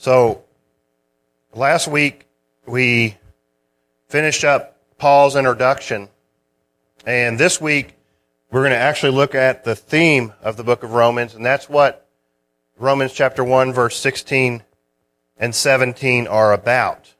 So, 0.00 0.44
last 1.52 1.86
week 1.86 2.26
we 2.64 3.18
finished 4.08 4.44
up 4.44 4.78
Paul's 4.96 5.36
introduction, 5.36 6.08
and 7.04 7.38
this 7.38 7.60
week 7.60 7.98
we're 8.50 8.62
going 8.62 8.70
to 8.70 8.78
actually 8.78 9.12
look 9.12 9.34
at 9.34 9.64
the 9.64 9.76
theme 9.76 10.32
of 10.40 10.56
the 10.56 10.64
book 10.64 10.84
of 10.84 10.92
Romans, 10.92 11.34
and 11.34 11.44
that's 11.44 11.68
what 11.68 12.08
Romans 12.78 13.12
chapter 13.12 13.44
1, 13.44 13.74
verse 13.74 13.94
16 13.98 14.62
and 15.36 15.54
17 15.54 16.26
are 16.26 16.54
about. 16.54 17.12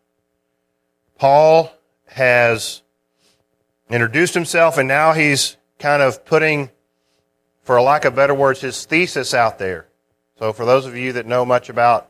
Paul 1.18 1.70
has 2.06 2.80
introduced 3.90 4.32
himself, 4.32 4.78
and 4.78 4.88
now 4.88 5.12
he's 5.12 5.58
kind 5.78 6.00
of 6.00 6.24
putting, 6.24 6.70
for 7.62 7.78
lack 7.82 8.06
of 8.06 8.14
better 8.14 8.32
words, 8.32 8.62
his 8.62 8.86
thesis 8.86 9.34
out 9.34 9.58
there. 9.58 9.86
So, 10.38 10.54
for 10.54 10.64
those 10.64 10.86
of 10.86 10.96
you 10.96 11.12
that 11.12 11.26
know 11.26 11.44
much 11.44 11.68
about 11.68 12.09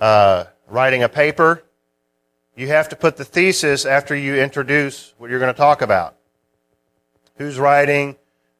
uh, 0.00 0.44
writing 0.68 1.02
a 1.02 1.08
paper, 1.08 1.62
you 2.56 2.68
have 2.68 2.88
to 2.88 2.96
put 2.96 3.16
the 3.16 3.24
thesis 3.24 3.84
after 3.84 4.16
you 4.16 4.36
introduce 4.36 5.14
what 5.18 5.30
you're 5.30 5.38
going 5.38 5.52
to 5.52 5.58
talk 5.58 5.82
about. 5.82 6.16
Who's 7.36 7.58
writing? 7.58 8.16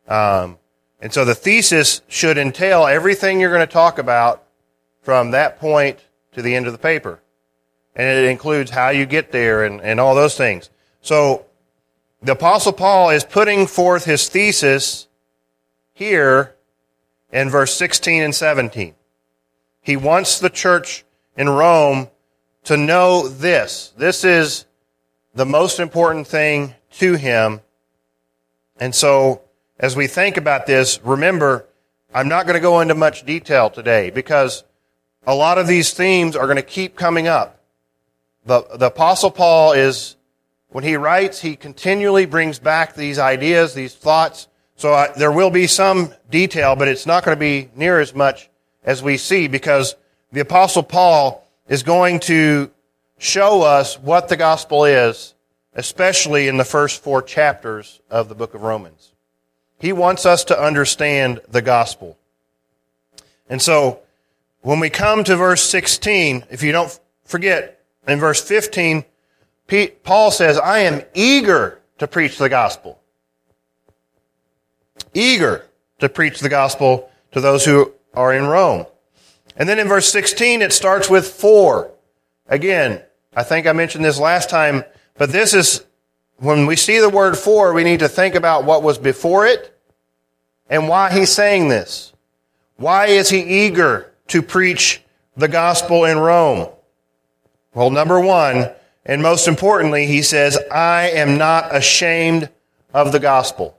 Um, 0.06 0.58
and 1.00 1.12
so 1.12 1.24
the 1.24 1.34
thesis 1.34 2.02
should 2.08 2.38
entail 2.38 2.86
everything 2.86 3.40
you're 3.40 3.50
going 3.50 3.66
to 3.66 3.72
talk 3.72 3.98
about 3.98 4.44
from 5.02 5.30
that 5.30 5.58
point 5.58 6.00
to 6.32 6.42
the 6.42 6.54
end 6.54 6.66
of 6.66 6.72
the 6.72 6.78
paper. 6.78 7.20
And 7.94 8.06
it 8.06 8.28
includes 8.28 8.70
how 8.70 8.90
you 8.90 9.06
get 9.06 9.32
there 9.32 9.64
and, 9.64 9.80
and 9.80 9.98
all 9.98 10.14
those 10.14 10.36
things. 10.36 10.68
So 11.00 11.46
the 12.22 12.32
apostle 12.32 12.72
Paul 12.72 13.10
is 13.10 13.24
putting 13.24 13.66
forth 13.66 14.04
his 14.04 14.28
thesis 14.28 15.08
here 15.94 16.54
in 17.32 17.48
verse 17.48 17.74
16 17.74 18.22
and 18.22 18.34
17. 18.34 18.94
He 19.80 19.96
wants 19.96 20.38
the 20.38 20.50
church 20.50 21.05
in 21.36 21.48
Rome 21.48 22.08
to 22.64 22.76
know 22.76 23.28
this. 23.28 23.92
This 23.96 24.24
is 24.24 24.64
the 25.34 25.46
most 25.46 25.78
important 25.78 26.26
thing 26.26 26.74
to 26.92 27.14
him. 27.14 27.60
And 28.78 28.94
so, 28.94 29.42
as 29.78 29.94
we 29.94 30.06
think 30.06 30.36
about 30.36 30.66
this, 30.66 31.00
remember, 31.02 31.66
I'm 32.14 32.28
not 32.28 32.46
going 32.46 32.54
to 32.54 32.60
go 32.60 32.80
into 32.80 32.94
much 32.94 33.24
detail 33.24 33.70
today 33.70 34.10
because 34.10 34.64
a 35.26 35.34
lot 35.34 35.58
of 35.58 35.66
these 35.66 35.92
themes 35.92 36.36
are 36.36 36.46
going 36.46 36.56
to 36.56 36.62
keep 36.62 36.96
coming 36.96 37.28
up. 37.28 37.60
The, 38.46 38.62
the 38.76 38.86
apostle 38.86 39.30
Paul 39.30 39.72
is, 39.72 40.16
when 40.68 40.84
he 40.84 40.96
writes, 40.96 41.40
he 41.40 41.56
continually 41.56 42.26
brings 42.26 42.58
back 42.58 42.94
these 42.94 43.18
ideas, 43.18 43.74
these 43.74 43.94
thoughts. 43.94 44.48
So 44.76 44.92
I, 44.92 45.08
there 45.16 45.32
will 45.32 45.50
be 45.50 45.66
some 45.66 46.14
detail, 46.30 46.76
but 46.76 46.88
it's 46.88 47.06
not 47.06 47.24
going 47.24 47.36
to 47.36 47.40
be 47.40 47.70
near 47.74 48.00
as 48.00 48.14
much 48.14 48.48
as 48.84 49.02
we 49.02 49.16
see 49.16 49.48
because 49.48 49.96
the 50.36 50.42
apostle 50.42 50.82
Paul 50.82 51.48
is 51.66 51.82
going 51.82 52.20
to 52.20 52.70
show 53.16 53.62
us 53.62 53.98
what 53.98 54.28
the 54.28 54.36
gospel 54.36 54.84
is, 54.84 55.32
especially 55.72 56.46
in 56.46 56.58
the 56.58 56.64
first 56.64 57.02
four 57.02 57.22
chapters 57.22 58.02
of 58.10 58.28
the 58.28 58.34
book 58.34 58.52
of 58.52 58.60
Romans. 58.60 59.14
He 59.78 59.94
wants 59.94 60.26
us 60.26 60.44
to 60.44 60.62
understand 60.62 61.40
the 61.48 61.62
gospel. 61.62 62.18
And 63.48 63.62
so, 63.62 64.00
when 64.60 64.78
we 64.78 64.90
come 64.90 65.24
to 65.24 65.36
verse 65.36 65.62
16, 65.62 66.44
if 66.50 66.62
you 66.62 66.70
don't 66.70 67.00
forget, 67.24 67.80
in 68.06 68.20
verse 68.20 68.46
15, 68.46 69.06
Paul 70.04 70.30
says, 70.30 70.58
I 70.58 70.80
am 70.80 71.00
eager 71.14 71.80
to 71.96 72.06
preach 72.06 72.36
the 72.36 72.50
gospel. 72.50 73.00
Eager 75.14 75.64
to 76.00 76.10
preach 76.10 76.40
the 76.40 76.50
gospel 76.50 77.10
to 77.32 77.40
those 77.40 77.64
who 77.64 77.94
are 78.12 78.34
in 78.34 78.44
Rome. 78.44 78.84
And 79.56 79.68
then 79.68 79.78
in 79.78 79.88
verse 79.88 80.10
16, 80.12 80.62
it 80.62 80.72
starts 80.72 81.08
with 81.08 81.26
for. 81.26 81.90
Again, 82.48 83.02
I 83.34 83.42
think 83.42 83.66
I 83.66 83.72
mentioned 83.72 84.04
this 84.04 84.18
last 84.18 84.50
time, 84.50 84.84
but 85.16 85.32
this 85.32 85.54
is, 85.54 85.84
when 86.38 86.66
we 86.66 86.76
see 86.76 86.98
the 86.98 87.08
word 87.08 87.36
for, 87.36 87.72
we 87.72 87.84
need 87.84 88.00
to 88.00 88.08
think 88.08 88.34
about 88.34 88.64
what 88.64 88.82
was 88.82 88.98
before 88.98 89.46
it 89.46 89.78
and 90.68 90.88
why 90.88 91.10
he's 91.10 91.32
saying 91.32 91.68
this. 91.68 92.12
Why 92.76 93.06
is 93.06 93.30
he 93.30 93.40
eager 93.40 94.12
to 94.28 94.42
preach 94.42 95.02
the 95.36 95.48
gospel 95.48 96.04
in 96.04 96.18
Rome? 96.18 96.68
Well, 97.74 97.90
number 97.90 98.20
one, 98.20 98.70
and 99.04 99.22
most 99.22 99.48
importantly, 99.48 100.06
he 100.06 100.22
says, 100.22 100.58
I 100.70 101.10
am 101.10 101.38
not 101.38 101.74
ashamed 101.74 102.50
of 102.92 103.12
the 103.12 103.20
gospel. 103.20 103.78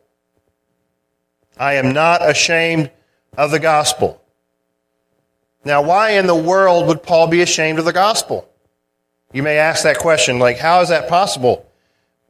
I 1.58 1.74
am 1.74 1.94
not 1.94 2.28
ashamed 2.28 2.92
of 3.36 3.52
the 3.52 3.60
gospel. 3.60 4.22
Now, 5.68 5.82
why 5.82 6.12
in 6.12 6.28
the 6.28 6.36
world 6.36 6.88
would 6.88 7.04
Paul 7.04 7.28
be 7.28 7.42
ashamed 7.42 7.78
of 7.78 7.84
the 7.84 7.92
gospel? 7.92 8.50
You 9.34 9.44
may 9.44 9.58
ask 9.58 9.84
that 9.84 9.98
question, 9.98 10.40
like, 10.40 10.58
how 10.58 10.80
is 10.80 10.88
that 10.88 11.10
possible? 11.10 11.70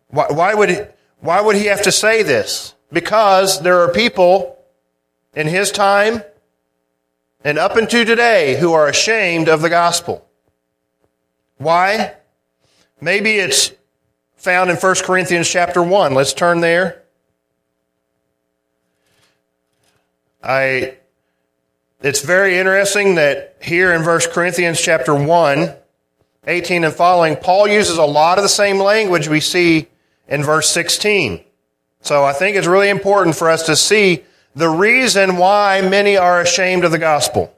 Why, 0.07 0.25
why 0.31 0.55
would, 0.55 0.69
he, 0.69 0.77
why 1.19 1.39
would 1.39 1.55
he 1.55 1.65
have 1.65 1.83
to 1.83 1.91
say 1.91 2.23
this? 2.23 2.73
Because 2.91 3.61
there 3.61 3.81
are 3.81 3.93
people 3.93 4.57
in 5.35 5.45
his 5.45 5.71
time 5.71 6.23
and 7.43 7.59
up 7.59 7.75
until 7.75 8.03
today 8.07 8.57
who 8.59 8.73
are 8.73 8.87
ashamed 8.87 9.49
of 9.49 9.61
the 9.61 9.69
gospel. 9.69 10.27
Why? 11.59 12.15
Maybe 12.99 13.35
it's 13.35 13.71
found 14.37 14.71
in 14.71 14.77
1 14.77 14.95
Corinthians 15.03 15.47
chapter 15.47 15.83
1. 15.83 16.15
Let's 16.15 16.33
turn 16.33 16.61
there. 16.61 17.03
I 20.41 20.97
it's 22.01 22.21
very 22.21 22.57
interesting 22.57 23.15
that 23.15 23.55
here 23.61 23.91
in 23.93 24.05
1 24.05 24.19
Corinthians 24.31 24.79
chapter 24.79 25.15
1, 25.15 25.75
18 26.45 26.83
and 26.83 26.93
following, 26.93 27.35
Paul 27.35 27.67
uses 27.67 27.97
a 27.97 28.05
lot 28.05 28.37
of 28.37 28.43
the 28.43 28.49
same 28.49 28.77
language 28.77 29.27
we 29.27 29.39
see 29.39 29.87
in 30.27 30.43
verse 30.43 30.69
16. 30.69 31.43
So 32.01 32.23
I 32.23 32.33
think 32.33 32.55
it's 32.55 32.67
really 32.67 32.89
important 32.89 33.35
for 33.35 33.49
us 33.49 33.65
to 33.65 33.75
see 33.75 34.23
the 34.55 34.69
reason 34.69 35.37
why 35.37 35.81
many 35.81 36.17
are 36.17 36.41
ashamed 36.41 36.85
of 36.85 36.91
the 36.91 36.99
gospel. 36.99 37.53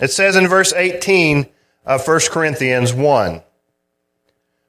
It 0.00 0.10
says 0.10 0.36
in 0.36 0.48
verse 0.48 0.72
18 0.72 1.46
of 1.86 2.06
1 2.06 2.20
Corinthians 2.30 2.92
1, 2.92 3.42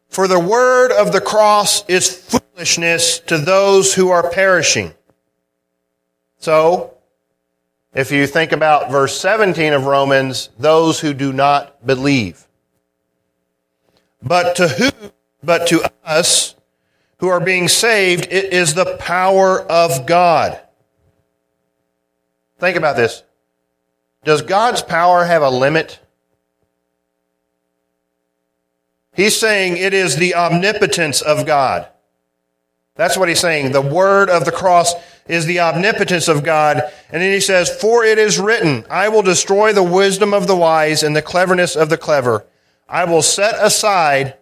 For 0.10 0.28
the 0.28 0.40
word 0.40 0.92
of 0.92 1.12
the 1.12 1.22
cross 1.22 1.84
is 1.88 2.16
foolishness 2.16 3.20
to 3.20 3.38
those 3.38 3.96
who 3.96 4.12
are 4.12 4.30
perishing. 4.30 4.94
So, 6.38 6.93
if 7.94 8.12
you 8.12 8.26
think 8.26 8.52
about 8.52 8.92
verse 8.92 9.20
17 9.20 9.74
of 9.74 9.86
Romans, 9.86 10.50
those 10.58 11.00
who 11.00 11.14
do 11.14 11.32
not 11.32 11.86
believe. 11.86 12.48
But 14.22 14.56
to 14.56 14.68
who, 14.68 14.90
but 15.44 15.68
to 15.68 15.84
us 16.04 16.56
who 17.18 17.28
are 17.28 17.40
being 17.40 17.68
saved, 17.68 18.28
it 18.32 18.54
is 18.54 18.74
the 18.74 18.98
power 18.98 19.62
of 19.62 20.06
God. 20.06 20.60
Think 22.60 22.78
about 22.78 22.96
this. 22.96 23.24
Does 24.24 24.42
God's 24.42 24.82
power 24.82 25.26
have 25.26 25.42
a 25.42 25.50
limit? 25.50 26.00
He's 29.14 29.40
saying 29.40 29.78
it 29.78 29.94
is 29.94 30.16
the 30.16 30.34
omnipotence 30.34 31.22
of 31.22 31.46
God. 31.46 31.88
That's 32.96 33.18
what 33.18 33.30
he's 33.30 33.40
saying. 33.40 33.72
The 33.72 33.82
word 33.82 34.30
of 34.30 34.46
the 34.46 34.52
cross 34.52 34.94
is 35.28 35.46
the 35.46 35.60
omnipotence 35.60 36.28
of 36.28 36.44
God. 36.44 36.82
And 37.12 37.22
then 37.22 37.34
he 37.34 37.40
says, 37.40 37.70
For 37.70 38.04
it 38.04 38.18
is 38.18 38.40
written, 38.40 38.86
I 38.90 39.10
will 39.10 39.22
destroy 39.22 39.74
the 39.74 39.84
wisdom 39.84 40.34
of 40.34 40.48
the 40.48 40.56
wise 40.56 41.04
and 41.04 41.16
the 41.16 41.22
cleverness 41.22 41.76
of 41.76 41.90
the 41.90 41.98
clever. 41.98 42.46
I 42.88 43.06
will 43.06 43.22
set 43.22 43.56
aside 43.60 44.36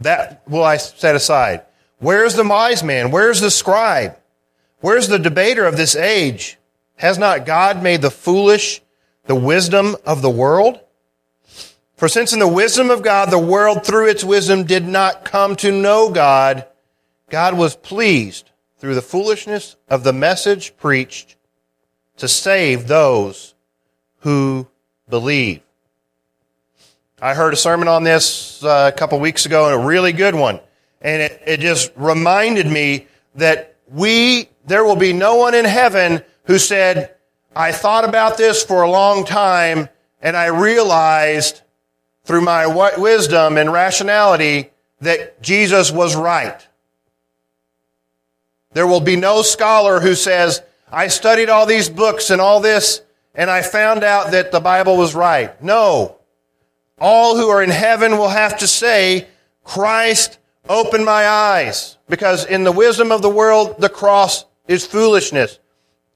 that 0.00 0.42
will 0.46 0.64
I 0.64 0.76
set 0.76 1.14
aside. 1.14 1.62
Where's 1.98 2.34
the 2.34 2.46
wise 2.46 2.82
man? 2.82 3.10
Where's 3.10 3.40
the 3.40 3.50
scribe? 3.50 4.16
Where's 4.80 5.08
the 5.08 5.18
debater 5.18 5.66
of 5.66 5.76
this 5.76 5.96
age? 5.96 6.58
Has 6.96 7.18
not 7.18 7.46
God 7.46 7.82
made 7.82 8.02
the 8.02 8.10
foolish 8.10 8.80
the 9.26 9.34
wisdom 9.34 9.96
of 10.06 10.22
the 10.22 10.30
world? 10.30 10.80
For 11.96 12.08
since 12.08 12.32
in 12.32 12.38
the 12.38 12.46
wisdom 12.46 12.90
of 12.90 13.02
God, 13.02 13.30
the 13.30 13.38
world 13.38 13.84
through 13.84 14.08
its 14.08 14.22
wisdom 14.22 14.64
did 14.64 14.86
not 14.86 15.24
come 15.24 15.56
to 15.56 15.72
know 15.72 16.10
God, 16.10 16.64
God 17.30 17.56
was 17.56 17.76
pleased 17.76 18.50
through 18.78 18.94
the 18.94 19.02
foolishness 19.02 19.76
of 19.88 20.04
the 20.04 20.12
message 20.12 20.76
preached 20.76 21.36
to 22.16 22.28
save 22.28 22.88
those 22.88 23.54
who 24.20 24.68
believe. 25.08 25.60
I 27.20 27.34
heard 27.34 27.52
a 27.52 27.56
sermon 27.56 27.88
on 27.88 28.04
this 28.04 28.62
uh, 28.62 28.90
a 28.94 28.96
couple 28.96 29.18
weeks 29.18 29.44
ago, 29.44 29.66
and 29.66 29.82
a 29.82 29.86
really 29.86 30.12
good 30.12 30.34
one. 30.34 30.60
And 31.00 31.22
it, 31.22 31.42
it 31.46 31.60
just 31.60 31.92
reminded 31.96 32.66
me 32.66 33.06
that 33.34 33.76
we, 33.88 34.48
there 34.66 34.84
will 34.84 34.96
be 34.96 35.12
no 35.12 35.36
one 35.36 35.54
in 35.54 35.64
heaven 35.64 36.22
who 36.44 36.58
said, 36.58 37.14
I 37.54 37.72
thought 37.72 38.08
about 38.08 38.36
this 38.36 38.62
for 38.62 38.82
a 38.82 38.90
long 38.90 39.24
time, 39.24 39.88
and 40.22 40.36
I 40.36 40.46
realized 40.46 41.62
through 42.24 42.42
my 42.42 42.66
wisdom 42.96 43.56
and 43.56 43.72
rationality 43.72 44.70
that 45.00 45.42
Jesus 45.42 45.90
was 45.90 46.14
right. 46.14 46.66
There 48.72 48.86
will 48.86 49.00
be 49.00 49.16
no 49.16 49.42
scholar 49.42 50.00
who 50.00 50.14
says, 50.14 50.62
I 50.90 51.08
studied 51.08 51.48
all 51.48 51.66
these 51.66 51.88
books 51.88 52.30
and 52.30 52.40
all 52.40 52.60
this, 52.60 53.02
and 53.34 53.50
I 53.50 53.62
found 53.62 54.04
out 54.04 54.32
that 54.32 54.52
the 54.52 54.60
Bible 54.60 54.96
was 54.96 55.14
right. 55.14 55.60
No. 55.62 56.16
All 57.00 57.36
who 57.36 57.48
are 57.48 57.62
in 57.62 57.70
heaven 57.70 58.18
will 58.18 58.28
have 58.28 58.58
to 58.58 58.66
say, 58.66 59.28
Christ 59.64 60.38
opened 60.68 61.04
my 61.04 61.26
eyes. 61.26 61.96
Because 62.08 62.44
in 62.46 62.64
the 62.64 62.72
wisdom 62.72 63.12
of 63.12 63.22
the 63.22 63.30
world, 63.30 63.80
the 63.80 63.88
cross 63.88 64.44
is 64.66 64.86
foolishness. 64.86 65.58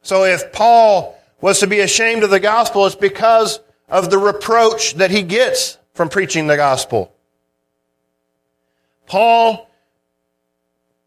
So 0.02 0.24
if 0.24 0.52
Paul 0.52 1.18
was 1.40 1.60
to 1.60 1.66
be 1.66 1.80
ashamed 1.80 2.22
of 2.24 2.30
the 2.30 2.40
gospel, 2.40 2.86
it's 2.86 2.94
because 2.94 3.60
of 3.88 4.10
the 4.10 4.18
reproach 4.18 4.94
that 4.94 5.10
he 5.10 5.22
gets 5.22 5.78
from 5.94 6.08
preaching 6.08 6.46
the 6.46 6.56
gospel. 6.56 7.12
Paul 9.06 9.68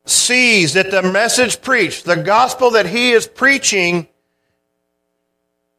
sees 0.05 0.73
that 0.73 0.91
the 0.91 1.01
message 1.01 1.61
preached, 1.61 2.05
the 2.05 2.15
gospel 2.15 2.71
that 2.71 2.85
he 2.85 3.11
is 3.11 3.27
preaching, 3.27 4.07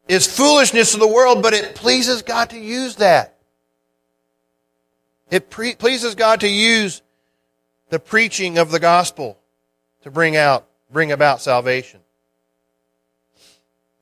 is 0.07 0.27
foolishness 0.27 0.91
to 0.91 0.97
the 0.97 1.07
world, 1.07 1.41
but 1.41 1.53
it 1.53 1.75
pleases 1.75 2.21
God 2.21 2.49
to 2.51 2.59
use 2.59 2.95
that. 2.95 3.37
It 5.29 5.49
pre- 5.49 5.75
pleases 5.75 6.15
God 6.15 6.41
to 6.41 6.47
use 6.47 7.01
the 7.89 7.99
preaching 7.99 8.57
of 8.57 8.71
the 8.71 8.79
gospel 8.79 9.37
to 10.03 10.11
bring 10.11 10.35
out, 10.35 10.67
bring 10.91 11.11
about 11.11 11.41
salvation. 11.41 11.99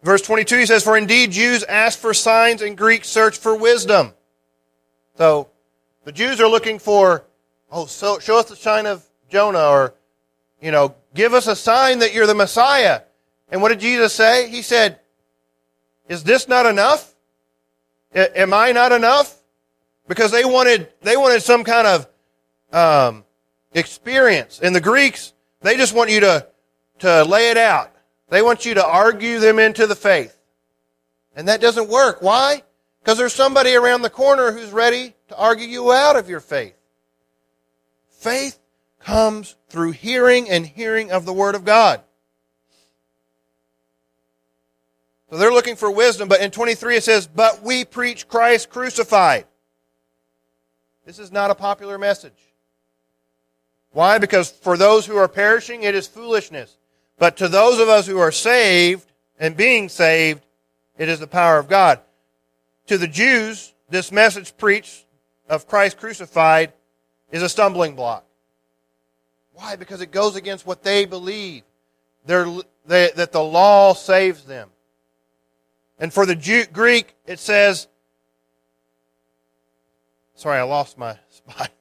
Verse 0.03 0.21
22, 0.21 0.57
he 0.57 0.65
says, 0.67 0.83
For 0.83 0.97
indeed 0.97 1.31
Jews 1.31 1.63
ask 1.63 1.97
for 1.97 2.13
signs 2.13 2.61
and 2.61 2.77
Greeks 2.77 3.09
search 3.09 3.37
for 3.37 3.55
wisdom. 3.55 4.13
So, 5.17 5.49
the 6.03 6.11
Jews 6.11 6.39
are 6.39 6.47
looking 6.47 6.77
for, 6.77 7.25
oh, 7.71 7.87
so, 7.87 8.19
show 8.19 8.37
us 8.37 8.45
the 8.45 8.55
sign 8.55 8.85
of 8.85 9.03
Jonah, 9.29 9.67
or, 9.67 9.95
you 10.61 10.71
know, 10.71 10.95
give 11.13 11.33
us 11.33 11.47
a 11.47 11.55
sign 11.55 11.99
that 11.99 12.13
you're 12.13 12.27
the 12.27 12.35
Messiah. 12.35 13.01
And 13.49 13.61
what 13.61 13.69
did 13.69 13.79
Jesus 13.79 14.13
say? 14.13 14.49
He 14.49 14.61
said, 14.61 14.99
Is 16.09 16.23
this 16.23 16.47
not 16.47 16.65
enough? 16.65 17.13
Am 18.13 18.53
I 18.53 18.71
not 18.71 18.91
enough? 18.91 19.37
Because 20.07 20.31
they 20.31 20.45
wanted, 20.45 20.87
they 21.01 21.17
wanted 21.17 21.41
some 21.41 21.63
kind 21.63 21.87
of 21.87 22.07
um, 22.71 23.23
experience. 23.73 24.59
And 24.61 24.75
the 24.75 24.81
Greeks, 24.81 25.33
they 25.61 25.75
just 25.75 25.93
want 25.93 26.09
you 26.09 26.21
to, 26.21 26.47
to 26.99 27.23
lay 27.25 27.49
it 27.49 27.57
out. 27.57 27.91
They 28.29 28.41
want 28.41 28.65
you 28.65 28.75
to 28.75 28.85
argue 28.85 29.39
them 29.39 29.59
into 29.59 29.85
the 29.85 29.95
faith. 29.95 30.35
And 31.35 31.47
that 31.47 31.61
doesn't 31.61 31.89
work. 31.89 32.21
Why? 32.21 32.63
Because 33.01 33.17
there's 33.17 33.33
somebody 33.33 33.75
around 33.75 34.01
the 34.01 34.09
corner 34.09 34.51
who's 34.51 34.71
ready 34.71 35.13
to 35.27 35.37
argue 35.37 35.67
you 35.67 35.91
out 35.91 36.15
of 36.15 36.29
your 36.29 36.39
faith. 36.39 36.75
Faith 38.09 38.59
comes 39.05 39.55
through 39.69 39.91
hearing 39.91 40.49
and 40.49 40.65
hearing 40.65 41.11
of 41.11 41.25
the 41.25 41.33
Word 41.33 41.55
of 41.55 41.63
God. 41.63 42.01
So 45.29 45.37
they're 45.37 45.53
looking 45.53 45.75
for 45.75 45.91
wisdom, 45.91 46.27
but 46.27 46.41
in 46.41 46.51
23 46.51 46.97
it 46.97 47.03
says, 47.03 47.27
But 47.27 47.61
we 47.61 47.85
preach 47.85 48.27
Christ 48.27 48.69
crucified. 48.69 49.45
This 51.05 51.19
is 51.19 51.31
not 51.31 51.51
a 51.51 51.55
popular 51.55 51.97
message. 51.97 52.33
Why? 53.91 54.17
Because 54.17 54.49
for 54.49 54.75
those 54.75 55.05
who 55.05 55.17
are 55.17 55.27
perishing, 55.27 55.83
it 55.83 55.95
is 55.95 56.07
foolishness. 56.07 56.75
But 57.17 57.37
to 57.37 57.47
those 57.47 57.79
of 57.79 57.87
us 57.87 58.07
who 58.07 58.17
are 58.17 58.31
saved 58.31 59.11
and 59.39 59.55
being 59.55 59.87
saved, 59.87 60.45
it 60.97 61.09
is 61.09 61.19
the 61.19 61.27
power 61.27 61.59
of 61.59 61.69
God. 61.69 61.99
To 62.87 62.97
the 62.97 63.07
Jews, 63.07 63.73
this 63.89 64.11
message 64.11 64.57
preached 64.57 65.05
of 65.47 65.67
Christ 65.67 65.97
crucified 65.97 66.73
is 67.31 67.43
a 67.43 67.49
stumbling 67.49 67.95
block. 67.95 68.24
Why? 69.55 69.75
Because 69.75 70.01
it 70.01 70.11
goes 70.11 70.35
against 70.35 70.65
what 70.65 70.83
they 70.83 71.05
believe. 71.05 71.63
They, 72.25 72.43
that 72.85 73.31
the 73.31 73.41
law 73.41 73.93
saves 73.93 74.43
them. 74.43 74.69
And 75.97 76.13
for 76.13 76.25
the 76.25 76.35
Jew, 76.35 76.65
Greek, 76.65 77.15
it 77.25 77.39
says, 77.39 77.87
sorry, 80.35 80.59
I 80.59 80.63
lost 80.63 80.97
my 80.97 81.17
spot. 81.29 81.71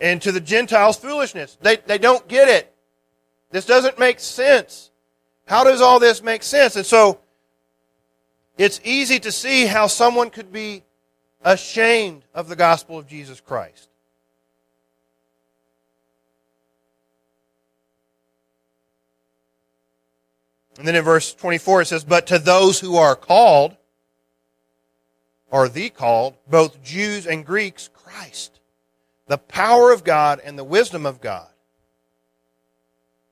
And 0.00 0.20
to 0.22 0.32
the 0.32 0.40
Gentiles, 0.40 0.96
foolishness. 0.96 1.56
They, 1.62 1.76
they 1.76 1.98
don't 1.98 2.26
get 2.26 2.48
it. 2.48 2.74
This 3.50 3.64
doesn't 3.64 3.98
make 3.98 4.18
sense. 4.18 4.90
How 5.46 5.62
does 5.62 5.80
all 5.80 6.00
this 6.00 6.22
make 6.22 6.42
sense? 6.42 6.74
And 6.74 6.84
so, 6.84 7.20
it's 8.58 8.80
easy 8.82 9.20
to 9.20 9.30
see 9.30 9.66
how 9.66 9.86
someone 9.86 10.30
could 10.30 10.52
be 10.52 10.82
ashamed 11.44 12.24
of 12.34 12.48
the 12.48 12.56
gospel 12.56 12.98
of 12.98 13.06
Jesus 13.06 13.40
Christ. 13.40 13.88
And 20.78 20.86
then 20.88 20.96
in 20.96 21.04
verse 21.04 21.34
24 21.34 21.82
it 21.82 21.86
says, 21.86 22.04
But 22.04 22.26
to 22.28 22.38
those 22.38 22.80
who 22.80 22.96
are 22.96 23.16
called, 23.16 23.76
or 25.50 25.68
the 25.68 25.90
called, 25.90 26.36
both 26.48 26.82
Jews 26.82 27.26
and 27.26 27.46
Greeks, 27.46 27.88
Christ, 27.92 28.60
the 29.28 29.38
power 29.38 29.92
of 29.92 30.04
God 30.04 30.40
and 30.44 30.58
the 30.58 30.64
wisdom 30.64 31.06
of 31.06 31.20
God. 31.20 31.48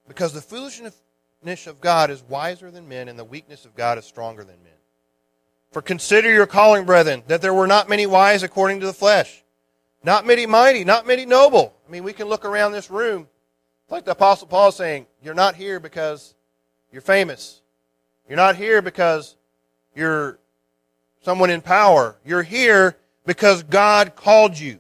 Because 0.07 0.33
the 0.33 0.41
foolishness 0.41 1.01
of 1.67 1.81
God 1.81 2.11
is 2.11 2.23
wiser 2.23 2.71
than 2.71 2.89
men, 2.89 3.09
and 3.09 3.19
the 3.19 3.25
weakness 3.25 3.65
of 3.65 3.75
God 3.75 3.99
is 3.99 4.05
stronger 4.05 4.45
than 4.45 4.63
men. 4.63 4.73
For 5.73 5.83
consider 5.83 6.33
your 6.33 6.47
calling, 6.47 6.85
brethren, 6.85 7.25
that 7.27 7.43
there 7.43 7.55
were 7.55 7.67
not 7.67 7.89
many 7.89 8.07
wise 8.07 8.43
according 8.43 8.81
to 8.81 8.87
the 8.87 8.93
flesh, 8.93 9.43
not 10.05 10.27
many 10.27 10.47
mighty, 10.47 10.85
not 10.85 11.07
many 11.07 11.25
noble. 11.25 11.75
I 11.89 11.91
mean, 11.91 12.05
we 12.05 12.13
can 12.13 12.29
look 12.29 12.45
around 12.45 12.73
this 12.73 12.91
room. 12.91 13.27
It's 13.83 13.93
like 13.93 14.05
the 14.05 14.13
Apostle 14.13 14.47
Paul 14.47 14.71
saying, 14.71 15.07
You're 15.23 15.35
not 15.35 15.57
here 15.57 15.81
because 15.81 16.35
you're 16.93 17.03
famous. 17.03 17.63
You're 18.29 18.37
not 18.37 18.57
here 18.57 18.83
because 18.83 19.37
you're 19.95 20.39
someone 21.23 21.51
in 21.51 21.61
power. 21.61 22.17
You're 22.25 22.43
here 22.43 22.97
because 23.27 23.63
God 23.63 24.15
called 24.15 24.59
you. 24.59 24.79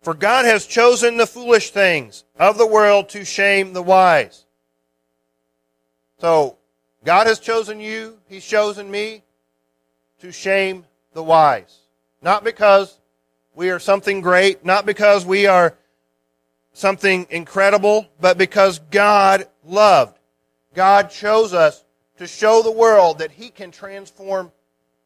For 0.00 0.14
God 0.14 0.44
has 0.46 0.66
chosen 0.66 1.16
the 1.16 1.26
foolish 1.26 1.70
things 1.70 2.24
of 2.36 2.58
the 2.58 2.66
world 2.66 3.08
to 3.10 3.24
shame 3.24 3.72
the 3.72 3.82
wise. 3.82 4.46
So, 6.18 6.58
God 7.04 7.26
has 7.26 7.38
chosen 7.38 7.80
you, 7.80 8.18
He's 8.28 8.44
chosen 8.44 8.90
me 8.90 9.22
to 10.20 10.32
shame 10.32 10.86
the 11.14 11.22
wise. 11.22 11.80
Not 12.20 12.44
because 12.44 12.98
we 13.54 13.70
are 13.70 13.78
something 13.78 14.20
great, 14.20 14.64
not 14.64 14.86
because 14.86 15.26
we 15.26 15.46
are 15.46 15.76
something 16.72 17.26
incredible, 17.30 18.08
but 18.20 18.38
because 18.38 18.78
God 18.90 19.46
loved. 19.64 20.18
God 20.74 21.10
chose 21.10 21.52
us 21.52 21.84
to 22.18 22.26
show 22.26 22.62
the 22.62 22.72
world 22.72 23.18
that 23.18 23.32
He 23.32 23.50
can 23.50 23.70
transform 23.70 24.52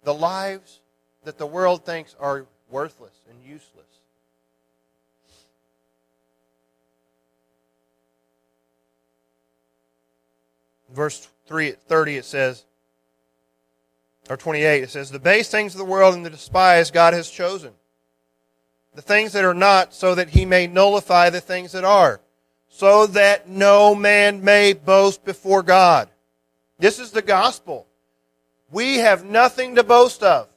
the 0.04 0.14
lives 0.14 0.80
that 1.24 1.38
the 1.38 1.46
world 1.46 1.84
thinks 1.84 2.14
are 2.20 2.46
worthless 2.70 3.14
and 3.28 3.38
useless. 3.44 3.86
verse 10.96 11.28
3 11.46 11.72
30 11.72 12.16
it 12.16 12.24
says 12.24 12.64
or 14.30 14.36
28 14.36 14.82
it 14.82 14.90
says 14.90 15.10
the 15.10 15.18
base 15.18 15.48
things 15.48 15.74
of 15.74 15.78
the 15.78 15.84
world 15.84 16.14
and 16.14 16.24
the 16.24 16.30
despised 16.30 16.94
god 16.94 17.12
has 17.12 17.30
chosen 17.30 17.72
the 18.94 19.02
things 19.02 19.32
that 19.32 19.44
are 19.44 19.54
not 19.54 19.92
so 19.92 20.14
that 20.14 20.30
he 20.30 20.46
may 20.46 20.66
nullify 20.66 21.28
the 21.28 21.40
things 21.40 21.72
that 21.72 21.84
are 21.84 22.20
so 22.76 23.06
that 23.06 23.48
no 23.48 23.94
man 23.94 24.44
may 24.44 24.72
boast 24.72 25.24
before 25.24 25.62
god 25.62 26.08
this 26.78 26.98
is 26.98 27.10
the 27.10 27.22
gospel 27.22 27.86
we 28.70 28.98
have 28.98 29.24
nothing 29.24 29.74
to 29.74 29.82
boast 29.82 30.22
of 30.22 30.48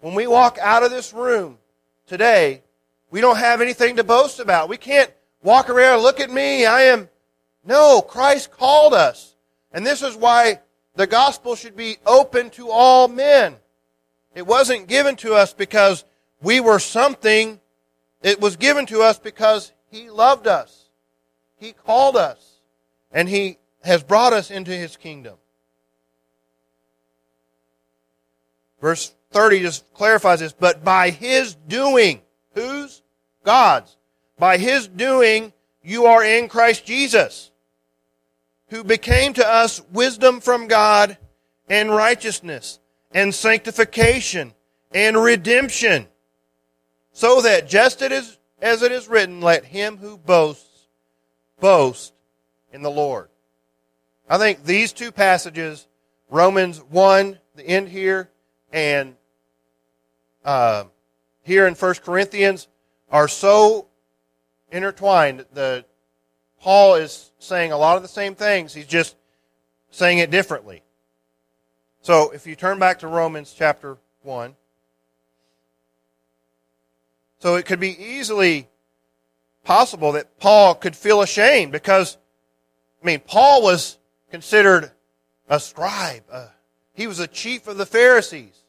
when 0.00 0.14
we 0.14 0.26
walk 0.26 0.58
out 0.60 0.82
of 0.82 0.90
this 0.90 1.12
room 1.12 1.58
today 2.06 2.62
we 3.10 3.20
don't 3.20 3.36
have 3.36 3.60
anything 3.60 3.96
to 3.96 4.04
boast 4.04 4.40
about 4.40 4.68
we 4.68 4.76
can't 4.76 5.12
walk 5.42 5.70
around 5.70 6.00
look 6.00 6.20
at 6.20 6.30
me 6.30 6.66
i 6.66 6.82
am 6.82 7.08
no 7.64 8.02
christ 8.02 8.50
called 8.50 8.94
us 8.94 9.36
and 9.72 9.86
this 9.86 10.02
is 10.02 10.16
why 10.16 10.58
the 10.98 11.06
gospel 11.06 11.54
should 11.54 11.76
be 11.76 11.98
open 12.04 12.50
to 12.50 12.70
all 12.70 13.06
men. 13.06 13.54
It 14.34 14.48
wasn't 14.48 14.88
given 14.88 15.14
to 15.16 15.34
us 15.34 15.52
because 15.52 16.04
we 16.42 16.58
were 16.58 16.80
something. 16.80 17.60
It 18.20 18.40
was 18.40 18.56
given 18.56 18.84
to 18.86 19.02
us 19.02 19.16
because 19.16 19.72
He 19.92 20.10
loved 20.10 20.48
us. 20.48 20.87
He 21.58 21.72
called 21.72 22.16
us. 22.16 22.60
And 23.12 23.28
He 23.28 23.58
has 23.82 24.02
brought 24.02 24.32
us 24.32 24.50
into 24.50 24.70
His 24.70 24.96
kingdom. 24.96 25.36
Verse 28.80 29.14
30 29.32 29.60
just 29.60 29.92
clarifies 29.94 30.40
this. 30.40 30.52
But 30.52 30.84
by 30.84 31.10
His 31.10 31.54
doing, 31.54 32.22
whose? 32.54 33.02
God's. 33.44 33.96
By 34.38 34.58
His 34.58 34.88
doing, 34.88 35.52
you 35.82 36.06
are 36.06 36.24
in 36.24 36.48
Christ 36.48 36.84
Jesus 36.84 37.50
who 38.70 38.84
became 38.84 39.32
to 39.34 39.46
us 39.46 39.80
wisdom 39.92 40.40
from 40.40 40.68
God 40.68 41.16
and 41.68 41.90
righteousness 41.90 42.78
and 43.12 43.34
sanctification 43.34 44.54
and 44.92 45.16
redemption, 45.16 46.06
so 47.12 47.40
that 47.42 47.68
just 47.68 48.02
as, 48.02 48.38
as 48.60 48.82
it 48.82 48.92
is 48.92 49.08
written, 49.08 49.40
let 49.40 49.64
him 49.64 49.96
who 49.96 50.16
boasts 50.16 50.67
boast 51.60 52.12
in 52.72 52.82
the 52.82 52.90
Lord. 52.90 53.28
I 54.28 54.38
think 54.38 54.64
these 54.64 54.92
two 54.92 55.10
passages 55.10 55.86
Romans 56.30 56.78
1, 56.78 57.38
the 57.56 57.66
end 57.66 57.88
here, 57.88 58.30
and 58.70 59.16
uh, 60.44 60.84
here 61.42 61.66
in 61.66 61.74
1 61.74 61.94
Corinthians 62.04 62.68
are 63.10 63.28
so 63.28 63.86
intertwined. 64.70 65.46
The 65.52 65.84
Paul 66.60 66.96
is 66.96 67.32
saying 67.38 67.72
a 67.72 67.78
lot 67.78 67.96
of 67.96 68.02
the 68.02 68.08
same 68.08 68.34
things. 68.34 68.74
He's 68.74 68.86
just 68.86 69.16
saying 69.90 70.18
it 70.18 70.30
differently. 70.30 70.82
So 72.02 72.30
if 72.30 72.46
you 72.46 72.56
turn 72.56 72.78
back 72.78 72.98
to 73.00 73.08
Romans 73.08 73.54
chapter 73.56 73.96
1, 74.22 74.54
so 77.38 77.54
it 77.54 77.66
could 77.66 77.80
be 77.80 77.96
easily 77.98 78.68
possible 79.68 80.12
that 80.12 80.40
Paul 80.40 80.74
could 80.74 80.96
feel 80.96 81.20
ashamed 81.20 81.72
because, 81.72 82.16
I 83.02 83.06
mean, 83.06 83.20
Paul 83.20 83.62
was 83.62 83.98
considered 84.30 84.90
a 85.46 85.60
scribe. 85.60 86.22
Uh, 86.32 86.46
he 86.94 87.06
was 87.06 87.20
a 87.20 87.26
chief 87.26 87.68
of 87.68 87.76
the 87.76 87.84
Pharisees. 87.84 88.64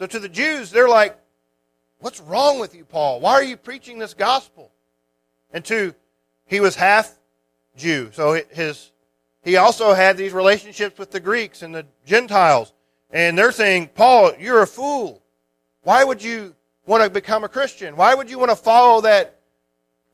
So 0.00 0.06
to 0.06 0.18
the 0.18 0.28
Jews, 0.28 0.72
they're 0.72 0.88
like, 0.88 1.16
what's 2.00 2.20
wrong 2.20 2.58
with 2.58 2.74
you, 2.74 2.84
Paul? 2.84 3.20
Why 3.20 3.34
are 3.34 3.44
you 3.44 3.56
preaching 3.56 4.00
this 4.00 4.12
gospel? 4.12 4.72
And 5.52 5.64
to, 5.66 5.94
he 6.46 6.58
was 6.58 6.74
half 6.74 7.16
Jew. 7.76 8.10
So 8.12 8.42
his, 8.50 8.90
he 9.44 9.56
also 9.56 9.94
had 9.94 10.16
these 10.16 10.32
relationships 10.32 10.98
with 10.98 11.12
the 11.12 11.20
Greeks 11.20 11.62
and 11.62 11.72
the 11.72 11.86
Gentiles. 12.04 12.72
And 13.12 13.38
they're 13.38 13.52
saying, 13.52 13.90
Paul, 13.94 14.32
you're 14.36 14.62
a 14.62 14.66
fool. 14.66 15.22
Why 15.82 16.02
would 16.02 16.24
you 16.24 16.56
want 16.86 17.04
to 17.04 17.08
become 17.08 17.44
a 17.44 17.48
Christian? 17.48 17.94
Why 17.94 18.16
would 18.16 18.28
you 18.28 18.40
want 18.40 18.50
to 18.50 18.56
follow 18.56 19.02
that, 19.02 19.39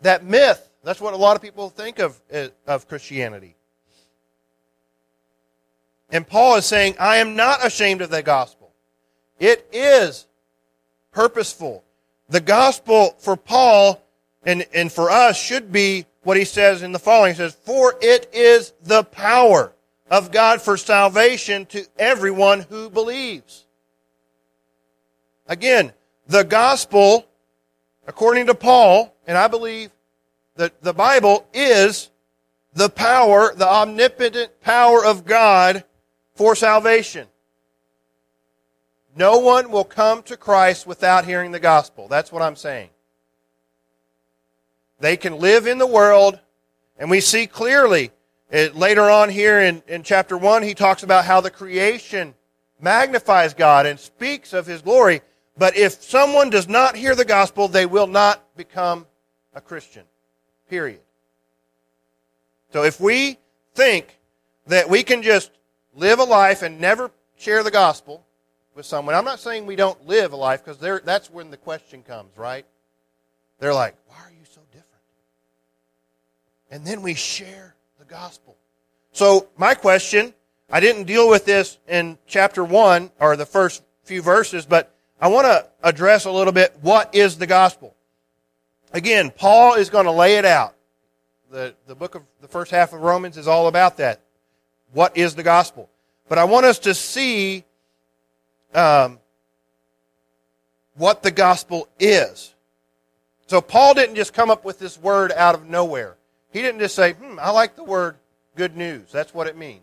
that 0.07 0.25
myth? 0.25 0.69
That's 0.83 1.01
what 1.01 1.15
a 1.15 1.17
lot 1.17 1.37
of 1.37 1.43
people 1.43 1.69
think 1.69 1.99
of, 1.99 2.21
eh, 2.31 2.49
of 2.67 2.89
Christianity. 2.89 3.57
And 6.11 6.27
Paul 6.27 6.57
is 6.57 6.65
saying, 6.65 6.95
I 6.99 7.17
am 7.17 7.37
not 7.37 7.65
ashamed 7.65 8.01
of 8.01 8.11
the 8.11 8.23
gospel. 8.23 8.73
It 9.39 9.69
is 9.73 10.27
purposeful. 11.13 11.85
The 12.29 12.41
gospel 12.41 13.17
for 13.19 13.37
Paul 13.37 14.03
and, 14.45 14.67
and 14.73 14.91
for 14.91 15.11
us 15.11 15.37
should 15.37 15.73
be 15.73 16.07
what 16.23 16.37
he 16.37 16.45
says 16.45 16.83
in 16.83 16.93
the 16.93 16.99
following. 16.99 17.33
He 17.33 17.39
says, 17.39 17.55
For 17.55 17.95
it 18.01 18.31
is 18.33 18.73
the 18.83 19.03
power 19.03 19.73
of 20.11 20.31
God 20.31 20.63
for 20.63 20.77
salvation 20.77 21.67
to 21.67 21.85
everyone 21.99 22.61
who 22.61 22.89
believes. 22.89 23.67
Again, 25.49 25.93
the 26.29 26.45
gospel, 26.45 27.27
according 28.07 28.47
to 28.47 28.55
Paul, 28.55 29.15
and 29.27 29.37
I 29.37 29.49
believe 29.49 29.91
that 30.57 30.83
the 30.83 30.93
Bible 30.93 31.47
is 31.53 32.11
the 32.75 32.89
power, 32.89 33.55
the 33.55 33.69
omnipotent 33.69 34.61
power 34.61 35.05
of 35.05 35.25
God 35.25 35.85
for 36.35 36.55
salvation. 36.55 37.27
No 39.17 39.39
one 39.39 39.71
will 39.71 39.85
come 39.85 40.23
to 40.25 40.37
Christ 40.37 40.87
without 40.87 41.25
hearing 41.25 41.53
the 41.53 41.61
gospel. 41.61 42.07
That's 42.07 42.31
what 42.31 42.43
I'm 42.43 42.57
saying. 42.57 42.91
They 45.01 45.17
can 45.17 45.39
live 45.39 45.67
in 45.67 45.79
the 45.79 45.87
world, 45.87 46.39
and 46.99 47.11
we 47.11 47.21
see 47.21 47.47
clearly 47.47 48.11
it, 48.51 48.77
later 48.77 49.11
on 49.11 49.29
here 49.31 49.61
in, 49.61 49.83
in 49.89 50.03
chapter 50.03 50.37
1, 50.37 50.63
he 50.63 50.75
talks 50.75 51.03
about 51.03 51.25
how 51.25 51.41
the 51.41 51.51
creation 51.51 52.35
magnifies 52.81 53.55
God 53.55 53.87
and 53.87 53.99
speaks 53.99 54.53
of 54.53 54.67
his 54.67 54.83
glory. 54.83 55.23
But 55.59 55.77
if 55.77 56.03
someone 56.03 56.51
does 56.51 56.69
not 56.69 56.95
hear 56.95 57.15
the 57.15 57.25
gospel, 57.25 57.69
they 57.69 57.87
will 57.87 58.07
not 58.07 58.57
become 58.57 59.07
a 59.55 59.61
Christian. 59.61 60.05
Period. 60.69 61.01
So 62.73 62.85
if 62.85 63.01
we 63.01 63.39
think 63.75 64.19
that 64.67 64.89
we 64.89 65.03
can 65.03 65.23
just 65.23 65.51
live 65.95 66.19
a 66.19 66.25
life 66.25 66.63
and 66.63 66.81
never 66.81 67.11
share 67.37 67.63
the 67.63 67.71
gospel 67.71 68.25
with 68.75 68.87
someone. 68.87 69.15
I'm 69.15 69.25
not 69.25 69.41
saying 69.41 69.67
we 69.67 69.77
don't 69.77 70.07
live 70.07 70.33
a 70.33 70.37
life 70.37 70.65
because 70.65 70.79
that's 71.03 71.31
when 71.31 71.51
the 71.51 71.57
question 71.57 72.03
comes, 72.03 72.37
right? 72.37 72.67
They're 73.59 73.75
like, 73.75 73.97
why 74.07 74.17
are 74.17 74.31
you 74.31 74.45
so 74.45 74.61
different? 74.71 74.87
And 76.71 76.87
then 76.87 77.03
we 77.03 77.15
share 77.15 77.75
the 77.99 78.05
gospel. 78.05 78.57
So, 79.13 79.49
my 79.57 79.73
question, 79.73 80.35
I 80.71 80.81
didn't 80.81 81.05
deal 81.05 81.29
with 81.29 81.47
this 81.47 81.79
in 81.89 82.19
chapter 82.27 82.63
1 82.63 83.11
or 83.19 83.37
the 83.37 83.47
first 83.47 83.83
few 84.03 84.21
verses, 84.21 84.67
but 84.67 84.95
I 85.19 85.29
want 85.29 85.47
to 85.47 85.67
address 85.83 86.27
a 86.27 86.31
little 86.31 86.53
bit 86.53 86.77
what 86.83 87.15
is 87.15 87.39
the 87.39 87.47
gospel. 87.47 87.96
Again, 88.93 89.31
Paul 89.31 89.75
is 89.75 89.91
going 89.91 90.07
to 90.07 90.13
lay 90.13 90.37
it 90.37 90.45
out. 90.45 90.75
The, 91.51 91.75
the 91.87 91.95
book 91.95 92.15
of 92.15 92.23
the 92.41 92.49
first 92.49 92.71
half 92.71 92.93
of 92.93 93.01
Romans 93.01 93.37
is 93.37 93.47
all 93.49 93.69
about 93.69 93.99
that. 93.99 94.21
What 94.93 95.17
is 95.17 95.35
the 95.35 95.43
gospel? 95.43 95.91
But 96.29 96.39
I 96.39 96.45
want 96.45 96.67
us 96.67 96.81
to 96.81 96.95
see 96.95 97.65
um, 98.75 99.19
what 100.97 101.23
the 101.23 101.31
gospel 101.31 101.89
is. 101.99 102.55
So 103.47 103.61
Paul 103.61 103.95
didn't 103.95 104.17
just 104.17 104.33
come 104.33 104.51
up 104.51 104.65
with 104.65 104.79
this 104.79 104.99
word 104.99 105.31
out 105.33 105.55
of 105.55 105.69
nowhere. 105.69 106.17
He 106.51 106.63
didn't 106.63 106.81
just 106.81 106.95
say, 106.95 107.13
hmm, 107.13 107.39
I 107.41 107.51
like 107.51 107.77
the 107.77 107.85
word 107.85 108.17
good 108.57 108.77
news. 108.77 109.13
That's 109.13 109.33
what 109.33 109.47
it 109.47 109.57
means. 109.57 109.83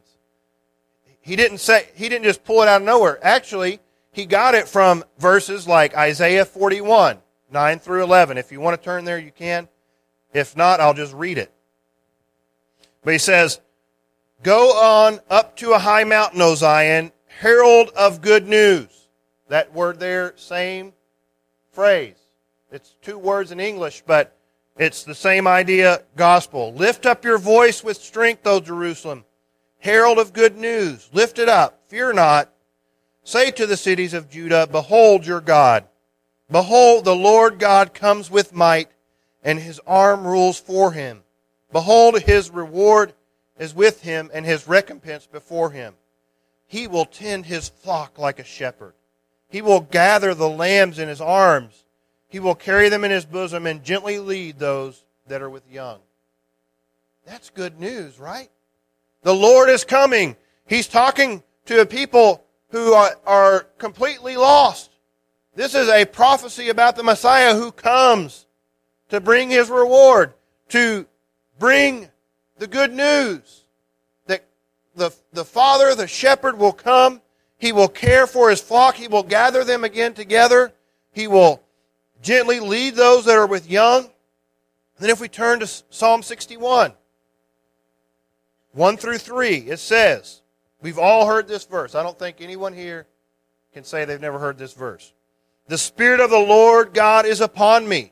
He 1.21 1.37
didn't 1.37 1.59
say, 1.59 1.87
he 1.95 2.09
didn't 2.09 2.25
just 2.25 2.43
pull 2.43 2.61
it 2.61 2.67
out 2.67 2.81
of 2.81 2.85
nowhere. 2.85 3.17
Actually, 3.21 3.79
he 4.11 4.25
got 4.25 4.55
it 4.55 4.67
from 4.67 5.03
verses 5.17 5.67
like 5.67 5.95
Isaiah 5.95 6.45
41, 6.45 7.19
9 7.53 7.79
through 7.79 8.03
11. 8.03 8.37
If 8.37 8.51
you 8.51 8.59
want 8.59 8.79
to 8.79 8.83
turn 8.83 9.05
there, 9.05 9.19
you 9.19 9.31
can. 9.31 9.69
If 10.33 10.57
not, 10.57 10.79
I'll 10.79 10.93
just 10.93 11.13
read 11.13 11.37
it. 11.37 11.53
But 13.03 13.13
he 13.13 13.19
says, 13.19 13.61
Go 14.41 14.71
on 14.71 15.19
up 15.29 15.55
to 15.57 15.71
a 15.71 15.79
high 15.79 16.03
mountain, 16.03 16.41
O 16.41 16.55
Zion, 16.55 17.11
herald 17.27 17.89
of 17.95 18.21
good 18.21 18.47
news. 18.47 18.87
That 19.47 19.73
word 19.73 19.99
there, 19.99 20.33
same 20.35 20.93
phrase. 21.71 22.15
It's 22.71 22.95
two 23.01 23.17
words 23.17 23.51
in 23.51 23.59
English, 23.59 24.03
but 24.05 24.35
it's 24.77 25.03
the 25.03 25.15
same 25.15 25.47
idea, 25.47 26.03
gospel. 26.15 26.73
Lift 26.73 27.05
up 27.05 27.23
your 27.23 27.37
voice 27.37 27.83
with 27.83 27.97
strength, 27.97 28.47
O 28.47 28.59
Jerusalem. 28.59 29.23
Herald 29.79 30.17
of 30.17 30.33
good 30.33 30.57
news. 30.57 31.09
Lift 31.13 31.37
it 31.37 31.47
up. 31.47 31.83
Fear 31.87 32.13
not. 32.13 32.49
Say 33.23 33.51
to 33.51 33.67
the 33.67 33.77
cities 33.77 34.13
of 34.13 34.29
Judah, 34.29 34.67
Behold 34.69 35.25
your 35.25 35.41
God. 35.41 35.85
Behold, 36.53 37.03
the 37.03 37.15
Lord 37.15 37.57
God 37.57 37.95
comes 37.95 38.29
with 38.29 38.53
might, 38.53 38.91
and 39.43 39.57
his 39.57 39.81
arm 39.87 40.23
rules 40.23 40.59
for 40.59 40.91
him. 40.91 41.23
Behold, 41.71 42.21
his 42.21 42.51
reward 42.51 43.13
is 43.57 43.73
with 43.73 44.03
him 44.03 44.29
and 44.31 44.45
his 44.45 44.67
recompense 44.67 45.25
before 45.25 45.71
him. 45.71 45.95
He 46.67 46.85
will 46.85 47.05
tend 47.05 47.47
his 47.47 47.69
flock 47.69 48.19
like 48.19 48.37
a 48.37 48.43
shepherd. 48.43 48.93
He 49.49 49.63
will 49.63 49.79
gather 49.81 50.35
the 50.35 50.47
lambs 50.47 50.99
in 50.99 51.07
his 51.07 51.19
arms. 51.19 51.85
He 52.29 52.39
will 52.39 52.53
carry 52.53 52.87
them 52.87 53.03
in 53.03 53.09
his 53.09 53.25
bosom 53.25 53.65
and 53.65 53.83
gently 53.83 54.19
lead 54.19 54.59
those 54.59 55.03
that 55.25 55.41
are 55.41 55.49
with 55.49 55.67
young. 55.71 56.01
That's 57.25 57.49
good 57.49 57.79
news, 57.79 58.19
right? 58.19 58.51
The 59.23 59.33
Lord 59.33 59.69
is 59.69 59.85
coming. 59.85 60.35
He's 60.67 60.87
talking 60.87 61.41
to 61.65 61.81
a 61.81 61.85
people 61.87 62.45
who 62.69 62.93
are, 62.93 63.15
are 63.25 63.61
completely 63.79 64.37
lost. 64.37 64.91
This 65.55 65.75
is 65.75 65.87
a 65.87 66.05
prophecy 66.05 66.69
about 66.69 66.95
the 66.95 67.03
Messiah 67.03 67.53
who 67.55 67.71
comes 67.71 68.47
to 69.09 69.19
bring 69.21 69.49
his 69.51 69.69
reward, 69.69 70.33
to 70.69 71.05
bring 71.59 72.09
the 72.57 72.65
good 72.65 72.91
news 72.91 73.65
that 74.25 74.45
the, 74.95 75.13
the 75.31 75.45
Father, 75.45 75.93
the 75.93 76.07
shepherd, 76.07 76.57
will 76.57 76.73
come. 76.73 77.21
He 77.59 77.71
will 77.71 77.87
care 77.87 78.25
for 78.25 78.49
his 78.49 78.61
flock. 78.61 78.95
He 78.95 79.07
will 79.07 79.23
gather 79.23 79.63
them 79.63 79.83
again 79.83 80.13
together. 80.13 80.73
He 81.11 81.27
will 81.27 81.61
gently 82.23 82.59
lead 82.59 82.95
those 82.95 83.25
that 83.25 83.37
are 83.37 83.45
with 83.45 83.69
young. 83.69 84.05
And 84.05 84.11
then 84.99 85.09
if 85.11 85.21
we 85.21 85.27
turn 85.27 85.59
to 85.59 85.67
Psalm 85.67 86.23
61, 86.23 86.93
1 88.71 88.97
through 88.97 89.19
3, 89.19 89.55
it 89.57 89.77
says, 89.77 90.41
we've 90.81 90.97
all 90.97 91.27
heard 91.27 91.47
this 91.47 91.65
verse. 91.65 91.93
I 91.93 92.01
don't 92.01 92.17
think 92.17 92.37
anyone 92.41 92.73
here 92.73 93.05
can 93.71 93.83
say 93.83 94.05
they've 94.05 94.19
never 94.19 94.39
heard 94.39 94.57
this 94.57 94.73
verse. 94.73 95.13
The 95.67 95.77
Spirit 95.77 96.19
of 96.19 96.29
the 96.29 96.37
Lord 96.37 96.93
God 96.93 97.25
is 97.25 97.39
upon 97.39 97.87
me 97.87 98.11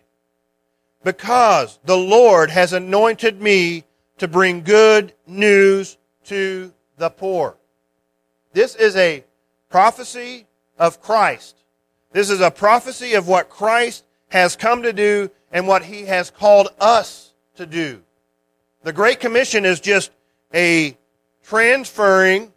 because 1.04 1.80
the 1.84 1.98
Lord 1.98 2.50
has 2.50 2.72
anointed 2.72 3.42
me 3.42 3.84
to 4.20 4.28
bring 4.28 4.64
good 4.64 5.14
news 5.28 5.98
to 6.26 6.74
the 6.98 7.10
poor. 7.10 7.58
This 8.54 8.76
is 8.76 8.96
a 8.96 9.26
prophecy 9.70 10.48
of 10.78 11.02
Christ. 11.02 11.58
This 12.14 12.30
is 12.30 12.40
a 12.40 12.52
prophecy 12.52 13.16
of 13.16 13.28
what 13.28 13.50
Christ 13.50 14.06
has 14.30 14.56
come 14.56 14.84
to 14.84 14.94
do 14.94 15.30
and 15.52 15.68
what 15.68 15.84
he 15.84 16.04
has 16.04 16.30
called 16.30 16.70
us 16.80 17.34
to 17.56 17.66
do. 17.66 18.02
The 18.84 18.94
Great 18.94 19.20
Commission 19.20 19.66
is 19.66 19.80
just 19.80 20.12
a 20.54 20.98
transferring 21.44 22.54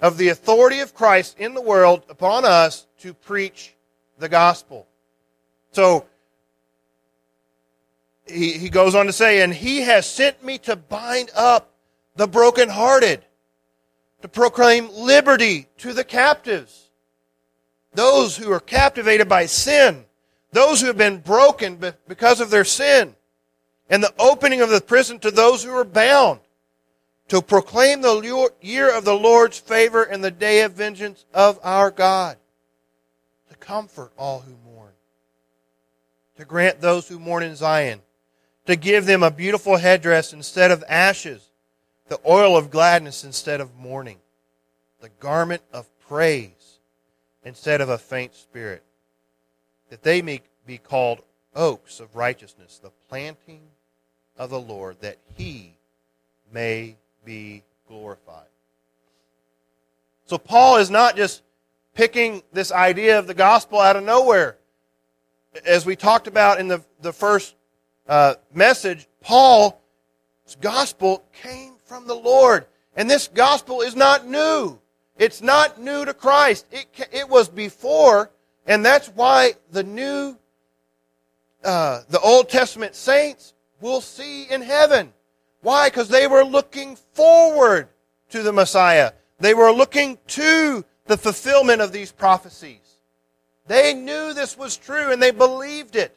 of 0.00 0.18
the 0.18 0.30
authority 0.30 0.80
of 0.80 0.94
Christ 0.94 1.38
in 1.38 1.54
the 1.54 1.62
world 1.62 2.02
upon 2.08 2.44
us 2.44 2.86
to 2.98 3.14
preach 3.14 3.75
the 4.18 4.28
gospel. 4.28 4.86
So, 5.72 6.06
he, 8.26 8.52
he 8.52 8.68
goes 8.68 8.94
on 8.94 9.06
to 9.06 9.12
say, 9.12 9.42
and 9.42 9.52
he 9.54 9.82
has 9.82 10.08
sent 10.08 10.42
me 10.44 10.58
to 10.58 10.76
bind 10.76 11.30
up 11.34 11.72
the 12.16 12.26
brokenhearted, 12.26 13.24
to 14.22 14.28
proclaim 14.28 14.90
liberty 14.92 15.68
to 15.78 15.92
the 15.92 16.04
captives, 16.04 16.90
those 17.92 18.36
who 18.36 18.50
are 18.50 18.60
captivated 18.60 19.28
by 19.28 19.46
sin, 19.46 20.04
those 20.52 20.80
who 20.80 20.86
have 20.86 20.96
been 20.96 21.18
broken 21.18 21.78
because 22.08 22.40
of 22.40 22.50
their 22.50 22.64
sin, 22.64 23.14
and 23.88 24.02
the 24.02 24.14
opening 24.18 24.60
of 24.60 24.70
the 24.70 24.80
prison 24.80 25.18
to 25.20 25.30
those 25.30 25.62
who 25.62 25.70
are 25.70 25.84
bound, 25.84 26.40
to 27.28 27.42
proclaim 27.42 28.00
the 28.00 28.50
year 28.60 28.96
of 28.96 29.04
the 29.04 29.14
Lord's 29.14 29.58
favor 29.58 30.02
and 30.02 30.22
the 30.22 30.30
day 30.30 30.62
of 30.62 30.72
vengeance 30.72 31.24
of 31.34 31.58
our 31.62 31.90
God, 31.90 32.36
comfort 33.60 34.12
all 34.16 34.40
who 34.40 34.54
mourn, 34.64 34.92
to 36.36 36.44
grant 36.44 36.80
those 36.80 37.08
who 37.08 37.18
mourn 37.18 37.42
in 37.42 37.56
Zion, 37.56 38.00
to 38.66 38.76
give 38.76 39.06
them 39.06 39.22
a 39.22 39.30
beautiful 39.30 39.76
headdress 39.76 40.32
instead 40.32 40.70
of 40.70 40.84
ashes, 40.88 41.50
the 42.08 42.20
oil 42.26 42.56
of 42.56 42.70
gladness 42.70 43.24
instead 43.24 43.60
of 43.60 43.74
mourning, 43.76 44.18
the 45.00 45.08
garment 45.20 45.62
of 45.72 45.88
praise 46.00 46.78
instead 47.44 47.80
of 47.80 47.88
a 47.88 47.98
faint 47.98 48.34
spirit, 48.34 48.82
that 49.90 50.02
they 50.02 50.20
may 50.20 50.40
be 50.66 50.78
called 50.78 51.22
oaks 51.54 52.00
of 52.00 52.14
righteousness, 52.16 52.78
the 52.82 52.90
planting 53.08 53.62
of 54.36 54.50
the 54.50 54.60
Lord, 54.60 55.00
that 55.00 55.18
he 55.36 55.78
may 56.52 56.96
be 57.24 57.62
glorified. 57.88 58.46
So 60.26 60.38
Paul 60.38 60.76
is 60.78 60.90
not 60.90 61.16
just 61.16 61.42
picking 61.96 62.42
this 62.52 62.70
idea 62.70 63.18
of 63.18 63.26
the 63.26 63.34
gospel 63.34 63.80
out 63.80 63.96
of 63.96 64.04
nowhere. 64.04 64.58
As 65.66 65.86
we 65.86 65.96
talked 65.96 66.28
about 66.28 66.60
in 66.60 66.68
the, 66.68 66.84
the 67.00 67.12
first 67.12 67.56
uh, 68.06 68.34
message, 68.54 69.08
Paul's 69.22 69.72
gospel 70.60 71.24
came 71.42 71.74
from 71.86 72.06
the 72.06 72.14
Lord. 72.14 72.66
And 72.94 73.10
this 73.10 73.28
gospel 73.28 73.80
is 73.80 73.96
not 73.96 74.26
new. 74.26 74.78
It's 75.18 75.40
not 75.40 75.80
new 75.80 76.04
to 76.04 76.12
Christ. 76.12 76.66
It, 76.70 77.08
it 77.10 77.28
was 77.28 77.48
before, 77.48 78.30
and 78.66 78.84
that's 78.84 79.08
why 79.08 79.54
the 79.70 79.82
new, 79.82 80.36
uh, 81.64 82.02
the 82.10 82.20
Old 82.20 82.50
Testament 82.50 82.94
saints 82.94 83.54
will 83.80 84.02
see 84.02 84.44
in 84.44 84.60
heaven. 84.60 85.14
Why? 85.62 85.88
Because 85.88 86.08
they 86.08 86.26
were 86.26 86.44
looking 86.44 86.96
forward 87.14 87.88
to 88.28 88.42
the 88.42 88.52
Messiah. 88.52 89.12
They 89.40 89.54
were 89.54 89.72
looking 89.72 90.18
to 90.28 90.84
the 91.06 91.16
fulfillment 91.16 91.80
of 91.80 91.92
these 91.92 92.12
prophecies. 92.12 92.80
They 93.66 93.94
knew 93.94 94.32
this 94.32 94.56
was 94.56 94.76
true 94.76 95.12
and 95.12 95.22
they 95.22 95.30
believed 95.30 95.96
it. 95.96 96.16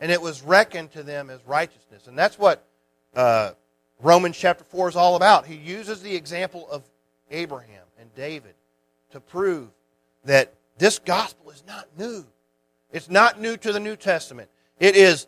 And 0.00 0.10
it 0.10 0.20
was 0.20 0.42
reckoned 0.42 0.92
to 0.92 1.02
them 1.02 1.28
as 1.30 1.40
righteousness. 1.46 2.06
And 2.06 2.18
that's 2.18 2.38
what 2.38 2.64
uh, 3.14 3.52
Romans 4.02 4.36
chapter 4.36 4.64
4 4.64 4.88
is 4.90 4.96
all 4.96 5.16
about. 5.16 5.46
He 5.46 5.56
uses 5.56 6.02
the 6.02 6.14
example 6.14 6.66
of 6.70 6.82
Abraham 7.30 7.84
and 7.98 8.14
David 8.14 8.54
to 9.12 9.20
prove 9.20 9.68
that 10.24 10.54
this 10.78 10.98
gospel 10.98 11.50
is 11.50 11.62
not 11.66 11.86
new. 11.98 12.24
It's 12.92 13.10
not 13.10 13.40
new 13.40 13.56
to 13.58 13.72
the 13.72 13.80
New 13.80 13.96
Testament. 13.96 14.48
It 14.78 14.96
is 14.96 15.26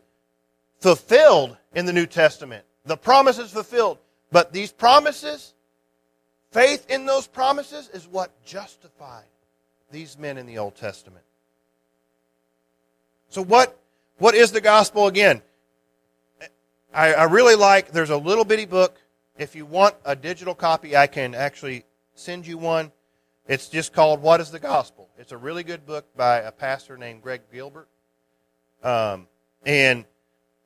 fulfilled 0.81 1.57
in 1.75 1.85
the 1.87 1.92
New 1.92 2.07
Testament. 2.07 2.64
The 2.85 2.97
promise 2.97 3.38
is 3.38 3.52
fulfilled. 3.52 3.99
But 4.31 4.52
these 4.52 4.73
promises, 4.73 5.54
faith 6.52 6.87
in 6.88 7.06
those 7.06 7.26
promises, 7.26 7.88
is 7.92 8.06
what 8.06 8.30
justified 8.44 9.25
these 9.90 10.18
men 10.18 10.38
in 10.38 10.47
the 10.47 10.59
Old 10.59 10.76
Testament. 10.76 11.25
So, 13.28 13.42
what, 13.42 13.78
what 14.18 14.35
is 14.35 14.52
the 14.52 14.61
gospel 14.61 15.06
again? 15.06 15.42
I, 16.94 17.14
I 17.14 17.25
really 17.25 17.54
like, 17.54 17.92
there's 17.92 18.11
a 18.11 18.16
little 18.16 18.44
bitty 18.44 18.66
book. 18.66 19.00
If 19.38 19.56
you 19.56 19.64
want 19.64 19.94
a 20.04 20.14
digital 20.14 20.54
copy, 20.54 20.97
I 20.97 21.06
can 21.06 21.35
actually 21.35 21.85
send 22.14 22.47
you 22.47 22.59
one. 22.59 22.92
It's 23.49 23.68
just 23.68 23.92
called 23.92 24.21
What 24.23 24.40
is 24.40 24.50
the 24.50 24.59
Gospel? 24.59 25.09
It's 25.18 25.32
a 25.32 25.37
really 25.37 25.64
good 25.64 25.85
book 25.87 26.06
by 26.16 26.38
a 26.38 26.52
pastor 26.52 26.97
named 26.97 27.23
Greg 27.23 27.40
Gilbert. 27.52 27.88
Um, 28.85 29.26
and 29.64 30.04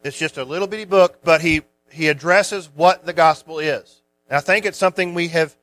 it's 0.03 0.19
just 0.19 0.37
a 0.37 0.45
little 0.45 0.67
bitty 0.67 0.85
book, 0.85 1.21
but 1.23 1.41
he 1.41 1.63
he 1.91 2.09
addresses 2.09 2.69
what 2.75 3.07
the 3.07 3.13
gospel 3.13 3.59
is. 3.59 4.03
And 4.29 4.37
I 4.37 4.41
think 4.41 4.67
it's 4.67 4.79
something 4.79 5.15
we 5.15 5.29
have, 5.29 5.57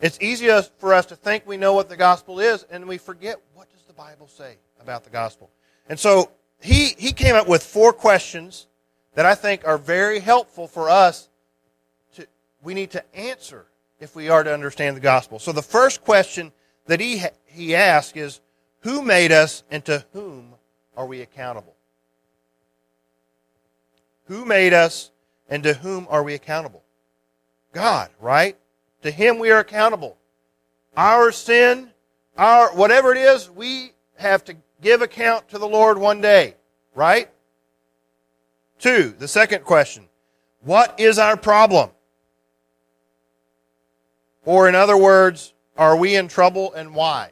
it's 0.00 0.18
easy 0.20 0.48
for 0.78 0.92
us 0.92 1.06
to 1.06 1.16
think 1.16 1.46
we 1.46 1.56
know 1.56 1.72
what 1.72 1.88
the 1.88 1.96
gospel 1.96 2.40
is, 2.40 2.64
and 2.70 2.86
we 2.86 2.98
forget 2.98 3.40
what 3.54 3.70
does 3.70 3.82
the 3.84 3.92
Bible 3.92 4.28
say 4.28 4.56
about 4.80 5.04
the 5.04 5.10
gospel. 5.10 5.50
And 5.88 5.98
so 5.98 6.30
he, 6.60 6.94
he 6.98 7.12
came 7.12 7.34
up 7.34 7.48
with 7.48 7.62
four 7.62 7.92
questions 7.92 8.66
that 9.14 9.24
I 9.24 9.34
think 9.34 9.66
are 9.66 9.78
very 9.78 10.20
helpful 10.20 10.68
for 10.68 10.90
us 10.90 11.28
to, 12.16 12.26
we 12.62 12.74
need 12.74 12.90
to 12.90 13.16
answer 13.16 13.66
if 13.98 14.14
we 14.14 14.28
are 14.28 14.44
to 14.44 14.52
understand 14.52 14.96
the 14.96 15.00
gospel. 15.00 15.38
So 15.38 15.52
the 15.52 15.62
first 15.62 16.04
question 16.04 16.52
that 16.86 17.00
he, 17.00 17.22
he 17.46 17.74
asked 17.74 18.16
is, 18.16 18.40
who 18.80 19.02
made 19.02 19.32
us 19.32 19.64
and 19.70 19.84
to 19.86 20.04
whom 20.12 20.54
are 20.96 21.06
we 21.06 21.22
accountable? 21.22 21.74
Who 24.26 24.44
made 24.44 24.74
us 24.74 25.10
and 25.48 25.62
to 25.62 25.74
whom 25.74 26.06
are 26.10 26.22
we 26.22 26.34
accountable? 26.34 26.82
God, 27.72 28.10
right? 28.20 28.56
To 29.06 29.12
Him 29.12 29.38
we 29.38 29.52
are 29.52 29.60
accountable. 29.60 30.16
Our 30.96 31.30
sin, 31.30 31.90
our 32.36 32.74
whatever 32.74 33.12
it 33.12 33.18
is, 33.18 33.48
we 33.48 33.92
have 34.16 34.44
to 34.46 34.56
give 34.82 35.00
account 35.00 35.48
to 35.50 35.58
the 35.58 35.68
Lord 35.68 35.96
one 35.96 36.20
day, 36.20 36.56
right? 36.92 37.30
Two, 38.80 39.14
the 39.16 39.28
second 39.28 39.62
question. 39.62 40.08
What 40.62 40.98
is 40.98 41.20
our 41.20 41.36
problem? 41.36 41.90
Or 44.44 44.68
in 44.68 44.74
other 44.74 44.96
words, 44.96 45.54
are 45.78 45.96
we 45.96 46.16
in 46.16 46.26
trouble 46.26 46.72
and 46.72 46.92
why? 46.92 47.30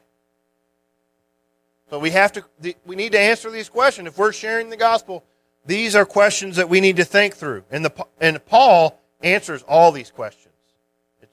So 1.90 1.98
we 1.98 2.10
have 2.10 2.30
to, 2.34 2.44
we 2.86 2.94
need 2.94 3.10
to 3.12 3.20
answer 3.20 3.50
these 3.50 3.68
questions. 3.68 4.06
If 4.06 4.16
we're 4.16 4.32
sharing 4.32 4.70
the 4.70 4.76
gospel, 4.76 5.24
these 5.66 5.96
are 5.96 6.06
questions 6.06 6.54
that 6.54 6.68
we 6.68 6.80
need 6.80 6.96
to 6.98 7.04
think 7.04 7.34
through. 7.34 7.64
And, 7.72 7.84
the, 7.84 8.06
and 8.20 8.44
Paul 8.46 9.00
answers 9.22 9.64
all 9.66 9.90
these 9.90 10.12
questions. 10.12 10.43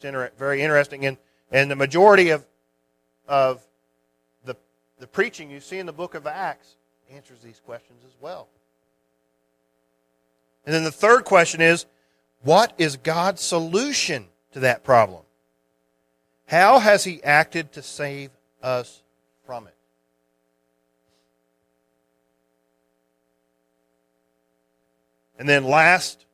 It's 0.02 0.06
inter- 0.08 0.32
very 0.36 0.64
interesting. 0.64 1.06
And, 1.06 1.18
and 1.52 1.70
the 1.70 1.76
majority 1.76 2.32
of, 2.32 2.44
of 3.28 3.62
the, 4.44 4.56
the 4.98 5.06
preaching 5.06 5.52
you 5.52 5.60
see 5.60 5.78
in 5.78 5.86
the 5.86 5.94
book 5.94 6.16
of 6.16 6.26
Acts 6.26 6.76
answers 7.12 7.42
these 7.42 7.62
questions 7.64 8.00
as 8.04 8.14
well. 8.20 8.48
And 10.66 10.74
then 10.74 10.84
the 10.84 10.92
third 10.92 11.24
question 11.24 11.62
is 11.62 11.86
what 12.42 12.74
is 12.80 12.96
God's 12.98 13.44
solution 13.44 14.26
to 14.54 14.62
that 14.62 14.84
problem? 14.84 15.22
How 16.48 16.80
has 16.80 17.04
He 17.04 17.24
acted 17.24 17.72
to 17.74 17.84
save 17.84 18.32
us 18.64 19.04
from 19.46 19.68
it? 19.68 19.76
And 25.38 25.48
then 25.48 25.64
last, 25.64 26.26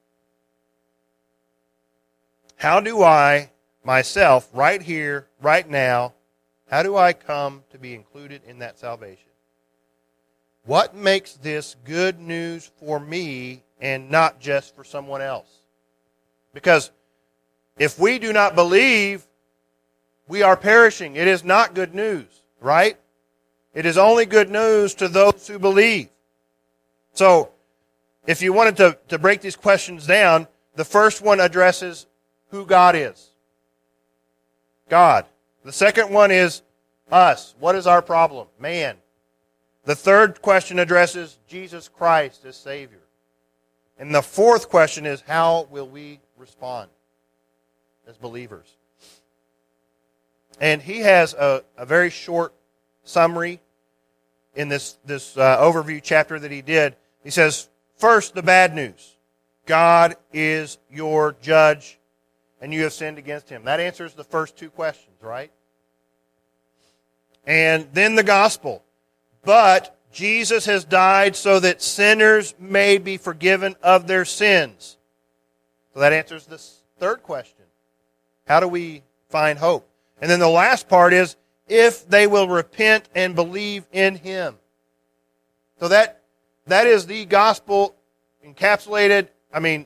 how 2.56 2.80
do 2.80 3.04
I 3.04 3.50
myself, 3.88 4.50
right 4.52 4.82
here, 4.82 5.28
right 5.42 5.68
now, 5.68 6.14
how 6.70 6.84
do 6.84 6.98
I 6.98 7.14
come 7.14 7.64
to 7.72 7.80
be 7.80 7.96
included 7.96 8.42
in 8.46 8.60
that 8.60 8.78
salvation? 8.78 9.30
What 10.66 10.94
makes 10.94 11.36
this 11.36 11.78
good 11.86 12.20
news 12.20 12.70
for 12.82 13.00
me 13.00 13.64
and 13.80 14.12
not 14.12 14.42
just 14.42 14.76
for 14.76 14.84
someone 14.84 15.22
else? 15.22 15.48
Because 16.54 16.92
if 17.80 17.98
we 17.98 18.20
do 18.20 18.34
not 18.34 18.56
believe, 18.56 19.26
we 20.28 20.44
are 20.44 20.58
perishing. 20.58 21.16
It 21.16 21.30
is 21.30 21.46
not 21.46 21.74
good 21.74 21.96
news, 21.96 22.28
right? 22.60 22.98
It 23.74 23.86
is 23.86 23.98
only 23.98 24.26
good 24.26 24.50
news 24.50 24.96
to 24.96 25.08
those 25.08 25.48
who 25.48 25.60
believe. 25.60 26.10
So, 27.14 27.52
if 28.26 28.42
you 28.42 28.52
wanted 28.52 28.76
to, 28.78 28.98
to 29.08 29.18
break 29.18 29.40
these 29.40 29.56
questions 29.56 30.06
down, 30.06 30.50
the 30.76 30.84
first 30.84 31.22
one 31.22 31.40
addresses 31.40 32.06
who 32.50 32.66
God 32.66 32.94
is. 32.94 33.32
God. 34.90 35.26
The 35.64 35.72
second 35.72 36.12
one 36.12 36.32
is 36.32 36.62
us. 37.12 37.56
What 37.60 37.76
is 37.76 37.88
our 37.88 38.02
problem? 38.02 38.48
Man. 38.60 38.98
The 39.86 39.96
third 39.96 40.42
question 40.42 40.80
addresses 40.80 41.38
Jesus 41.48 41.88
Christ 41.88 42.44
as 42.46 42.58
Savior. 42.58 43.00
And 43.98 44.14
the 44.14 44.22
fourth 44.22 44.70
question 44.70 45.06
is 45.06 45.22
how 45.22 45.68
will 45.72 45.88
we 45.88 46.20
respond 46.38 46.90
as 48.08 48.18
believers? 48.18 48.76
And 50.60 50.82
he 50.82 51.00
has 51.00 51.34
a, 51.34 51.64
a 51.78 51.86
very 51.86 52.10
short 52.10 52.54
summary 53.04 53.62
in 54.56 54.70
this, 54.70 54.98
this 55.06 55.38
uh, 55.38 55.58
overview 55.60 56.02
chapter 56.04 56.38
that 56.40 56.52
he 56.52 56.62
did. 56.62 56.96
He 57.24 57.30
says, 57.30 57.70
First, 57.96 58.36
the 58.36 58.44
bad 58.44 58.76
news 58.76 59.16
God 59.66 60.16
is 60.34 60.78
your 60.90 61.36
judge, 61.42 62.00
and 62.62 62.74
you 62.74 62.84
have 62.84 62.94
sinned 62.94 63.18
against 63.18 63.50
him. 63.50 63.64
That 63.66 63.80
answers 63.80 64.14
the 64.14 64.24
first 64.24 64.58
two 64.58 64.70
questions, 64.70 65.16
right? 65.22 65.52
And 67.46 67.88
then 67.94 68.16
the 68.16 68.24
gospel. 68.24 68.84
But 69.44 69.98
Jesus 70.12 70.66
has 70.66 70.84
died 70.84 71.36
so 71.36 71.60
that 71.60 71.82
sinners 71.82 72.56
may 72.60 72.98
be 72.98 73.18
forgiven 73.18 73.76
of 73.82 74.08
their 74.08 74.26
sins. 74.26 74.98
So 75.94 76.00
that 76.00 76.14
answers 76.14 76.46
the 76.46 76.62
third 77.00 77.24
question. 77.24 77.66
How 78.48 78.60
do 78.60 78.68
we 78.68 79.04
find 79.30 79.60
hope? 79.60 79.90
And 80.22 80.30
then 80.30 80.40
the 80.40 80.50
last 80.50 80.88
part 80.88 81.14
is 81.14 81.36
if 81.68 82.08
they 82.08 82.28
will 82.28 82.48
repent 82.48 83.10
and 83.14 83.36
believe 83.36 83.86
in 83.92 84.16
him. 84.16 84.56
So 85.80 85.88
that 85.90 86.22
that 86.66 86.88
is 86.88 87.06
the 87.06 87.26
gospel 87.26 87.96
encapsulated. 88.46 89.30
I 89.54 89.60
mean, 89.60 89.86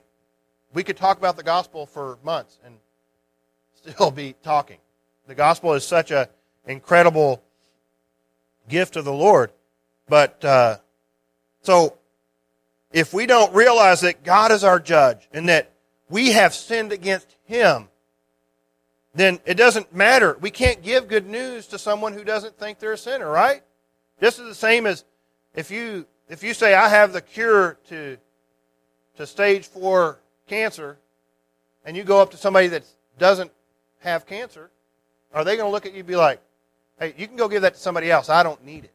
we 0.73 0.83
could 0.83 0.97
talk 0.97 1.17
about 1.17 1.37
the 1.37 1.43
gospel 1.43 1.85
for 1.85 2.17
months 2.23 2.59
and 2.65 2.75
still 3.73 4.11
be 4.11 4.35
talking. 4.43 4.77
The 5.27 5.35
gospel 5.35 5.73
is 5.73 5.85
such 5.85 6.11
a 6.11 6.29
incredible 6.65 7.43
gift 8.69 8.95
of 8.95 9.05
the 9.05 9.13
Lord. 9.13 9.51
But 10.07 10.43
uh, 10.43 10.77
so 11.61 11.97
if 12.91 13.13
we 13.13 13.25
don't 13.25 13.53
realize 13.53 14.01
that 14.01 14.23
God 14.23 14.51
is 14.51 14.63
our 14.63 14.79
judge 14.79 15.27
and 15.33 15.49
that 15.49 15.71
we 16.09 16.31
have 16.31 16.53
sinned 16.53 16.91
against 16.91 17.35
Him, 17.45 17.87
then 19.13 19.39
it 19.45 19.55
doesn't 19.55 19.93
matter. 19.93 20.37
We 20.39 20.51
can't 20.51 20.81
give 20.81 21.07
good 21.07 21.27
news 21.27 21.67
to 21.67 21.79
someone 21.79 22.13
who 22.13 22.23
doesn't 22.23 22.57
think 22.57 22.79
they're 22.79 22.93
a 22.93 22.97
sinner, 22.97 23.29
right? 23.29 23.61
This 24.19 24.39
is 24.39 24.47
the 24.47 24.55
same 24.55 24.85
as 24.85 25.03
if 25.53 25.71
you 25.71 26.05
if 26.29 26.43
you 26.43 26.53
say 26.53 26.73
I 26.73 26.87
have 26.87 27.11
the 27.11 27.21
cure 27.21 27.77
to 27.89 28.17
to 29.17 29.27
stage 29.27 29.67
four 29.67 30.20
cancer, 30.51 30.97
and 31.85 31.95
you 31.95 32.03
go 32.03 32.21
up 32.21 32.31
to 32.31 32.37
somebody 32.37 32.67
that 32.67 32.83
doesn't 33.17 33.49
have 34.01 34.25
cancer, 34.25 34.69
are 35.33 35.45
they 35.45 35.55
going 35.55 35.67
to 35.67 35.71
look 35.71 35.85
at 35.85 35.93
you 35.93 35.99
and 35.99 36.07
be 36.07 36.17
like, 36.17 36.41
"Hey, 36.99 37.13
you 37.17 37.25
can 37.25 37.37
go 37.37 37.47
give 37.47 37.61
that 37.61 37.75
to 37.75 37.79
somebody 37.79 38.11
else. 38.11 38.27
I 38.29 38.43
don't 38.43 38.63
need 38.65 38.83
it." 38.83 38.91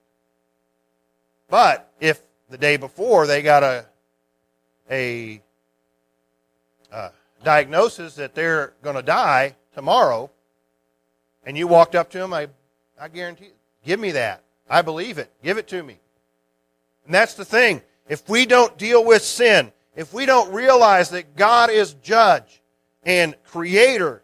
But 1.49 1.91
if 1.99 2.21
the 2.51 2.59
day 2.59 2.77
before 2.77 3.27
they 3.27 3.41
got 3.41 3.63
a 3.63 3.87
a 4.91 5.41
uh, 6.93 7.09
diagnosis 7.43 8.17
that 8.17 8.35
they're 8.35 8.75
going 8.83 8.97
to 8.97 9.03
die 9.03 9.57
tomorrow, 9.75 10.31
and 11.47 11.57
you 11.57 11.67
walked 11.67 11.95
up 11.95 12.11
to 12.11 12.19
them, 12.19 12.35
I, 12.35 12.49
I 13.01 13.09
guarantee, 13.09 13.51
give 13.85 13.99
me 13.99 14.13
that. 14.13 14.43
I 14.69 14.83
believe 14.83 15.17
it. 15.17 15.31
Give 15.43 15.57
it 15.57 15.69
to 15.69 15.83
me. 15.83 15.99
And 17.07 17.15
that's 17.15 17.35
the 17.35 17.45
thing. 17.47 17.81
If 18.09 18.29
we 18.29 18.45
don't 18.45 18.77
deal 18.77 19.05
with 19.05 19.23
sin, 19.23 19.73
if 19.97 20.13
we 20.13 20.27
don't 20.27 20.53
realize 20.53 21.11
that 21.11 21.35
God 21.35 21.71
is 21.71 21.95
judge 21.95 22.63
and 23.03 23.35
creator, 23.45 24.23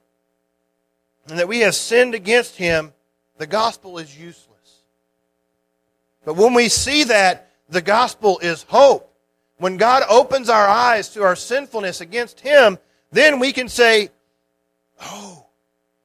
and 1.28 1.38
that 1.38 1.48
we 1.48 1.60
have 1.60 1.74
sinned 1.74 2.14
against 2.14 2.56
him, 2.56 2.92
the 3.38 3.46
gospel 3.46 3.98
is 3.98 4.16
useless. 4.16 4.82
But 6.24 6.34
when 6.34 6.54
we 6.54 6.68
see 6.68 7.04
that, 7.04 7.50
the 7.68 7.80
gospel 7.80 8.38
is 8.40 8.64
hope. 8.64 9.08
When 9.56 9.76
God 9.76 10.02
opens 10.10 10.48
our 10.48 10.68
eyes 10.68 11.08
to 11.10 11.22
our 11.22 11.36
sinfulness 11.36 12.00
against 12.00 12.40
him, 12.40 12.78
then 13.10 13.38
we 13.38 13.52
can 13.52 13.68
say, 13.68 14.10
Oh, 15.00 15.46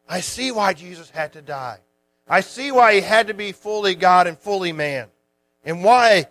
I 0.08 0.22
see 0.22 0.52
why 0.52 0.74
Jesus 0.74 1.10
had 1.10 1.34
to 1.34 1.42
die. 1.42 1.80
I 2.28 2.42
see 2.42 2.72
why 2.72 2.96
he 2.96 3.02
had 3.02 3.28
to 3.28 3.34
be 3.34 3.52
fully 3.52 3.96
God 3.96 4.28
and 4.28 4.38
fully 4.38 4.72
man. 4.72 5.08
And 5.66 5.84
why 5.84 6.28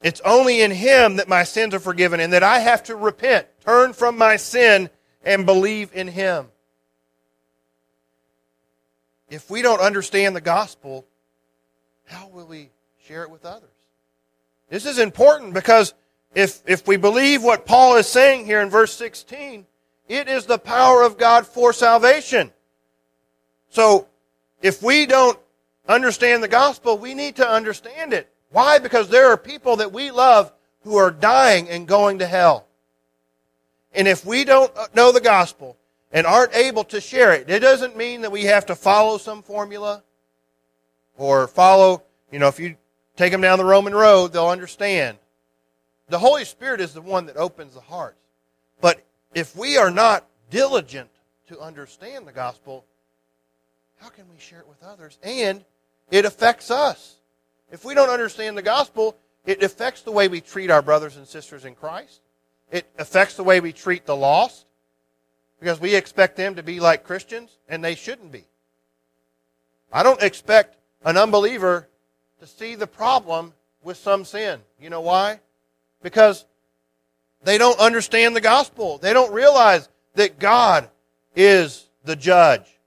it's 0.00 0.20
only 0.24 0.60
in 0.60 0.70
him 0.70 1.16
that 1.16 1.28
my 1.28 1.44
sins 1.44 1.74
are 1.74 1.80
forgiven 1.80 2.20
and 2.20 2.32
that 2.32 2.42
I 2.42 2.60
have 2.60 2.84
to 2.84 2.96
repent, 2.96 3.46
turn 3.64 3.92
from 3.92 4.16
my 4.16 4.36
sin, 4.36 4.90
and 5.24 5.44
believe 5.44 5.90
in 5.92 6.08
him. 6.08 6.46
If 9.28 9.50
we 9.50 9.60
don't 9.60 9.80
understand 9.80 10.36
the 10.36 10.40
gospel, 10.40 11.04
how 12.06 12.28
will 12.28 12.46
we 12.46 12.70
share 13.06 13.24
it 13.24 13.30
with 13.30 13.44
others? 13.44 13.68
This 14.70 14.86
is 14.86 14.98
important 14.98 15.52
because 15.52 15.94
if, 16.34 16.62
if 16.66 16.86
we 16.86 16.96
believe 16.96 17.42
what 17.42 17.66
Paul 17.66 17.96
is 17.96 18.06
saying 18.06 18.46
here 18.46 18.60
in 18.60 18.70
verse 18.70 18.94
16, 18.94 19.66
it 20.08 20.28
is 20.28 20.46
the 20.46 20.58
power 20.58 21.02
of 21.02 21.18
God 21.18 21.46
for 21.46 21.72
salvation. 21.72 22.52
So, 23.70 24.08
if 24.62 24.82
we 24.82 25.06
don't 25.06 25.38
understand 25.86 26.42
the 26.42 26.48
gospel, 26.48 26.96
we 26.96 27.14
need 27.14 27.36
to 27.36 27.48
understand 27.48 28.12
it. 28.12 28.32
Why? 28.50 28.78
Because 28.78 29.08
there 29.08 29.30
are 29.30 29.36
people 29.36 29.76
that 29.76 29.92
we 29.92 30.10
love 30.10 30.52
who 30.82 30.96
are 30.96 31.10
dying 31.10 31.68
and 31.68 31.86
going 31.86 32.20
to 32.20 32.26
hell. 32.26 32.66
And 33.92 34.08
if 34.08 34.24
we 34.24 34.44
don't 34.44 34.72
know 34.94 35.12
the 35.12 35.20
gospel 35.20 35.76
and 36.12 36.26
aren't 36.26 36.54
able 36.54 36.84
to 36.84 37.00
share 37.00 37.32
it, 37.32 37.50
it 37.50 37.60
doesn't 37.60 37.96
mean 37.96 38.22
that 38.22 38.32
we 38.32 38.44
have 38.44 38.66
to 38.66 38.74
follow 38.74 39.18
some 39.18 39.42
formula 39.42 40.02
or 41.16 41.48
follow, 41.48 42.02
you 42.30 42.38
know, 42.38 42.48
if 42.48 42.58
you 42.58 42.76
take 43.16 43.32
them 43.32 43.40
down 43.40 43.58
the 43.58 43.64
Roman 43.64 43.94
road, 43.94 44.32
they'll 44.32 44.48
understand. 44.48 45.18
The 46.08 46.18
Holy 46.18 46.44
Spirit 46.44 46.80
is 46.80 46.94
the 46.94 47.02
one 47.02 47.26
that 47.26 47.36
opens 47.36 47.74
the 47.74 47.80
hearts. 47.80 48.16
But 48.80 49.04
if 49.34 49.54
we 49.56 49.76
are 49.76 49.90
not 49.90 50.26
diligent 50.50 51.10
to 51.48 51.60
understand 51.60 52.26
the 52.26 52.32
gospel, 52.32 52.84
how 53.98 54.08
can 54.08 54.24
we 54.30 54.38
share 54.38 54.60
it 54.60 54.68
with 54.68 54.82
others? 54.82 55.18
And 55.22 55.64
it 56.10 56.24
affects 56.24 56.70
us. 56.70 57.17
If 57.70 57.84
we 57.84 57.94
don't 57.94 58.10
understand 58.10 58.56
the 58.56 58.62
gospel, 58.62 59.16
it 59.44 59.62
affects 59.62 60.02
the 60.02 60.12
way 60.12 60.28
we 60.28 60.40
treat 60.40 60.70
our 60.70 60.82
brothers 60.82 61.16
and 61.16 61.26
sisters 61.26 61.64
in 61.64 61.74
Christ. 61.74 62.20
It 62.70 62.88
affects 62.98 63.34
the 63.34 63.44
way 63.44 63.60
we 63.60 63.72
treat 63.72 64.06
the 64.06 64.16
lost 64.16 64.66
because 65.60 65.80
we 65.80 65.94
expect 65.94 66.36
them 66.36 66.54
to 66.56 66.62
be 66.62 66.80
like 66.80 67.04
Christians 67.04 67.56
and 67.68 67.82
they 67.82 67.94
shouldn't 67.94 68.32
be. 68.32 68.44
I 69.92 70.02
don't 70.02 70.22
expect 70.22 70.76
an 71.04 71.16
unbeliever 71.16 71.88
to 72.40 72.46
see 72.46 72.74
the 72.74 72.86
problem 72.86 73.54
with 73.82 73.96
some 73.96 74.24
sin. 74.24 74.60
You 74.80 74.90
know 74.90 75.00
why? 75.00 75.40
Because 76.02 76.44
they 77.42 77.58
don't 77.58 77.78
understand 77.78 78.36
the 78.36 78.40
gospel. 78.40 78.98
They 78.98 79.12
don't 79.12 79.32
realize 79.32 79.88
that 80.14 80.38
God 80.38 80.90
is 81.34 81.88
the 82.04 82.16
judge. 82.16 82.77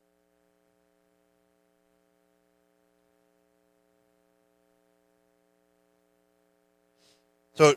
So, 7.54 7.76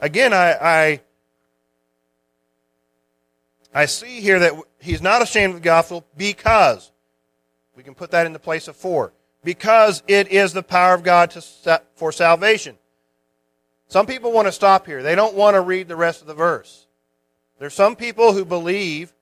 again, 0.00 0.32
I, 0.32 0.52
I, 0.52 1.00
I 3.74 3.86
see 3.86 4.20
here 4.20 4.38
that 4.38 4.54
he's 4.80 5.02
not 5.02 5.22
ashamed 5.22 5.54
of 5.54 5.60
the 5.60 5.64
gospel 5.64 6.06
because, 6.16 6.92
we 7.76 7.82
can 7.82 7.94
put 7.94 8.10
that 8.12 8.26
in 8.26 8.32
the 8.32 8.38
place 8.38 8.68
of 8.68 8.76
for, 8.76 9.12
because 9.42 10.02
it 10.06 10.28
is 10.28 10.52
the 10.52 10.62
power 10.62 10.94
of 10.94 11.02
God 11.02 11.30
to, 11.32 11.82
for 11.94 12.12
salvation. 12.12 12.76
Some 13.88 14.06
people 14.06 14.32
want 14.32 14.46
to 14.46 14.52
stop 14.52 14.86
here. 14.86 15.02
They 15.02 15.16
don't 15.16 15.34
want 15.34 15.54
to 15.54 15.60
read 15.60 15.88
the 15.88 15.96
rest 15.96 16.20
of 16.20 16.28
the 16.28 16.34
verse. 16.34 16.86
There's 17.58 17.74
some 17.74 17.96
people 17.96 18.32
who 18.32 18.44
believe 18.44 19.12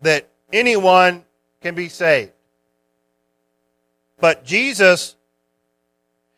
that 0.00 0.28
anyone 0.52 1.24
can 1.60 1.74
be 1.74 1.88
saved. 1.88 2.32
But 4.18 4.44
Jesus 4.44 5.16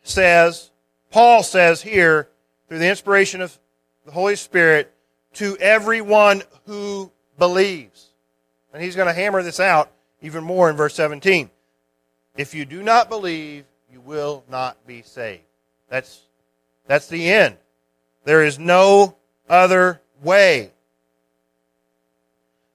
says, 0.03 0.71
Paul 1.11 1.43
says 1.43 1.81
here, 1.81 2.29
through 2.67 2.79
the 2.79 2.89
inspiration 2.89 3.41
of 3.41 3.57
the 4.05 4.11
Holy 4.11 4.35
Spirit, 4.35 4.93
to 5.33 5.57
everyone 5.57 6.43
who 6.65 7.11
believes. 7.37 8.09
And 8.73 8.81
he's 8.81 8.95
going 8.95 9.07
to 9.07 9.13
hammer 9.13 9.43
this 9.43 9.59
out 9.59 9.91
even 10.21 10.43
more 10.43 10.69
in 10.69 10.75
verse 10.75 10.95
17. 10.95 11.49
If 12.37 12.53
you 12.53 12.65
do 12.65 12.83
not 12.83 13.09
believe, 13.09 13.65
you 13.91 14.01
will 14.01 14.43
not 14.49 14.85
be 14.85 15.01
saved. 15.01 15.43
That's 15.89 16.21
that's 16.87 17.07
the 17.07 17.29
end. 17.29 17.57
There 18.25 18.43
is 18.43 18.59
no 18.59 19.15
other 19.49 20.01
way. 20.21 20.71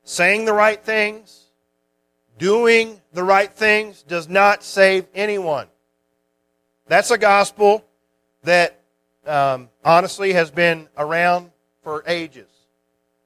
Saying 0.04 0.44
the 0.44 0.52
right 0.52 0.82
things, 0.82 1.46
doing 2.38 3.00
the 3.12 3.22
right 3.22 3.52
things 3.52 4.02
does 4.02 4.28
not 4.28 4.64
save 4.64 5.06
anyone. 5.14 5.68
That's 6.86 7.10
a 7.10 7.18
gospel 7.18 7.84
that 8.42 8.79
um, 9.26 9.68
honestly 9.84 10.32
has 10.32 10.50
been 10.50 10.88
around 10.96 11.50
for 11.82 12.02
ages. 12.06 12.48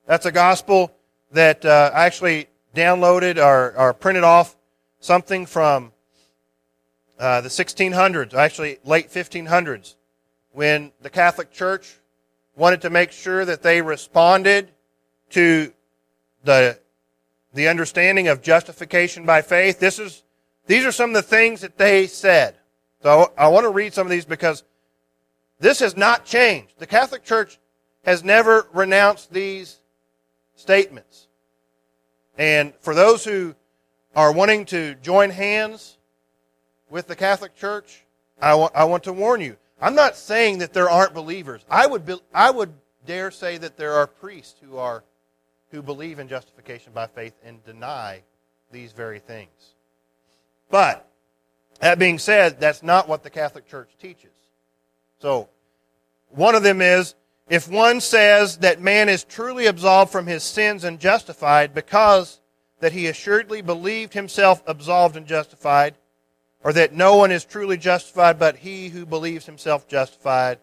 That's 0.07 0.27
a 0.27 0.33
gospel 0.33 0.95
that 1.33 1.65
uh, 1.65 1.91
I 1.95 2.05
actually 2.07 2.49
downloaded 2.75 3.37
or, 3.37 3.77
or, 3.77 3.95
printed 3.95 4.25
off 4.25 4.57
something 5.01 5.47
from 5.47 5.93
uh, 7.19 7.41
the 7.41 7.49
1600s, 7.49 8.35
actually 8.35 8.79
late 8.85 9.11
1500s 9.11 9.95
when 10.53 10.93
the 11.03 11.11
Catholic 11.11 11.51
Church 11.53 11.99
wanted 12.57 12.81
to 12.83 12.91
make 12.91 13.13
sure 13.13 13.45
that 13.45 13.63
they 13.63 13.83
responded 13.83 14.71
to 15.31 15.73
the, 16.45 16.79
the 17.53 17.69
understanding 17.69 18.29
of 18.29 18.43
justification 18.43 19.27
by 19.27 19.43
faith. 19.43 19.81
This 19.81 19.99
is, 19.99 20.23
these 20.67 20.85
are 20.85 20.93
some 20.93 21.11
of 21.11 21.15
the 21.15 21.23
things 21.23 21.61
that 21.63 21.77
they 21.77 22.07
said. 22.07 22.57
So 23.03 23.33
I 23.37 23.49
want 23.49 23.65
to 23.65 23.71
read 23.71 23.93
some 23.93 24.07
of 24.07 24.11
these 24.11 24.25
because 24.25 24.63
this 25.59 25.81
has 25.81 25.97
not 25.97 26.25
changed. 26.25 26.75
The 26.79 26.87
Catholic 26.87 27.25
Church 27.25 27.59
has 28.05 28.23
never 28.23 28.67
renounced 28.73 29.33
these 29.33 29.81
statements. 30.57 31.29
And 32.37 32.75
for 32.81 32.95
those 32.95 33.25
who 33.25 33.55
are 34.15 34.33
wanting 34.33 34.67
to 34.67 34.95
join 34.97 35.31
hands 35.31 35.99
with 36.89 37.07
the 37.07 37.17
Catholic 37.17 37.55
Church, 37.57 38.05
I 38.41 38.55
want, 38.55 38.75
I 38.75 38.85
want 38.85 39.05
to 39.05 39.13
warn 39.13 39.41
you. 39.41 39.57
I'm 39.81 39.95
not 39.95 40.17
saying 40.17 40.59
that 40.59 40.73
there 40.73 40.91
aren't 40.91 41.15
believers. 41.15 41.65
I 41.71 41.87
would, 41.87 42.07
be, 42.07 42.17
I 42.33 42.51
would 42.51 42.73
dare 43.07 43.31
say 43.31 43.59
that 43.59 43.77
there 43.77 43.93
are 43.93 44.07
priests 44.07 44.57
who, 44.63 44.77
are, 44.79 45.05
who 45.71 45.83
believe 45.83 46.19
in 46.19 46.29
justification 46.29 46.93
by 46.93 47.07
faith 47.07 47.35
and 47.45 47.65
deny 47.65 48.23
these 48.71 48.93
very 48.93 49.19
things. 49.19 49.75
But, 50.71 51.09
that 51.81 51.99
being 51.99 52.19
said, 52.19 52.61
that's 52.61 52.83
not 52.83 53.09
what 53.09 53.23
the 53.23 53.31
Catholic 53.31 53.69
Church 53.69 53.91
teaches. 54.01 54.31
So, 55.21 55.49
one 56.29 56.55
of 56.55 56.63
them 56.63 56.81
is 56.81 57.15
if 57.49 57.69
one 57.69 58.01
says 58.01 58.59
that 58.59 58.81
man 58.81 59.09
is 59.09 59.25
truly 59.25 59.67
absolved 59.67 60.11
from 60.11 60.27
his 60.27 60.43
sins 60.43 60.85
and 60.85 60.99
justified 60.99 61.75
because 61.75 62.41
that 62.81 62.93
he 62.93 63.07
assuredly 63.07 63.63
believed 63.63 64.15
himself 64.15 64.63
absolved 64.67 65.17
and 65.17 65.27
justified, 65.27 65.95
or 66.63 66.73
that 66.73 66.95
no 66.95 67.17
one 67.17 67.31
is 67.31 67.45
truly 67.45 67.77
justified 67.77 68.39
but 68.39 68.57
he 68.57 68.89
who 68.89 69.07
believes 69.07 69.47
himself 69.47 69.87
justified. 69.87 70.59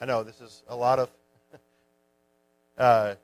I 0.00 0.06
know 0.06 0.22
this 0.22 0.40
is 0.40 0.62
a 0.68 0.76
lot 0.76 0.98
of. 0.98 1.10
Uh, 2.76 3.14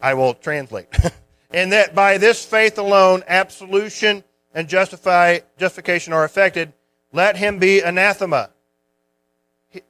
I 0.00 0.14
will 0.14 0.34
translate. 0.34 0.86
and 1.50 1.72
that 1.72 1.96
by 1.96 2.16
this 2.16 2.44
faith 2.44 2.78
alone, 2.78 3.24
absolution 3.26 4.22
and 4.54 4.68
justify, 4.68 5.40
justification 5.58 6.12
are 6.12 6.24
effected, 6.24 6.72
let 7.12 7.36
him 7.36 7.58
be 7.58 7.80
anathema. 7.80 8.50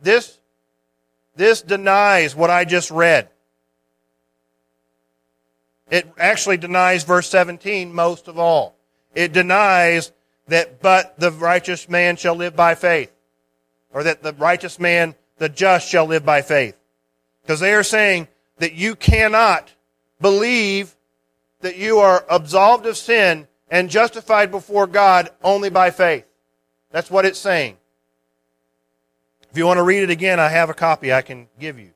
This, 0.01 0.38
this 1.37 1.62
denies 1.62 2.35
what 2.35 2.51
I 2.51 2.64
just 2.64 2.90
read. 2.90 3.29
It 5.90 6.11
actually 6.18 6.57
denies 6.57 7.05
verse 7.05 7.29
17 7.29 7.92
most 7.92 8.29
of 8.29 8.38
all. 8.38 8.77
It 9.14 9.33
denies 9.33 10.12
that 10.49 10.81
but 10.81 11.18
the 11.18 11.31
righteous 11.31 11.88
man 11.88 12.16
shall 12.16 12.35
live 12.35 12.57
by 12.57 12.75
faith. 12.75 13.12
Or 13.92 14.03
that 14.03 14.23
the 14.23 14.33
righteous 14.33 14.81
man, 14.81 15.14
the 15.38 15.49
just, 15.49 15.88
shall 15.88 16.07
live 16.07 16.25
by 16.25 16.42
faith. 16.42 16.77
Because 17.42 17.61
they 17.61 17.75
are 17.75 17.85
saying 17.85 18.29
that 18.59 18.73
you 18.73 18.97
cannot 18.97 19.73
believe 20.20 20.97
that 21.61 21.77
you 21.77 21.99
are 21.99 22.25
absolved 22.29 22.87
of 22.87 22.97
sin 22.97 23.47
and 23.70 23.90
justified 23.90 24.51
before 24.51 24.87
God 24.87 25.31
only 25.42 25.70
by 25.70 25.90
faith. 25.90 26.25
That's 26.90 27.11
what 27.11 27.25
it's 27.25 27.38
saying. 27.38 27.77
If 29.54 29.58
you 29.58 29.66
want 29.66 29.78
to 29.78 29.84
read 29.84 30.02
it 30.02 30.10
again, 30.10 30.40
I 30.40 30.48
have 30.48 30.68
a 30.68 30.74
copy 30.74 31.12
I 31.12 31.22
can 31.22 31.46
give 31.60 31.78
you. 31.78 31.92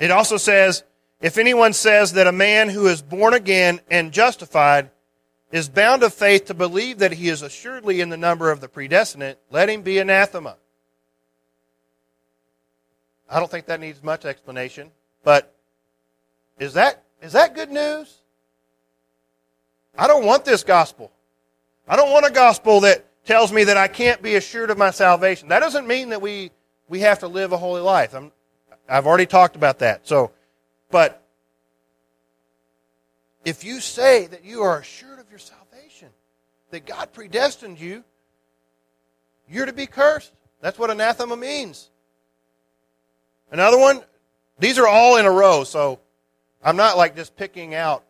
It 0.00 0.10
also 0.10 0.36
says, 0.36 0.82
if 1.20 1.38
anyone 1.38 1.72
says 1.72 2.14
that 2.14 2.26
a 2.26 2.32
man 2.32 2.68
who 2.68 2.88
is 2.88 3.02
born 3.02 3.34
again 3.34 3.78
and 3.88 4.10
justified 4.10 4.90
is 5.52 5.68
bound 5.68 6.02
of 6.02 6.12
faith 6.12 6.46
to 6.46 6.54
believe 6.54 6.98
that 6.98 7.12
he 7.12 7.28
is 7.28 7.42
assuredly 7.42 8.00
in 8.00 8.08
the 8.08 8.16
number 8.16 8.50
of 8.50 8.60
the 8.60 8.66
predestinate, 8.66 9.38
let 9.48 9.68
him 9.68 9.82
be 9.82 9.98
anathema. 9.98 10.56
I 13.30 13.38
don't 13.38 13.48
think 13.48 13.66
that 13.66 13.78
needs 13.78 14.02
much 14.02 14.24
explanation, 14.24 14.90
but 15.22 15.54
is 16.58 16.72
that, 16.72 17.04
is 17.22 17.34
that 17.34 17.54
good 17.54 17.70
news? 17.70 18.12
I 19.96 20.08
don't 20.08 20.24
want 20.24 20.44
this 20.44 20.64
gospel. 20.64 21.12
I 21.86 21.94
don't 21.94 22.10
want 22.10 22.26
a 22.26 22.32
gospel 22.32 22.80
that 22.80 23.06
tells 23.24 23.52
me 23.52 23.64
that 23.64 23.76
I 23.76 23.88
can't 23.88 24.22
be 24.22 24.36
assured 24.36 24.70
of 24.70 24.78
my 24.78 24.90
salvation. 24.90 25.48
That 25.48 25.60
doesn't 25.60 25.86
mean 25.86 26.10
that 26.10 26.20
we, 26.20 26.50
we 26.88 27.00
have 27.00 27.20
to 27.20 27.28
live 27.28 27.52
a 27.52 27.56
holy 27.56 27.80
life. 27.80 28.14
i 28.14 28.30
have 28.88 29.06
already 29.06 29.26
talked 29.26 29.56
about 29.56 29.78
that. 29.80 30.06
So, 30.06 30.32
but 30.90 31.22
if 33.44 33.64
you 33.64 33.80
say 33.80 34.26
that 34.26 34.44
you 34.44 34.62
are 34.62 34.78
assured 34.78 35.18
of 35.18 35.30
your 35.30 35.38
salvation, 35.38 36.08
that 36.70 36.86
God 36.86 37.12
predestined 37.12 37.80
you, 37.80 38.04
you're 39.48 39.66
to 39.66 39.72
be 39.72 39.86
cursed. 39.86 40.32
That's 40.60 40.78
what 40.78 40.90
anathema 40.90 41.36
means. 41.36 41.90
Another 43.50 43.78
one, 43.78 44.02
these 44.58 44.78
are 44.78 44.86
all 44.86 45.16
in 45.16 45.26
a 45.26 45.30
row, 45.30 45.64
so 45.64 46.00
I'm 46.62 46.76
not 46.76 46.96
like 46.96 47.14
just 47.14 47.36
picking 47.36 47.74
out 47.74 48.04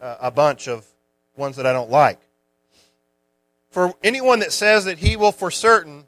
uh, 0.00 0.16
a 0.20 0.30
bunch 0.30 0.68
of 0.68 0.84
ones 1.36 1.56
that 1.56 1.66
I 1.66 1.72
don't 1.72 1.90
like. 1.90 2.20
For 3.70 3.94
anyone 4.02 4.38
that 4.40 4.52
says 4.52 4.84
that 4.86 4.98
he 4.98 5.16
will 5.16 5.32
for 5.32 5.50
certain 5.50 6.06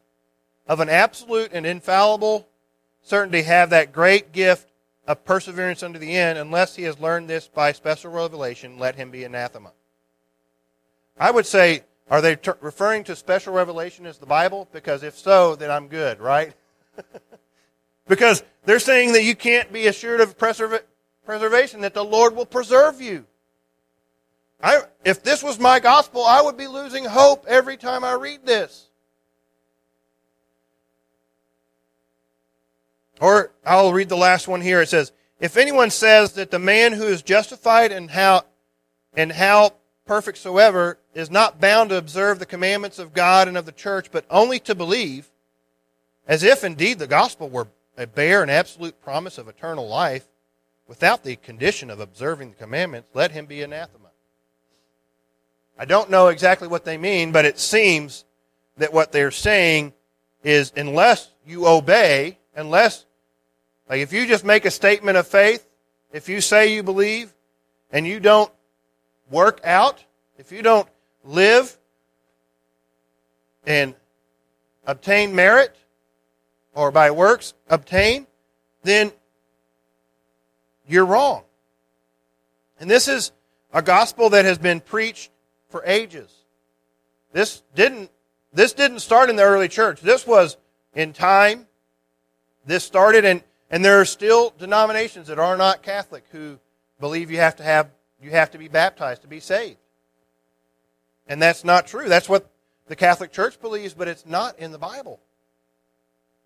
of 0.66 0.80
an 0.80 0.88
absolute 0.88 1.52
and 1.52 1.66
infallible 1.66 2.48
certainty 3.02 3.42
have 3.42 3.70
that 3.70 3.92
great 3.92 4.32
gift 4.32 4.70
of 5.06 5.24
perseverance 5.24 5.82
unto 5.82 5.98
the 5.98 6.16
end, 6.16 6.38
unless 6.38 6.76
he 6.76 6.84
has 6.84 7.00
learned 7.00 7.28
this 7.28 7.48
by 7.48 7.72
special 7.72 8.12
revelation, 8.12 8.78
let 8.78 8.94
him 8.94 9.10
be 9.10 9.24
anathema. 9.24 9.72
I 11.18 11.30
would 11.30 11.46
say, 11.46 11.84
are 12.10 12.20
they 12.20 12.36
ter- 12.36 12.56
referring 12.60 13.04
to 13.04 13.16
special 13.16 13.52
revelation 13.52 14.06
as 14.06 14.18
the 14.18 14.26
Bible? 14.26 14.68
Because 14.72 15.02
if 15.02 15.18
so, 15.18 15.56
then 15.56 15.70
I'm 15.70 15.88
good, 15.88 16.20
right? 16.20 16.54
because 18.08 18.42
they're 18.64 18.78
saying 18.78 19.12
that 19.12 19.24
you 19.24 19.34
can't 19.34 19.72
be 19.72 19.86
assured 19.86 20.20
of 20.20 20.38
preserva- 20.38 20.82
preservation, 21.24 21.80
that 21.82 21.94
the 21.94 22.04
Lord 22.04 22.34
will 22.34 22.46
preserve 22.46 23.00
you. 23.00 23.26
I, 24.62 24.82
if 25.04 25.22
this 25.22 25.42
was 25.42 25.58
my 25.58 25.80
gospel, 25.80 26.24
I 26.24 26.42
would 26.42 26.56
be 26.56 26.66
losing 26.66 27.04
hope 27.04 27.46
every 27.48 27.76
time 27.76 28.04
I 28.04 28.12
read 28.12 28.44
this. 28.44 28.88
Or 33.20 33.52
I'll 33.64 33.92
read 33.92 34.08
the 34.08 34.16
last 34.16 34.48
one 34.48 34.60
here. 34.60 34.80
It 34.80 34.88
says, 34.88 35.12
If 35.40 35.56
anyone 35.56 35.90
says 35.90 36.32
that 36.34 36.50
the 36.50 36.58
man 36.58 36.92
who 36.92 37.04
is 37.04 37.22
justified 37.22 37.92
and 37.92 38.10
how, 38.10 38.44
and 39.14 39.32
how 39.32 39.74
perfect 40.06 40.38
soever 40.38 40.98
is 41.14 41.30
not 41.30 41.60
bound 41.60 41.90
to 41.90 41.96
observe 41.96 42.38
the 42.38 42.46
commandments 42.46 42.98
of 42.98 43.12
God 43.12 43.46
and 43.46 43.56
of 43.56 43.66
the 43.66 43.72
church, 43.72 44.10
but 44.10 44.24
only 44.30 44.58
to 44.60 44.74
believe, 44.74 45.30
as 46.26 46.42
if 46.42 46.64
indeed 46.64 46.98
the 46.98 47.06
gospel 47.06 47.48
were 47.48 47.68
a 47.96 48.06
bare 48.06 48.42
and 48.42 48.50
absolute 48.50 49.00
promise 49.02 49.36
of 49.36 49.48
eternal 49.48 49.86
life, 49.86 50.26
without 50.86 51.22
the 51.22 51.36
condition 51.36 51.90
of 51.90 52.00
observing 52.00 52.50
the 52.50 52.56
commandments, 52.56 53.08
let 53.14 53.32
him 53.32 53.46
be 53.46 53.62
anathema. 53.62 53.99
I 55.80 55.86
don't 55.86 56.10
know 56.10 56.28
exactly 56.28 56.68
what 56.68 56.84
they 56.84 56.98
mean, 56.98 57.32
but 57.32 57.46
it 57.46 57.58
seems 57.58 58.26
that 58.76 58.92
what 58.92 59.12
they're 59.12 59.30
saying 59.30 59.94
is 60.44 60.74
unless 60.76 61.30
you 61.46 61.66
obey, 61.66 62.38
unless, 62.54 63.06
like 63.88 64.00
if 64.00 64.12
you 64.12 64.26
just 64.26 64.44
make 64.44 64.66
a 64.66 64.70
statement 64.70 65.16
of 65.16 65.26
faith, 65.26 65.66
if 66.12 66.28
you 66.28 66.42
say 66.42 66.74
you 66.74 66.82
believe 66.82 67.32
and 67.90 68.06
you 68.06 68.20
don't 68.20 68.52
work 69.30 69.62
out, 69.64 70.04
if 70.36 70.52
you 70.52 70.60
don't 70.60 70.86
live 71.24 71.78
and 73.64 73.94
obtain 74.86 75.34
merit, 75.34 75.74
or 76.74 76.90
by 76.90 77.10
works 77.10 77.54
obtain, 77.70 78.26
then 78.82 79.12
you're 80.86 81.06
wrong. 81.06 81.42
And 82.78 82.90
this 82.90 83.08
is 83.08 83.32
a 83.72 83.80
gospel 83.80 84.28
that 84.28 84.44
has 84.44 84.58
been 84.58 84.80
preached 84.80 85.30
for 85.70 85.82
ages. 85.86 86.32
This 87.32 87.62
didn't, 87.74 88.10
this 88.52 88.72
didn't 88.72 89.00
start 89.00 89.30
in 89.30 89.36
the 89.36 89.42
early 89.42 89.68
church. 89.68 90.00
This 90.00 90.26
was 90.26 90.56
in 90.94 91.12
time. 91.12 91.66
This 92.66 92.84
started, 92.84 93.24
and, 93.24 93.42
and 93.70 93.84
there 93.84 94.00
are 94.00 94.04
still 94.04 94.52
denominations 94.58 95.28
that 95.28 95.38
are 95.38 95.56
not 95.56 95.82
Catholic 95.82 96.24
who 96.32 96.58
believe 96.98 97.30
you 97.30 97.38
have 97.38 97.56
to 97.56 97.62
have, 97.62 97.90
you 98.20 98.30
have 98.30 98.50
to 98.50 98.58
be 98.58 98.68
baptized 98.68 99.22
to 99.22 99.28
be 99.28 99.40
saved. 99.40 99.78
And 101.26 101.40
that's 101.40 101.64
not 101.64 101.86
true. 101.86 102.08
That's 102.08 102.28
what 102.28 102.50
the 102.88 102.96
Catholic 102.96 103.32
Church 103.32 103.60
believes, 103.60 103.94
but 103.94 104.08
it's 104.08 104.26
not 104.26 104.58
in 104.58 104.72
the 104.72 104.78
Bible. 104.78 105.20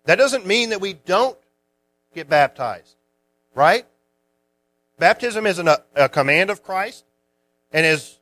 That 0.05 0.17
doesn't 0.17 0.45
mean 0.45 0.69
that 0.69 0.79
we 0.79 0.93
don't 0.93 1.37
get 2.13 2.29
baptized, 2.29 2.95
right? 3.55 3.85
Baptism 4.99 5.45
is 5.47 5.59
an, 5.59 5.69
a 5.95 6.07
command 6.07 6.51
of 6.51 6.63
Christ 6.63 7.03
and 7.73 7.85
is 7.85 8.19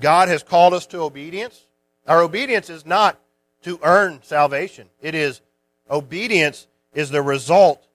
God 0.00 0.28
has 0.28 0.42
called 0.42 0.74
us 0.74 0.86
to 0.86 1.00
obedience. 1.00 1.66
Our 2.06 2.22
obedience 2.22 2.70
is 2.70 2.86
not 2.86 3.18
to 3.62 3.80
earn 3.82 4.20
salvation. 4.22 4.88
It 5.00 5.14
is 5.14 5.40
obedience 5.90 6.66
is 6.94 7.10
the 7.10 7.22
result 7.22 7.86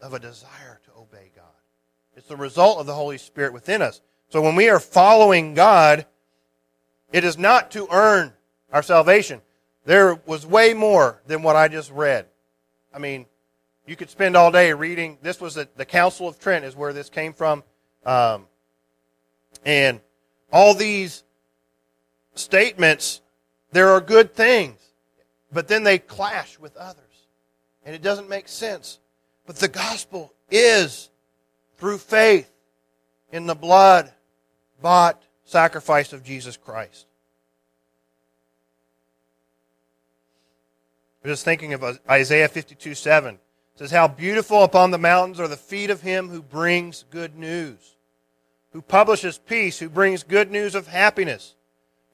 of 0.00 0.14
a 0.14 0.18
desire 0.18 0.80
to 0.84 1.00
obey 1.00 1.30
God. 1.34 1.44
It's 2.16 2.28
the 2.28 2.36
result 2.36 2.78
of 2.78 2.86
the 2.86 2.94
Holy 2.94 3.18
Spirit 3.18 3.52
within 3.52 3.82
us. 3.82 4.00
So 4.28 4.42
when 4.42 4.56
we 4.56 4.68
are 4.68 4.80
following 4.80 5.54
God, 5.54 6.06
it 7.12 7.24
is 7.24 7.38
not 7.38 7.70
to 7.72 7.86
earn 7.90 8.32
our 8.72 8.82
salvation. 8.82 9.42
There 9.84 10.14
was 10.26 10.46
way 10.46 10.74
more 10.74 11.22
than 11.26 11.42
what 11.42 11.56
I 11.56 11.68
just 11.68 11.90
read. 11.90 12.26
I 12.94 12.98
mean, 12.98 13.26
you 13.86 13.96
could 13.96 14.10
spend 14.10 14.36
all 14.36 14.50
day 14.50 14.72
reading. 14.72 15.18
This 15.22 15.40
was 15.40 15.54
the, 15.54 15.68
the 15.76 15.84
Council 15.84 16.28
of 16.28 16.38
Trent, 16.38 16.64
is 16.64 16.76
where 16.76 16.92
this 16.92 17.08
came 17.08 17.32
from. 17.32 17.64
Um, 18.04 18.46
and 19.64 20.00
all 20.52 20.74
these 20.74 21.24
statements, 22.34 23.22
there 23.72 23.88
are 23.88 24.00
good 24.00 24.34
things, 24.34 24.78
but 25.50 25.66
then 25.66 25.82
they 25.82 25.98
clash 25.98 26.58
with 26.58 26.76
others. 26.76 26.98
And 27.84 27.94
it 27.94 28.02
doesn't 28.02 28.28
make 28.28 28.46
sense. 28.46 29.00
But 29.46 29.56
the 29.56 29.68
gospel 29.68 30.32
is 30.50 31.10
through 31.78 31.98
faith 31.98 32.52
in 33.32 33.46
the 33.46 33.54
blood 33.54 34.12
bought 34.80 35.22
sacrifice 35.44 36.12
of 36.12 36.22
Jesus 36.22 36.56
Christ. 36.56 37.06
I'm 41.24 41.30
just 41.30 41.44
thinking 41.44 41.72
of 41.72 42.00
Isaiah 42.08 42.48
52 42.48 42.94
7. 42.94 43.34
It 43.34 43.40
says, 43.78 43.90
How 43.90 44.06
beautiful 44.06 44.64
upon 44.64 44.90
the 44.90 44.98
mountains 44.98 45.40
are 45.40 45.48
the 45.48 45.56
feet 45.56 45.90
of 45.90 46.02
him 46.02 46.28
who 46.28 46.42
brings 46.42 47.04
good 47.10 47.36
news 47.36 47.91
who 48.72 48.82
publishes 48.82 49.38
peace, 49.38 49.78
who 49.78 49.88
brings 49.88 50.22
good 50.22 50.50
news 50.50 50.74
of 50.74 50.86
happiness, 50.86 51.54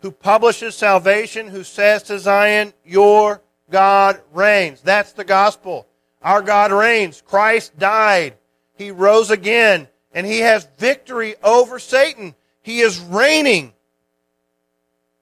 who 0.01 0.11
publishes 0.11 0.75
salvation, 0.75 1.49
who 1.49 1.65
says 1.65 2.03
to 2.05 2.19
Zion, 2.19 2.73
Your 2.85 3.43
God 3.71 4.21
reigns. 4.33 4.81
That's 4.81 5.13
the 5.13 5.25
gospel. 5.25 5.87
Our 6.23 6.43
God 6.43 6.73
reigns. 6.73 7.23
Christ 7.23 7.79
died. 7.79 8.35
He 8.77 8.91
rose 8.91 9.31
again, 9.31 9.89
and 10.13 10.27
he 10.27 10.41
has 10.41 10.69
victory 10.79 11.37
over 11.43 11.79
Satan. 11.79 12.35
He 12.63 12.81
is 12.81 13.01
reigning. 13.01 13.73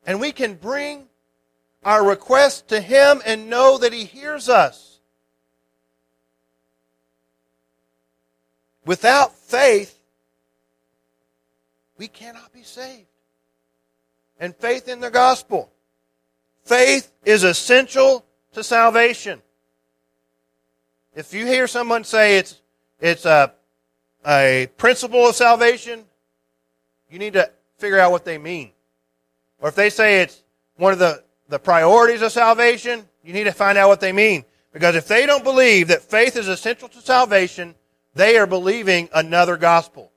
And 0.06 0.20
we 0.20 0.32
can 0.32 0.54
bring 0.54 1.06
our 1.84 2.06
requests 2.06 2.62
to 2.62 2.80
him 2.80 3.22
and 3.24 3.50
know 3.50 3.78
that 3.78 3.92
he 3.92 4.04
hears 4.04 4.48
us. 4.48 5.00
Without 8.84 9.34
faith, 9.34 9.95
we 11.98 12.08
cannot 12.08 12.52
be 12.52 12.62
saved. 12.62 13.06
And 14.38 14.54
faith 14.56 14.88
in 14.88 15.00
the 15.00 15.10
gospel. 15.10 15.70
Faith 16.64 17.12
is 17.24 17.44
essential 17.44 18.24
to 18.52 18.62
salvation. 18.62 19.40
If 21.14 21.32
you 21.32 21.46
hear 21.46 21.66
someone 21.66 22.04
say 22.04 22.38
it's, 22.38 22.60
it's 23.00 23.24
a, 23.24 23.54
a 24.26 24.68
principle 24.76 25.26
of 25.26 25.34
salvation, 25.34 26.04
you 27.10 27.18
need 27.18 27.32
to 27.34 27.50
figure 27.78 27.98
out 27.98 28.10
what 28.10 28.24
they 28.24 28.36
mean. 28.36 28.72
Or 29.60 29.68
if 29.68 29.74
they 29.74 29.88
say 29.88 30.20
it's 30.20 30.42
one 30.76 30.92
of 30.92 30.98
the, 30.98 31.22
the 31.48 31.58
priorities 31.58 32.20
of 32.20 32.32
salvation, 32.32 33.04
you 33.24 33.32
need 33.32 33.44
to 33.44 33.52
find 33.52 33.78
out 33.78 33.88
what 33.88 34.00
they 34.00 34.12
mean. 34.12 34.44
Because 34.72 34.94
if 34.94 35.08
they 35.08 35.24
don't 35.24 35.44
believe 35.44 35.88
that 35.88 36.02
faith 36.02 36.36
is 36.36 36.48
essential 36.48 36.88
to 36.88 37.00
salvation, 37.00 37.74
they 38.14 38.36
are 38.36 38.46
believing 38.46 39.08
another 39.14 39.56
gospel. 39.56 40.12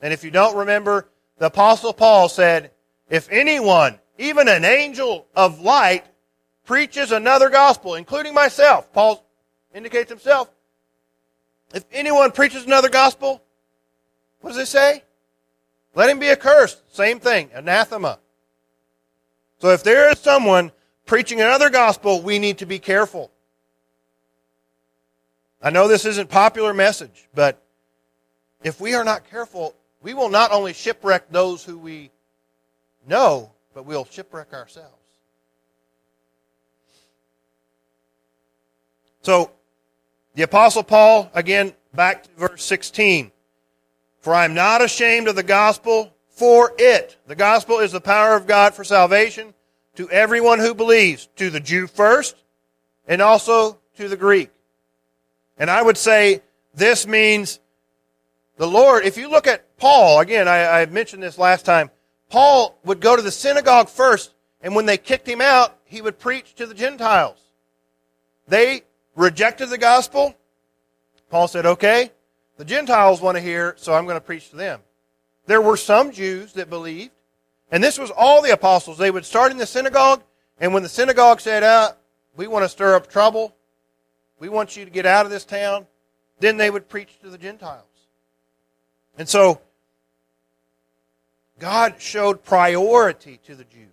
And 0.00 0.12
if 0.12 0.22
you 0.22 0.30
don't 0.30 0.56
remember, 0.56 1.08
the 1.38 1.46
apostle 1.46 1.92
Paul 1.92 2.28
said, 2.28 2.70
if 3.10 3.30
anyone, 3.30 3.98
even 4.18 4.48
an 4.48 4.64
angel 4.64 5.26
of 5.34 5.60
light, 5.60 6.04
preaches 6.64 7.12
another 7.12 7.50
gospel, 7.50 7.94
including 7.94 8.34
myself, 8.34 8.92
Paul 8.92 9.24
indicates 9.74 10.10
himself, 10.10 10.48
if 11.74 11.84
anyone 11.92 12.30
preaches 12.30 12.64
another 12.64 12.88
gospel, 12.88 13.42
what 14.40 14.50
does 14.50 14.58
it 14.58 14.66
say? 14.66 15.02
Let 15.94 16.10
him 16.10 16.18
be 16.18 16.30
accursed. 16.30 16.94
Same 16.94 17.20
thing, 17.20 17.50
anathema. 17.52 18.18
So 19.58 19.70
if 19.70 19.82
there 19.82 20.10
is 20.10 20.18
someone 20.18 20.72
preaching 21.06 21.40
another 21.40 21.70
gospel, 21.70 22.22
we 22.22 22.38
need 22.38 22.58
to 22.58 22.66
be 22.66 22.78
careful. 22.78 23.30
I 25.62 25.70
know 25.70 25.88
this 25.88 26.04
isn't 26.04 26.28
popular 26.28 26.74
message, 26.74 27.28
but 27.34 27.62
if 28.62 28.80
we 28.80 28.94
are 28.94 29.04
not 29.04 29.28
careful, 29.30 29.74
we 30.04 30.12
will 30.12 30.28
not 30.28 30.52
only 30.52 30.74
shipwreck 30.74 31.30
those 31.30 31.64
who 31.64 31.78
we 31.78 32.10
know, 33.08 33.50
but 33.72 33.86
we'll 33.86 34.04
shipwreck 34.04 34.52
ourselves. 34.52 34.92
So, 39.22 39.50
the 40.34 40.42
Apostle 40.42 40.82
Paul, 40.82 41.30
again, 41.32 41.72
back 41.94 42.24
to 42.24 42.30
verse 42.36 42.62
16. 42.64 43.32
For 44.20 44.34
I 44.34 44.44
am 44.44 44.52
not 44.52 44.82
ashamed 44.82 45.26
of 45.26 45.36
the 45.36 45.42
gospel, 45.42 46.14
for 46.28 46.74
it. 46.78 47.16
The 47.26 47.34
gospel 47.34 47.78
is 47.78 47.92
the 47.92 48.00
power 48.00 48.36
of 48.36 48.46
God 48.46 48.74
for 48.74 48.84
salvation 48.84 49.54
to 49.96 50.10
everyone 50.10 50.58
who 50.58 50.74
believes, 50.74 51.28
to 51.36 51.48
the 51.48 51.60
Jew 51.60 51.86
first, 51.86 52.36
and 53.08 53.22
also 53.22 53.78
to 53.96 54.08
the 54.08 54.16
Greek. 54.18 54.50
And 55.56 55.70
I 55.70 55.80
would 55.80 55.96
say 55.96 56.42
this 56.74 57.06
means 57.06 57.58
the 58.56 58.66
Lord, 58.66 59.04
if 59.04 59.16
you 59.16 59.28
look 59.28 59.46
at 59.46 59.76
Paul, 59.76 60.20
again, 60.20 60.46
I, 60.48 60.82
I 60.82 60.86
mentioned 60.86 61.22
this 61.22 61.38
last 61.38 61.64
time, 61.64 61.90
Paul 62.30 62.78
would 62.84 63.00
go 63.00 63.16
to 63.16 63.22
the 63.22 63.30
synagogue 63.30 63.88
first, 63.88 64.32
and 64.60 64.74
when 64.74 64.86
they 64.86 64.96
kicked 64.96 65.28
him 65.28 65.40
out, 65.40 65.76
he 65.84 66.00
would 66.00 66.18
preach 66.18 66.54
to 66.54 66.66
the 66.66 66.74
Gentiles. 66.74 67.38
They 68.46 68.82
rejected 69.16 69.70
the 69.70 69.78
gospel. 69.78 70.34
Paul 71.30 71.48
said, 71.48 71.66
okay, 71.66 72.12
the 72.56 72.64
Gentiles 72.64 73.20
want 73.20 73.36
to 73.36 73.42
hear, 73.42 73.74
so 73.76 73.92
I'm 73.92 74.04
going 74.04 74.16
to 74.16 74.20
preach 74.20 74.50
to 74.50 74.56
them. 74.56 74.80
There 75.46 75.60
were 75.60 75.76
some 75.76 76.12
Jews 76.12 76.52
that 76.54 76.70
believed, 76.70 77.12
and 77.70 77.82
this 77.82 77.98
was 77.98 78.10
all 78.10 78.40
the 78.40 78.52
apostles. 78.52 78.98
They 78.98 79.10
would 79.10 79.24
start 79.24 79.50
in 79.50 79.58
the 79.58 79.66
synagogue, 79.66 80.22
and 80.58 80.72
when 80.72 80.82
the 80.82 80.88
synagogue 80.88 81.40
said, 81.40 81.62
uh, 81.62 81.92
we 82.36 82.46
want 82.46 82.64
to 82.64 82.68
stir 82.68 82.94
up 82.94 83.10
trouble, 83.10 83.54
we 84.38 84.48
want 84.48 84.76
you 84.76 84.84
to 84.84 84.90
get 84.90 85.06
out 85.06 85.26
of 85.26 85.32
this 85.32 85.44
town, 85.44 85.86
then 86.40 86.56
they 86.56 86.70
would 86.70 86.88
preach 86.88 87.18
to 87.20 87.30
the 87.30 87.38
Gentiles. 87.38 87.93
And 89.18 89.28
so, 89.28 89.60
God 91.58 91.96
showed 91.98 92.44
priority 92.44 93.38
to 93.46 93.54
the 93.54 93.64
Jews. 93.64 93.88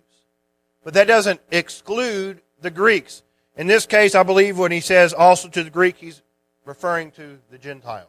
But 0.84 0.94
that 0.94 1.06
doesn't 1.06 1.40
exclude 1.50 2.42
the 2.60 2.70
Greeks. 2.70 3.22
In 3.56 3.66
this 3.66 3.86
case, 3.86 4.14
I 4.14 4.22
believe 4.22 4.58
when 4.58 4.72
he 4.72 4.80
says 4.80 5.12
also 5.12 5.48
to 5.48 5.62
the 5.62 5.70
Greek, 5.70 5.96
he's 5.96 6.22
referring 6.64 7.10
to 7.12 7.38
the 7.50 7.58
Gentiles. 7.58 8.08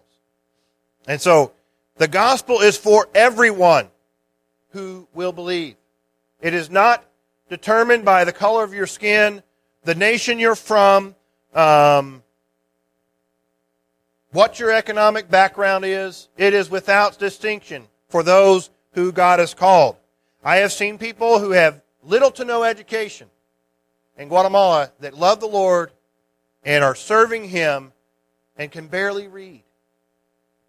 And 1.07 1.21
so, 1.21 1.53
the 1.97 2.07
gospel 2.07 2.61
is 2.61 2.77
for 2.77 3.07
everyone 3.13 3.89
who 4.71 5.07
will 5.13 5.31
believe. 5.31 5.75
It 6.41 6.53
is 6.53 6.69
not 6.69 7.05
determined 7.49 8.03
by 8.03 8.23
the 8.23 8.31
color 8.31 8.63
of 8.63 8.73
your 8.73 8.87
skin, 8.87 9.43
the 9.83 9.95
nation 9.95 10.39
you're 10.39 10.55
from, 10.55 11.15
um, 11.53 12.23
what 14.33 14.59
your 14.59 14.71
economic 14.71 15.29
background 15.29 15.85
is. 15.85 16.27
It 16.37 16.53
is 16.53 16.69
without 16.69 17.17
distinction 17.17 17.87
for 18.09 18.23
those 18.23 18.69
who 18.93 19.11
God 19.11 19.39
has 19.39 19.53
called. 19.53 19.95
I 20.43 20.57
have 20.57 20.73
seen 20.73 20.97
people 20.97 21.39
who 21.39 21.51
have 21.51 21.81
little 22.03 22.31
to 22.31 22.43
no 22.43 22.63
education 22.63 23.29
in 24.17 24.27
Guatemala 24.27 24.91
that 24.99 25.13
love 25.13 25.39
the 25.39 25.47
Lord 25.47 25.91
and 26.63 26.83
are 26.83 26.95
serving 26.95 27.49
Him 27.49 27.93
and 28.57 28.71
can 28.71 28.87
barely 28.87 29.27
read. 29.27 29.63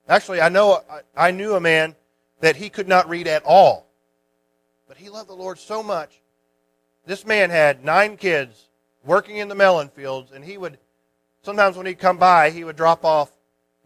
Actually, 0.09 0.41
I 0.41 0.49
know 0.51 0.81
I 1.17 1.31
knew 1.31 1.55
a 1.55 1.61
man 1.61 1.97
that 2.41 2.57
he 2.57 2.69
could 2.69 2.89
not 2.89 3.09
read 3.09 3.27
at 3.27 3.43
all, 3.45 3.87
but 4.87 4.99
he 4.99 5.09
loved 5.09 5.31
the 5.31 5.35
Lord 5.35 5.59
so 5.59 5.83
much. 5.83 6.21
This 7.07 7.25
man 7.25 7.51
had 7.51 7.85
nine 7.85 8.17
kids 8.19 8.69
working 9.05 9.39
in 9.39 9.49
the 9.49 9.55
melon 9.55 9.89
fields, 9.89 10.31
and 10.33 10.45
he 10.45 10.59
would 10.59 10.79
sometimes 11.43 11.77
when 11.77 11.87
he'd 11.87 11.99
come 11.99 12.19
by, 12.19 12.51
he 12.51 12.65
would 12.65 12.77
drop 12.77 13.05
off 13.05 13.33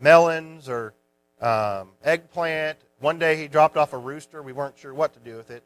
melons 0.00 0.68
or 0.68 0.94
um, 1.40 1.90
eggplant. 2.04 2.78
One 3.00 3.18
day 3.18 3.36
he 3.36 3.48
dropped 3.48 3.76
off 3.76 3.92
a 3.92 3.98
rooster. 3.98 4.42
We 4.42 4.52
weren't 4.52 4.78
sure 4.78 4.92
what 4.92 5.14
to 5.14 5.20
do 5.20 5.36
with 5.36 5.50
it. 5.50 5.62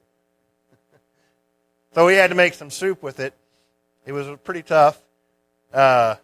so 1.94 2.06
we 2.06 2.14
had 2.14 2.28
to 2.28 2.36
make 2.36 2.54
some 2.54 2.70
soup 2.70 3.02
with 3.02 3.20
it. 3.20 3.34
It 4.04 4.12
was 4.12 4.26
pretty 4.44 4.62
tough. 4.62 5.00
Uh, 5.72 6.16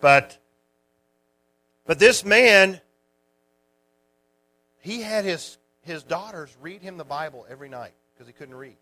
but, 0.00 0.38
but 1.86 1.98
this 1.98 2.24
man, 2.24 2.80
he 4.80 5.02
had 5.02 5.24
his, 5.24 5.58
his 5.82 6.02
daughters 6.02 6.56
read 6.60 6.82
him 6.82 6.96
the 6.96 7.04
Bible 7.04 7.46
every 7.50 7.68
night 7.68 7.92
because 8.14 8.26
he 8.26 8.32
couldn't 8.32 8.54
read. 8.54 8.76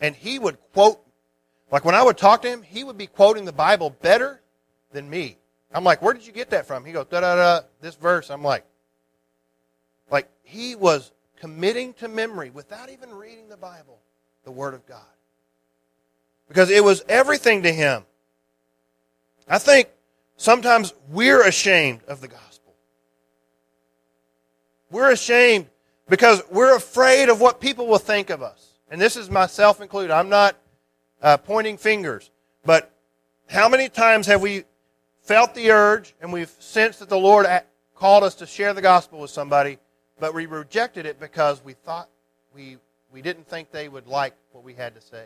And 0.00 0.14
he 0.14 0.38
would 0.38 0.58
quote, 0.72 1.00
like 1.70 1.84
when 1.84 1.94
I 1.94 2.02
would 2.02 2.18
talk 2.18 2.42
to 2.42 2.48
him, 2.48 2.62
he 2.62 2.84
would 2.84 2.98
be 2.98 3.06
quoting 3.06 3.44
the 3.44 3.52
Bible 3.52 3.90
better 3.90 4.40
than 4.92 5.08
me. 5.08 5.38
I'm 5.74 5.84
like, 5.84 6.00
where 6.00 6.14
did 6.14 6.26
you 6.26 6.32
get 6.32 6.50
that 6.50 6.66
from? 6.66 6.84
He 6.84 6.92
goes, 6.92 7.06
da 7.06 7.20
da 7.20 7.36
da, 7.36 7.66
this 7.80 7.96
verse. 7.96 8.30
I'm 8.30 8.42
like, 8.42 8.64
like 10.10 10.28
he 10.42 10.76
was 10.76 11.12
committing 11.36 11.92
to 11.94 12.08
memory 12.08 12.50
without 12.50 12.90
even 12.90 13.12
reading 13.12 13.48
the 13.48 13.56
Bible, 13.56 13.98
the 14.44 14.52
Word 14.52 14.74
of 14.74 14.86
God 14.86 15.02
because 16.48 16.70
it 16.70 16.82
was 16.82 17.02
everything 17.08 17.62
to 17.62 17.72
him. 17.72 18.04
I 19.48 19.58
think 19.58 19.88
sometimes 20.36 20.94
we're 21.08 21.46
ashamed 21.46 22.02
of 22.08 22.20
the 22.20 22.28
gospel. 22.28 22.74
We're 24.90 25.10
ashamed 25.10 25.66
because 26.08 26.42
we're 26.50 26.76
afraid 26.76 27.28
of 27.28 27.40
what 27.40 27.60
people 27.60 27.86
will 27.86 27.98
think 27.98 28.30
of 28.30 28.42
us. 28.42 28.78
And 28.90 29.00
this 29.00 29.16
is 29.16 29.30
myself 29.30 29.80
included. 29.80 30.12
I'm 30.12 30.28
not 30.28 30.56
uh, 31.20 31.36
pointing 31.38 31.76
fingers, 31.76 32.30
but 32.64 32.92
how 33.48 33.68
many 33.68 33.88
times 33.88 34.26
have 34.26 34.40
we 34.40 34.64
felt 35.24 35.54
the 35.54 35.70
urge 35.70 36.14
and 36.20 36.32
we've 36.32 36.54
sensed 36.58 37.00
that 37.00 37.08
the 37.08 37.18
Lord 37.18 37.46
called 37.94 38.22
us 38.22 38.36
to 38.36 38.46
share 38.46 38.72
the 38.72 38.82
gospel 38.82 39.18
with 39.18 39.30
somebody, 39.30 39.78
but 40.20 40.34
we 40.34 40.46
rejected 40.46 41.06
it 41.06 41.18
because 41.18 41.64
we 41.64 41.72
thought 41.72 42.08
we, 42.54 42.76
we 43.12 43.22
didn't 43.22 43.48
think 43.48 43.70
they 43.70 43.88
would 43.88 44.06
like 44.06 44.34
what 44.52 44.62
we 44.62 44.74
had 44.74 44.94
to 44.94 45.00
say? 45.00 45.24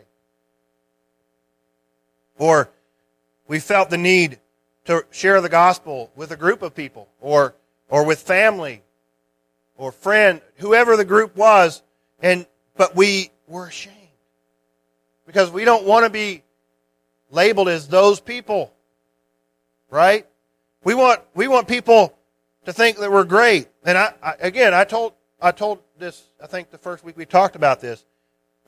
Or 2.37 2.69
we 3.47 3.59
felt 3.59 3.89
the 3.89 3.97
need 3.97 4.39
to 4.85 5.05
share 5.11 5.41
the 5.41 5.49
gospel 5.49 6.11
with 6.15 6.31
a 6.31 6.37
group 6.37 6.61
of 6.61 6.73
people 6.73 7.09
or, 7.19 7.53
or 7.89 8.05
with 8.05 8.19
family 8.19 8.81
or 9.77 9.91
friend, 9.91 10.41
whoever 10.55 10.97
the 10.97 11.05
group 11.05 11.35
was, 11.35 11.83
and, 12.21 12.45
but 12.75 12.95
we 12.95 13.31
were 13.47 13.67
ashamed 13.67 13.95
because 15.25 15.51
we 15.51 15.63
don't 15.63 15.85
want 15.85 16.05
to 16.05 16.09
be 16.09 16.43
labeled 17.31 17.69
as 17.69 17.87
those 17.87 18.19
people. 18.19 18.73
Right? 19.89 20.25
We 20.83 20.93
want, 20.93 21.21
we 21.33 21.47
want 21.47 21.67
people 21.67 22.17
to 22.65 22.73
think 22.73 22.97
that 22.97 23.11
we're 23.11 23.23
great. 23.23 23.67
And 23.83 23.97
I, 23.97 24.13
I, 24.21 24.33
again, 24.39 24.73
I 24.73 24.83
told, 24.83 25.13
I 25.41 25.51
told 25.51 25.79
this, 25.97 26.29
I 26.41 26.47
think 26.47 26.71
the 26.71 26.77
first 26.77 27.03
week 27.03 27.17
we 27.17 27.25
talked 27.25 27.55
about 27.55 27.81
this. 27.81 28.05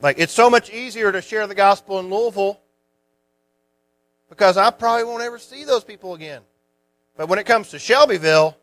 Like, 0.00 0.18
it's 0.18 0.32
so 0.32 0.50
much 0.50 0.70
easier 0.70 1.12
to 1.12 1.22
share 1.22 1.46
the 1.46 1.54
gospel 1.54 2.00
in 2.00 2.10
Louisville 2.10 2.60
because 4.28 4.56
I 4.56 4.70
probably 4.70 5.04
won't 5.04 5.22
ever 5.22 5.38
see 5.38 5.64
those 5.64 5.84
people 5.84 6.14
again. 6.14 6.42
But 7.16 7.28
when 7.28 7.38
it 7.38 7.44
comes 7.44 7.68
to 7.70 7.78
Shelbyville, 7.78 8.56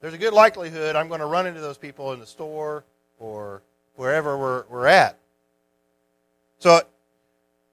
there's 0.00 0.14
a 0.14 0.18
good 0.18 0.32
likelihood 0.32 0.96
I'm 0.96 1.08
going 1.08 1.20
to 1.20 1.26
run 1.26 1.46
into 1.46 1.60
those 1.60 1.78
people 1.78 2.12
in 2.12 2.20
the 2.20 2.26
store 2.26 2.84
or 3.18 3.62
wherever 3.94 4.38
we're, 4.38 4.64
we're 4.68 4.86
at. 4.86 5.18
So, 6.58 6.80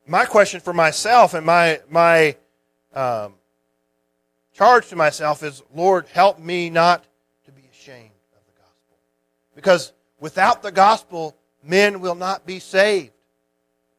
my 0.06 0.26
question 0.26 0.60
for 0.60 0.74
myself 0.74 1.34
and 1.34 1.46
my, 1.46 1.80
my 1.90 2.36
um, 2.94 3.34
charge 4.56 4.88
to 4.90 4.96
myself 4.96 5.44
is 5.44 5.62
Lord, 5.74 6.08
help 6.08 6.40
me 6.40 6.70
not 6.70 7.06
to 7.46 7.52
be 7.52 7.64
ashamed 7.72 8.12
of 8.36 8.46
the 8.46 8.60
gospel. 8.60 8.98
Because 9.56 9.94
without 10.20 10.64
the 10.64 10.72
gospel, 10.72 11.36
men 11.64 12.00
will 12.00 12.16
not 12.16 12.46
be 12.46 12.60
saved. 12.60 13.12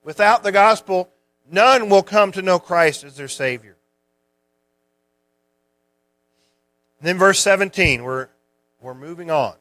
Without 0.03 0.43
the 0.43 0.53
gospel, 0.53 1.11
none 1.51 1.89
will 1.89 2.03
come 2.03 2.33
to 2.33 2.43
know 2.43 2.59
Christ 2.59 3.05
as 3.05 3.17
their 3.17 3.29
Savior. 3.29 3.77
And 7.01 7.09
then 7.09 7.19
verse 7.19 7.41
17, 7.41 8.03
we're, 8.03 8.29
we're 8.81 8.95
moving 8.95 9.31
on. 9.31 9.55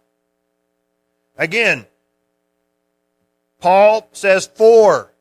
Again, 1.38 1.86
Paul 3.60 4.08
says 4.14 4.48
for. 4.48 5.12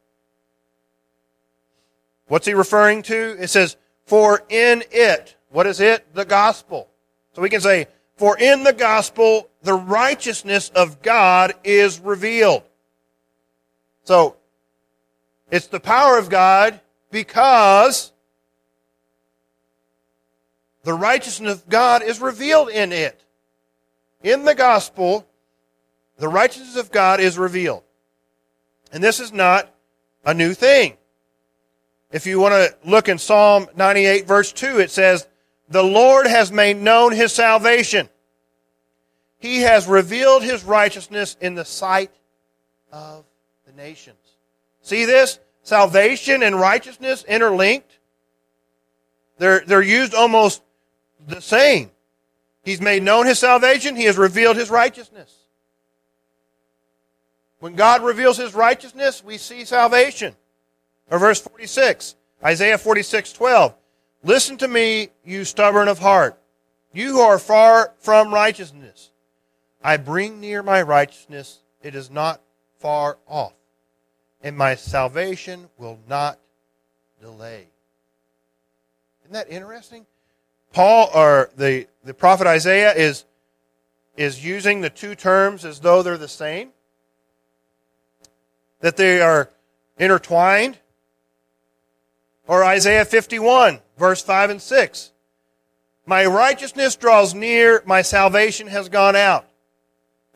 What's 2.29 2.47
he 2.47 2.55
referring 2.55 3.03
to? 3.05 3.37
It 3.41 3.49
says, 3.49 3.77
for 4.07 4.43
in 4.49 4.85
it. 4.93 5.37
What 5.55 5.69
is 5.69 5.81
it? 5.81 6.13
The 6.15 6.25
gospel. 6.25 6.89
So 7.33 7.41
we 7.41 7.49
can 7.49 7.61
say, 7.61 7.87
for 8.17 8.37
in 8.37 8.65
the 8.65 8.73
gospel, 8.73 9.49
the 9.63 9.75
righteousness 9.75 10.69
of 10.75 11.01
God 11.01 11.55
is 11.63 12.01
revealed. 12.01 12.65
So, 14.03 14.35
it's 15.53 15.69
the 15.69 15.79
power 15.79 16.19
of 16.19 16.29
God 16.29 16.81
because 17.13 18.13
the 20.83 20.93
righteousness 20.93 21.63
of 21.63 21.69
God 21.69 22.03
is 22.03 22.21
revealed 22.21 22.69
in 22.69 22.91
it. 22.91 23.23
In 24.25 24.45
the 24.45 24.57
gospel, 24.57 25.25
the 26.19 26.27
righteousness 26.27 26.75
of 26.75 26.91
God 26.91 27.21
is 27.21 27.39
revealed. 27.39 27.85
And 28.93 29.05
this 29.05 29.21
is 29.21 29.33
not 29.33 29.73
a 30.25 30.35
new 30.35 30.53
thing. 30.53 30.97
If 32.11 32.27
you 32.27 32.41
want 32.41 32.55
to 32.55 32.77
look 32.85 33.09
in 33.09 33.19
Psalm 33.19 33.69
98 33.77 34.27
verse 34.27 34.51
2, 34.51 34.81
it 34.81 34.91
says, 34.91 35.29
The 35.69 35.83
Lord 35.83 36.27
has 36.27 36.53
made 36.53 36.77
known 36.77 37.13
his 37.13 37.33
salvation. 37.33 38.09
He 39.39 39.61
has 39.61 39.87
revealed 39.87 40.43
his 40.43 40.65
righteousness 40.65 41.37
in 41.41 41.55
the 41.55 41.65
sight 41.65 42.11
of 42.93 43.25
the 43.67 43.73
nations. 43.73 44.17
See 44.83 45.05
this? 45.05 45.39
Salvation 45.63 46.43
and 46.43 46.59
righteousness 46.59 47.25
interlinked. 47.25 47.99
They're, 49.39 49.65
they're 49.67 49.83
used 49.83 50.15
almost 50.15 50.63
the 51.27 51.41
same. 51.41 51.91
He's 52.63 52.81
made 52.81 53.03
known 53.03 53.27
his 53.27 53.39
salvation. 53.39 53.97
He 53.97 54.05
has 54.05 54.17
revealed 54.17 54.57
his 54.57 54.71
righteousness. 54.71 55.35
When 57.59 57.75
God 57.75 58.03
reveals 58.03 58.37
his 58.37 58.55
righteousness, 58.55 59.25
we 59.25 59.39
see 59.39 59.65
salvation. 59.65 60.35
Or 61.11 61.19
verse 61.19 61.41
46, 61.41 62.15
Isaiah 62.45 62.79
46, 62.79 63.33
12. 63.33 63.75
Listen 64.25 64.57
to 64.57 64.69
me, 64.69 65.11
you 65.23 65.45
stubborn 65.45 65.87
of 65.87 65.99
heart, 65.99 66.41
you 66.95 67.13
who 67.13 67.21
are 67.21 67.39
far 67.39 67.93
from 67.99 68.33
righteousness. 68.33 69.11
I 69.83 69.99
bring 69.99 70.41
near 70.41 70.63
my 70.63 70.81
righteousness, 70.81 71.61
it 71.83 71.95
is 71.95 72.11
not 72.11 72.41
far 72.79 73.19
off, 73.29 73.53
and 74.43 74.57
my 74.57 74.77
salvation 74.77 75.69
will 75.77 75.99
not 76.09 76.39
delay. 77.21 77.69
Isn't 79.23 79.35
that 79.35 79.51
interesting? 79.51 80.07
Paul 80.73 81.11
or 81.15 81.51
the, 81.57 81.87
the 82.03 82.15
prophet 82.15 82.47
Isaiah 82.47 82.95
is, 82.95 83.27
is 84.17 84.43
using 84.43 84.81
the 84.81 84.91
two 84.91 85.15
terms 85.15 85.67
as 85.67 85.81
though 85.81 86.03
they're 86.03 86.17
the 86.17 86.29
same, 86.29 86.71
that 88.81 88.97
they 88.97 89.21
are 89.21 89.51
intertwined. 89.99 90.79
Or 92.47 92.63
Isaiah 92.65 93.07
51, 93.07 93.81
verse 93.99 94.23
5 94.23 94.51
and 94.51 94.63
6. 94.63 95.13
My 96.07 96.27
righteousness 96.27 96.97
draws 96.97 97.35
near, 97.35 97.83
my 97.87 98.03
salvation 98.03 98.67
has 98.67 98.89
gone 98.89 99.17
out, 99.17 99.47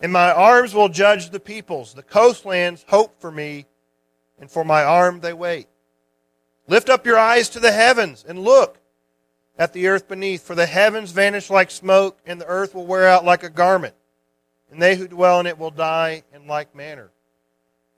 and 0.00 0.12
my 0.12 0.32
arms 0.32 0.74
will 0.74 0.88
judge 0.88 1.30
the 1.30 1.40
peoples. 1.40 1.92
The 1.92 2.02
coastlands 2.02 2.84
hope 2.88 3.20
for 3.20 3.30
me, 3.30 3.66
and 4.40 4.50
for 4.50 4.64
my 4.64 4.82
arm 4.82 5.20
they 5.20 5.32
wait. 5.32 5.68
Lift 6.68 6.88
up 6.88 7.06
your 7.06 7.18
eyes 7.18 7.48
to 7.50 7.60
the 7.60 7.72
heavens 7.72 8.24
and 8.26 8.38
look 8.38 8.78
at 9.58 9.72
the 9.72 9.88
earth 9.88 10.08
beneath, 10.08 10.42
for 10.42 10.54
the 10.54 10.66
heavens 10.66 11.10
vanish 11.10 11.50
like 11.50 11.70
smoke, 11.70 12.18
and 12.24 12.40
the 12.40 12.46
earth 12.46 12.74
will 12.74 12.86
wear 12.86 13.08
out 13.08 13.24
like 13.24 13.42
a 13.42 13.50
garment, 13.50 13.94
and 14.70 14.80
they 14.80 14.96
who 14.96 15.08
dwell 15.08 15.40
in 15.40 15.46
it 15.46 15.58
will 15.58 15.70
die 15.70 16.22
in 16.32 16.46
like 16.46 16.74
manner. 16.74 17.10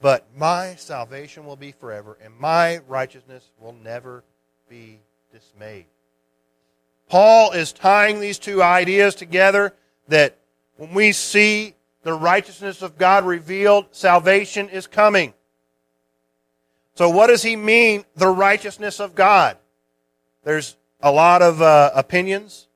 But 0.00 0.26
my 0.34 0.76
salvation 0.76 1.44
will 1.44 1.56
be 1.56 1.72
forever, 1.72 2.16
and 2.24 2.34
my 2.36 2.78
righteousness 2.88 3.50
will 3.60 3.74
never 3.74 4.24
be 4.68 5.00
dismayed. 5.32 5.86
Paul 7.08 7.52
is 7.52 7.72
tying 7.72 8.20
these 8.20 8.38
two 8.38 8.62
ideas 8.62 9.14
together 9.14 9.74
that 10.08 10.38
when 10.76 10.94
we 10.94 11.12
see 11.12 11.74
the 12.02 12.12
righteousness 12.12 12.82
of 12.82 12.96
God 12.96 13.24
revealed, 13.24 13.86
salvation 13.90 14.68
is 14.68 14.86
coming. 14.86 15.34
So, 16.94 17.08
what 17.08 17.28
does 17.28 17.42
he 17.42 17.56
mean, 17.56 18.04
the 18.16 18.28
righteousness 18.28 19.00
of 19.00 19.14
God? 19.14 19.56
There's 20.44 20.76
a 21.00 21.10
lot 21.10 21.42
of 21.42 21.60
uh, 21.60 21.90
opinions 21.94 22.68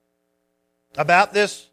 about 0.96 1.32
this. 1.32 1.70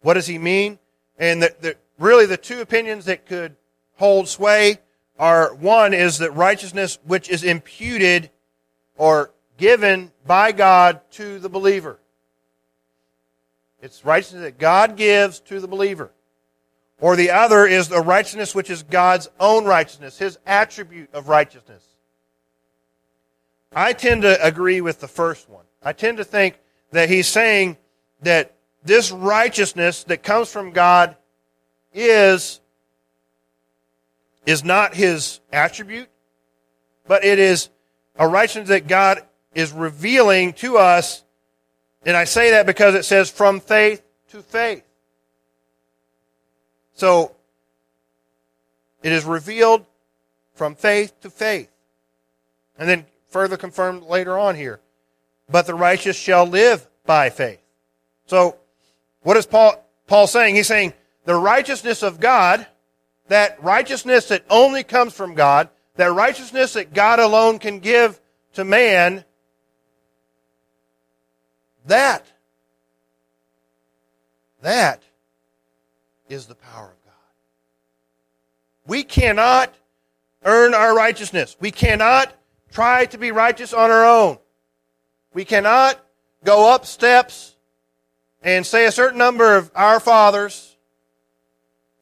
What 0.00 0.14
does 0.14 0.26
he 0.26 0.38
mean? 0.38 0.78
And 1.18 1.42
the, 1.42 1.54
the, 1.60 1.76
really, 1.98 2.26
the 2.26 2.36
two 2.36 2.60
opinions 2.60 3.04
that 3.06 3.26
could 3.26 3.56
hold 3.96 4.28
sway 4.28 4.78
are 5.18 5.54
one 5.54 5.94
is 5.94 6.18
that 6.18 6.32
righteousness 6.32 6.98
which 7.04 7.28
is 7.28 7.44
imputed 7.44 8.30
or 8.96 9.31
given 9.56 10.12
by 10.26 10.52
God 10.52 11.00
to 11.12 11.38
the 11.38 11.48
believer. 11.48 11.98
It's 13.80 14.04
righteousness 14.04 14.42
that 14.42 14.58
God 14.58 14.96
gives 14.96 15.40
to 15.40 15.60
the 15.60 15.68
believer. 15.68 16.12
Or 17.00 17.16
the 17.16 17.30
other 17.30 17.66
is 17.66 17.88
the 17.88 18.00
righteousness 18.00 18.54
which 18.54 18.70
is 18.70 18.84
God's 18.84 19.28
own 19.40 19.64
righteousness, 19.64 20.18
his 20.18 20.38
attribute 20.46 21.12
of 21.12 21.28
righteousness. 21.28 21.84
I 23.74 23.92
tend 23.92 24.22
to 24.22 24.44
agree 24.44 24.80
with 24.80 25.00
the 25.00 25.08
first 25.08 25.48
one. 25.48 25.64
I 25.82 25.92
tend 25.92 26.18
to 26.18 26.24
think 26.24 26.60
that 26.92 27.08
he's 27.08 27.26
saying 27.26 27.76
that 28.20 28.54
this 28.84 29.10
righteousness 29.10 30.04
that 30.04 30.22
comes 30.22 30.50
from 30.50 30.70
God 30.70 31.16
is, 31.92 32.60
is 34.46 34.62
not 34.62 34.94
his 34.94 35.40
attribute, 35.52 36.08
but 37.06 37.24
it 37.24 37.38
is 37.38 37.68
a 38.16 38.28
righteousness 38.28 38.68
that 38.68 38.86
God 38.86 39.22
is 39.54 39.72
revealing 39.72 40.52
to 40.54 40.78
us. 40.78 41.22
And 42.04 42.16
I 42.16 42.24
say 42.24 42.52
that 42.52 42.66
because 42.66 42.94
it 42.94 43.04
says 43.04 43.30
from 43.30 43.60
faith 43.60 44.02
to 44.30 44.42
faith. 44.42 44.84
So, 46.94 47.34
it 49.02 49.12
is 49.12 49.24
revealed 49.24 49.84
from 50.54 50.74
faith 50.74 51.18
to 51.20 51.30
faith. 51.30 51.70
And 52.78 52.88
then 52.88 53.06
further 53.28 53.56
confirmed 53.56 54.04
later 54.04 54.38
on 54.38 54.54
here 54.54 54.80
but 55.52 55.66
the 55.66 55.74
righteous 55.74 56.16
shall 56.16 56.46
live 56.46 56.88
by 57.04 57.30
faith. 57.30 57.60
So, 58.26 58.56
what 59.22 59.36
is 59.36 59.46
Paul, 59.46 59.84
Paul 60.06 60.26
saying? 60.26 60.56
He's 60.56 60.66
saying 60.66 60.94
the 61.24 61.34
righteousness 61.34 62.02
of 62.02 62.18
God, 62.18 62.66
that 63.28 63.62
righteousness 63.62 64.26
that 64.28 64.44
only 64.50 64.82
comes 64.82 65.12
from 65.12 65.34
God, 65.34 65.68
that 65.96 66.12
righteousness 66.12 66.72
that 66.72 66.94
God 66.94 67.20
alone 67.20 67.58
can 67.58 67.78
give 67.78 68.20
to 68.54 68.64
man, 68.64 69.24
that, 71.86 72.26
that 74.62 75.02
is 76.28 76.46
the 76.46 76.54
power 76.54 76.86
of 76.86 77.04
God. 77.04 77.14
We 78.86 79.02
cannot 79.02 79.74
earn 80.44 80.74
our 80.74 80.94
righteousness. 80.94 81.56
We 81.60 81.70
cannot 81.70 82.32
try 82.70 83.06
to 83.06 83.18
be 83.18 83.30
righteous 83.30 83.72
on 83.72 83.90
our 83.90 84.04
own. 84.04 84.38
We 85.34 85.44
cannot 85.44 85.98
go 86.44 86.72
up 86.72 86.86
steps 86.86 87.56
and 88.42 88.66
say 88.66 88.86
a 88.86 88.92
certain 88.92 89.18
number 89.18 89.56
of 89.56 89.70
our 89.74 90.00
fathers 90.00 90.76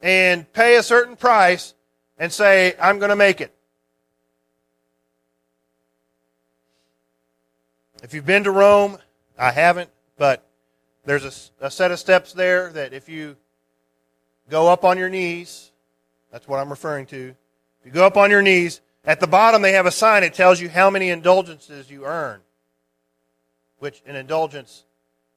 and 0.01 0.51
pay 0.53 0.77
a 0.77 0.83
certain 0.83 1.15
price 1.15 1.73
and 2.17 2.31
say, 2.31 2.73
I'm 2.81 2.99
going 2.99 3.09
to 3.09 3.15
make 3.15 3.41
it. 3.41 3.53
If 8.03 8.15
you've 8.15 8.25
been 8.25 8.45
to 8.45 8.51
Rome, 8.51 8.97
I 9.41 9.49
haven't, 9.49 9.89
but 10.19 10.47
there's 11.03 11.25
a, 11.25 11.65
a, 11.65 11.71
set 11.71 11.89
of 11.89 11.97
steps 11.97 12.31
there 12.31 12.71
that 12.73 12.93
if 12.93 13.09
you 13.09 13.35
go 14.51 14.67
up 14.67 14.85
on 14.85 14.99
your 14.99 15.09
knees, 15.09 15.71
that's 16.31 16.47
what 16.47 16.59
I'm 16.59 16.69
referring 16.69 17.07
to, 17.07 17.35
If 17.79 17.85
you 17.87 17.91
go 17.91 18.05
up 18.05 18.17
on 18.17 18.29
your 18.29 18.43
knees, 18.43 18.81
at 19.03 19.19
the 19.19 19.25
bottom 19.25 19.63
they 19.63 19.71
have 19.71 19.87
a 19.87 19.91
sign. 19.91 20.21
that 20.21 20.35
tells 20.35 20.61
you 20.61 20.69
how 20.69 20.91
many 20.91 21.09
indulgences 21.09 21.89
you 21.89 22.05
earn, 22.05 22.41
which 23.79 24.03
an 24.05 24.15
indulgence 24.15 24.83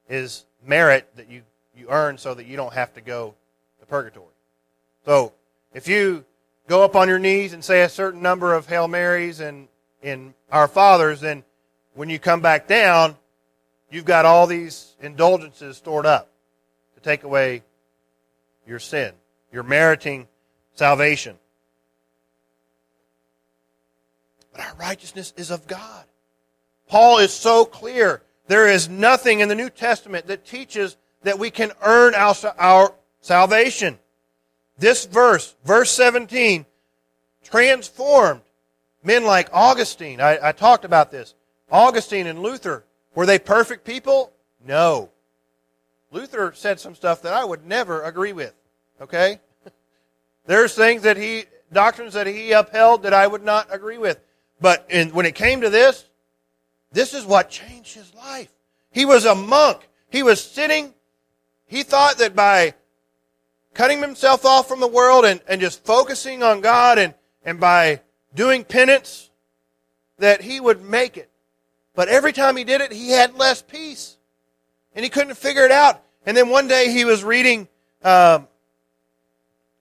is 0.07 0.45
merit 0.63 1.09
that 1.15 1.27
you, 1.27 1.41
you 1.75 1.87
earn 1.89 2.19
so 2.19 2.35
that 2.35 2.45
you 2.45 2.55
don't 2.55 2.73
have 2.73 2.93
to 2.93 3.01
go 3.01 3.33
to 3.79 3.87
purgatory. 3.87 4.27
So 5.03 5.33
if 5.73 5.87
you 5.87 6.25
go 6.67 6.83
up 6.83 6.95
on 6.95 7.07
your 7.07 7.17
knees 7.17 7.53
and 7.53 7.65
say 7.65 7.81
a 7.81 7.89
certain 7.89 8.21
number 8.21 8.53
of 8.53 8.67
Hail 8.67 8.87
Marys 8.87 9.39
and 9.39 9.67
in 10.03 10.35
Our 10.51 10.67
Fathers, 10.67 11.21
then 11.21 11.43
when 11.95 12.11
you 12.11 12.19
come 12.19 12.41
back 12.41 12.67
down, 12.67 13.17
you've 13.89 14.05
got 14.05 14.25
all 14.25 14.47
these 14.47 14.95
indulgences 15.01 15.77
stored 15.77 16.05
up 16.05 16.29
to 16.95 17.01
take 17.01 17.23
away 17.23 17.63
your 18.67 18.79
sin. 18.79 19.13
You're 19.51 19.63
meriting 19.63 20.27
salvation. 20.73 21.37
But 24.51 24.61
our 24.61 24.75
righteousness 24.75 25.33
is 25.37 25.51
of 25.51 25.67
God. 25.67 26.05
Paul 26.87 27.19
is 27.19 27.33
so 27.33 27.65
clear. 27.65 28.21
There 28.47 28.67
is 28.67 28.87
nothing 28.87 29.39
in 29.39 29.49
the 29.49 29.55
New 29.55 29.69
Testament 29.69 30.27
that 30.27 30.45
teaches 30.45 30.97
that 31.23 31.39
we 31.39 31.49
can 31.49 31.71
earn 31.81 32.15
our, 32.15 32.35
our 32.57 32.93
salvation. 33.21 33.97
This 34.77 35.05
verse, 35.05 35.55
verse 35.63 35.91
17, 35.91 36.65
transformed 37.43 38.41
men 39.03 39.25
like 39.25 39.49
Augustine. 39.51 40.21
I, 40.21 40.49
I 40.49 40.51
talked 40.51 40.85
about 40.85 41.11
this. 41.11 41.33
Augustine 41.71 42.27
and 42.27 42.39
Luther, 42.39 42.85
were 43.15 43.25
they 43.25 43.39
perfect 43.39 43.85
people? 43.85 44.31
No. 44.65 45.09
Luther 46.11 46.53
said 46.53 46.79
some 46.79 46.95
stuff 46.95 47.21
that 47.23 47.33
I 47.33 47.43
would 47.43 47.65
never 47.65 48.03
agree 48.03 48.33
with. 48.33 48.53
Okay? 49.01 49.39
There's 50.45 50.75
things 50.75 51.01
that 51.03 51.17
he, 51.17 51.45
doctrines 51.73 52.13
that 52.13 52.27
he 52.27 52.51
upheld 52.51 53.03
that 53.03 53.13
I 53.13 53.25
would 53.25 53.43
not 53.43 53.67
agree 53.71 53.97
with. 53.97 54.19
But 54.61 54.85
in, 54.89 55.09
when 55.09 55.25
it 55.25 55.35
came 55.35 55.61
to 55.61 55.69
this, 55.69 56.05
this 56.91 57.13
is 57.13 57.25
what 57.25 57.49
changed 57.49 57.95
his 57.95 58.13
life. 58.13 58.49
He 58.91 59.05
was 59.05 59.25
a 59.25 59.35
monk. 59.35 59.87
He 60.09 60.23
was 60.23 60.41
sitting, 60.41 60.93
he 61.67 61.83
thought 61.83 62.19
that 62.19 62.35
by 62.35 62.73
cutting 63.73 64.01
himself 64.01 64.45
off 64.45 64.67
from 64.67 64.79
the 64.79 64.87
world 64.87 65.25
and, 65.25 65.41
and 65.47 65.59
just 65.59 65.83
focusing 65.83 66.43
on 66.43 66.61
God 66.61 66.97
and, 66.97 67.13
and 67.43 67.59
by 67.59 68.01
doing 68.33 68.63
penance, 68.63 69.29
that 70.17 70.41
he 70.41 70.59
would 70.59 70.81
make 70.81 71.17
it. 71.17 71.29
But 71.95 72.09
every 72.09 72.33
time 72.33 72.57
he 72.57 72.63
did 72.63 72.81
it, 72.81 72.91
he 72.91 73.09
had 73.09 73.35
less 73.35 73.61
peace. 73.61 74.17
And 74.93 75.03
he 75.03 75.09
couldn't 75.09 75.35
figure 75.35 75.63
it 75.63 75.71
out. 75.71 76.01
And 76.25 76.35
then 76.35 76.49
one 76.49 76.67
day 76.67 76.91
he 76.91 77.05
was 77.05 77.23
reading, 77.23 77.67
um, 78.03 78.47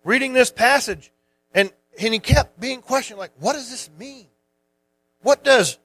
reading 0.05 0.33
this 0.33 0.51
passage, 0.51 1.11
and, 1.55 1.73
and 2.01 2.12
he 2.12 2.21
kept 2.21 2.61
being 2.61 2.81
questioned, 2.81 3.19
like, 3.19 3.33
what 3.39 3.55
does 3.55 3.71
this 3.71 3.91
mean? 3.99 4.27
What 5.23 5.43
does 5.43 5.79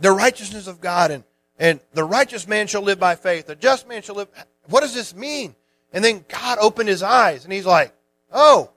the 0.00 0.12
righteousness 0.12 0.66
of 0.66 0.80
God 0.80 1.10
and, 1.10 1.24
and 1.58 1.80
the 1.94 2.04
righteous 2.04 2.48
man 2.48 2.66
shall 2.66 2.82
live 2.82 2.98
by 2.98 3.14
faith, 3.14 3.46
the 3.46 3.54
just 3.54 3.88
man 3.88 4.02
shall 4.02 4.16
live, 4.16 4.28
what 4.68 4.80
does 4.80 4.94
this 4.94 5.14
mean? 5.14 5.54
And 5.92 6.04
then 6.04 6.24
God 6.28 6.58
opened 6.60 6.88
his 6.88 7.02
eyes 7.02 7.44
and 7.44 7.52
he's 7.52 7.66
like, 7.66 7.94
oh, 8.32 8.70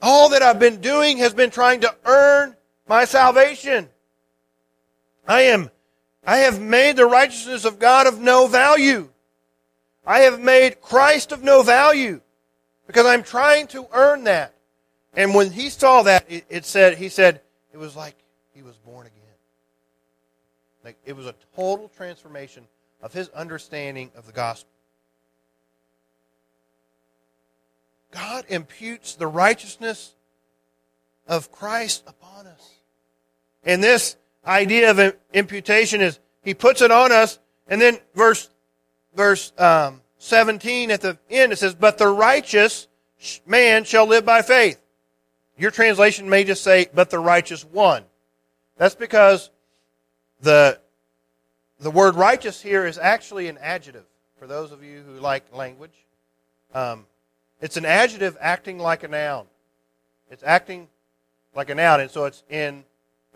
all 0.00 0.30
that 0.30 0.42
I've 0.42 0.58
been 0.58 0.80
doing 0.80 1.18
has 1.18 1.34
been 1.34 1.50
trying 1.50 1.80
to 1.80 1.94
earn 2.04 2.56
my 2.88 3.04
salvation. 3.04 3.88
I 5.30 5.42
am, 5.42 5.70
I 6.26 6.38
have 6.38 6.60
made 6.60 6.96
the 6.96 7.06
righteousness 7.06 7.64
of 7.64 7.78
God 7.78 8.08
of 8.08 8.20
no 8.20 8.48
value. 8.48 9.08
I 10.04 10.20
have 10.20 10.40
made 10.40 10.80
Christ 10.80 11.30
of 11.30 11.44
no 11.44 11.62
value 11.62 12.20
because 12.88 13.06
I'm 13.06 13.22
trying 13.22 13.68
to 13.68 13.86
earn 13.92 14.24
that. 14.24 14.56
And 15.14 15.32
when 15.32 15.52
he 15.52 15.70
saw 15.70 16.02
that, 16.02 16.24
it, 16.28 16.46
it 16.48 16.64
said, 16.64 16.98
he 16.98 17.08
said, 17.08 17.42
it 17.72 17.76
was 17.76 17.94
like 17.94 18.16
he 18.54 18.62
was 18.62 18.76
born 18.78 19.06
again. 19.06 19.20
Like 20.84 20.98
it 21.04 21.14
was 21.14 21.26
a 21.26 21.34
total 21.54 21.88
transformation 21.96 22.66
of 23.00 23.12
his 23.12 23.28
understanding 23.28 24.10
of 24.16 24.26
the 24.26 24.32
gospel. 24.32 24.72
God 28.10 28.46
imputes 28.48 29.14
the 29.14 29.28
righteousness 29.28 30.12
of 31.28 31.52
Christ 31.52 32.02
upon 32.08 32.48
us. 32.48 32.70
And 33.62 33.80
this 33.80 34.16
idea 34.46 34.90
of 34.90 35.16
imputation 35.32 36.00
is 36.00 36.18
he 36.42 36.54
puts 36.54 36.82
it 36.82 36.90
on 36.90 37.12
us, 37.12 37.38
and 37.68 37.80
then 37.80 37.98
verse 38.14 38.48
verse 39.14 39.52
um, 39.58 40.00
17 40.18 40.90
at 40.90 41.00
the 41.00 41.18
end 41.28 41.52
it 41.52 41.58
says, 41.58 41.74
"But 41.74 41.98
the 41.98 42.08
righteous 42.08 42.88
man 43.46 43.84
shall 43.84 44.06
live 44.06 44.24
by 44.24 44.42
faith." 44.42 44.80
Your 45.58 45.70
translation 45.70 46.28
may 46.28 46.44
just 46.44 46.64
say, 46.64 46.88
"But 46.92 47.10
the 47.10 47.18
righteous 47.18 47.64
one." 47.64 48.04
That's 48.76 48.94
because 48.94 49.50
the 50.40 50.80
the 51.78 51.90
word 51.90 52.14
righteous 52.14 52.60
here 52.60 52.86
is 52.86 52.98
actually 52.98 53.48
an 53.48 53.58
adjective. 53.58 54.04
For 54.38 54.46
those 54.46 54.72
of 54.72 54.82
you 54.82 55.02
who 55.02 55.20
like 55.20 55.44
language, 55.54 56.06
um, 56.74 57.06
it's 57.60 57.76
an 57.76 57.84
adjective 57.84 58.36
acting 58.40 58.78
like 58.78 59.02
a 59.02 59.08
noun. 59.08 59.46
It's 60.30 60.42
acting 60.42 60.88
like 61.54 61.68
a 61.68 61.74
noun, 61.74 62.00
and 62.00 62.10
so 62.10 62.24
it's 62.24 62.42
in 62.48 62.84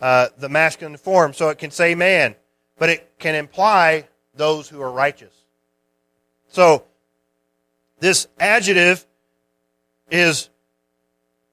uh, 0.05 0.29
the 0.37 0.49
masculine 0.49 0.99
form. 0.99 1.33
So 1.33 1.49
it 1.49 1.57
can 1.57 1.71
say 1.71 1.95
man, 1.95 2.35
but 2.79 2.91
it 2.91 3.19
can 3.19 3.35
imply 3.35 4.07
those 4.35 4.69
who 4.69 4.83
are 4.83 4.91
righteous. 4.91 5.33
So 6.49 6.85
this 8.01 8.29
adjective 8.39 9.07
is 10.11 10.51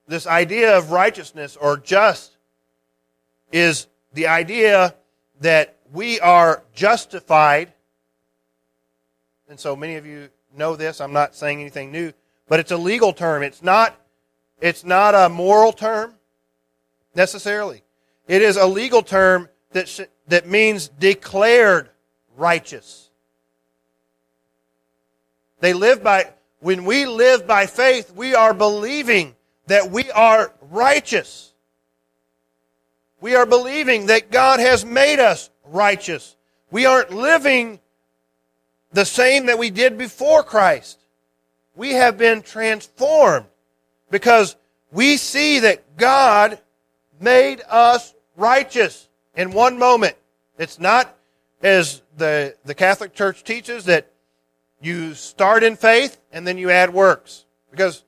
this 0.07 0.27
idea 0.27 0.77
of 0.77 0.91
righteousness 0.91 1.55
or 1.55 1.77
just 1.77 2.35
is 3.53 3.87
the 4.13 4.27
idea 4.27 4.95
that 5.39 5.77
we 5.93 6.19
are 6.19 6.63
justified. 6.73 7.71
And 9.47 9.57
so 9.57 9.75
many 9.75 9.95
of 9.95 10.05
you 10.05 10.27
know 10.57 10.75
this. 10.75 10.99
I'm 10.99 11.13
not 11.13 11.35
saying 11.35 11.61
anything 11.61 11.91
new 11.91 12.11
but 12.51 12.59
it's 12.59 12.71
a 12.71 12.77
legal 12.77 13.13
term. 13.13 13.43
It's 13.43 13.63
not, 13.63 13.97
it's 14.59 14.83
not 14.83 15.15
a 15.15 15.29
moral 15.29 15.71
term 15.71 16.15
necessarily. 17.15 17.81
It 18.27 18.41
is 18.41 18.57
a 18.57 18.65
legal 18.65 19.01
term 19.01 19.49
that, 19.71 19.87
sh- 19.87 20.01
that 20.27 20.47
means 20.47 20.87
declared 20.87 21.89
righteous. 22.37 23.09
They 25.59 25.73
live 25.73 26.03
by, 26.03 26.31
when 26.59 26.85
we 26.85 27.05
live 27.05 27.45
by 27.45 27.65
faith, 27.65 28.13
we 28.15 28.35
are 28.35 28.53
believing 28.53 29.35
that 29.67 29.91
we 29.91 30.09
are 30.11 30.53
righteous. 30.69 31.53
We 33.19 33.35
are 33.35 33.45
believing 33.45 34.07
that 34.07 34.31
God 34.31 34.59
has 34.59 34.83
made 34.83 35.19
us 35.19 35.49
righteous. 35.65 36.35
We 36.71 36.85
aren't 36.85 37.11
living 37.11 37.79
the 38.91 39.05
same 39.05 39.45
that 39.45 39.59
we 39.59 39.69
did 39.69 39.97
before 39.97 40.43
Christ 40.43 41.01
we 41.75 41.93
have 41.93 42.17
been 42.17 42.41
transformed 42.41 43.45
because 44.09 44.55
we 44.91 45.17
see 45.17 45.59
that 45.59 45.97
God 45.97 46.59
made 47.21 47.61
us 47.69 48.13
righteous 48.35 49.07
in 49.35 49.51
one 49.51 49.77
moment. 49.77 50.15
It's 50.57 50.79
not 50.79 51.15
as 51.61 52.01
the, 52.17 52.55
the 52.65 52.75
Catholic 52.75 53.13
Church 53.13 53.43
teaches 53.43 53.85
that 53.85 54.11
you 54.81 55.13
start 55.13 55.63
in 55.63 55.75
faith 55.75 56.19
and 56.31 56.45
then 56.45 56.57
you 56.57 56.69
add 56.69 56.93
works. 56.93 57.45
Because 57.69 58.03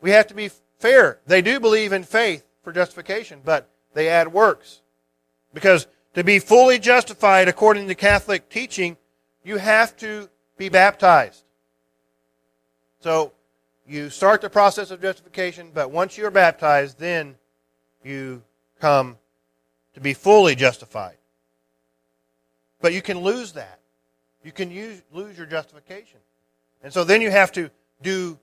we 0.00 0.10
have 0.10 0.26
to 0.28 0.34
be 0.34 0.50
fair. 0.78 1.20
They 1.26 1.42
do 1.42 1.60
believe 1.60 1.92
in 1.92 2.02
faith 2.02 2.44
for 2.62 2.72
justification, 2.72 3.40
but 3.44 3.70
they 3.92 4.08
add 4.08 4.32
works. 4.32 4.80
Because 5.52 5.86
to 6.14 6.24
be 6.24 6.38
fully 6.38 6.78
justified 6.78 7.48
according 7.48 7.88
to 7.88 7.94
Catholic 7.94 8.48
teaching, 8.48 8.96
you 9.44 9.58
have 9.58 9.96
to 9.98 10.28
be 10.56 10.68
baptized. 10.68 11.44
So 13.00 13.32
you 13.86 14.08
start 14.08 14.40
the 14.40 14.48
process 14.48 14.90
of 14.90 15.02
justification, 15.02 15.70
but 15.74 15.90
once 15.90 16.16
you 16.16 16.26
are 16.26 16.30
baptized, 16.30 16.98
then 16.98 17.36
you 18.02 18.42
come 18.80 19.18
to 19.94 20.00
be 20.00 20.14
fully 20.14 20.54
justified. 20.54 21.16
But 22.80 22.92
you 22.92 23.02
can 23.02 23.20
lose 23.20 23.52
that. 23.52 23.80
You 24.44 24.52
can 24.52 24.70
use, 24.70 25.02
lose 25.12 25.38
your 25.38 25.46
justification. 25.46 26.18
And 26.82 26.92
so 26.92 27.02
then 27.02 27.22
you 27.22 27.30
have 27.30 27.50
to 27.52 27.70
do 28.02 28.38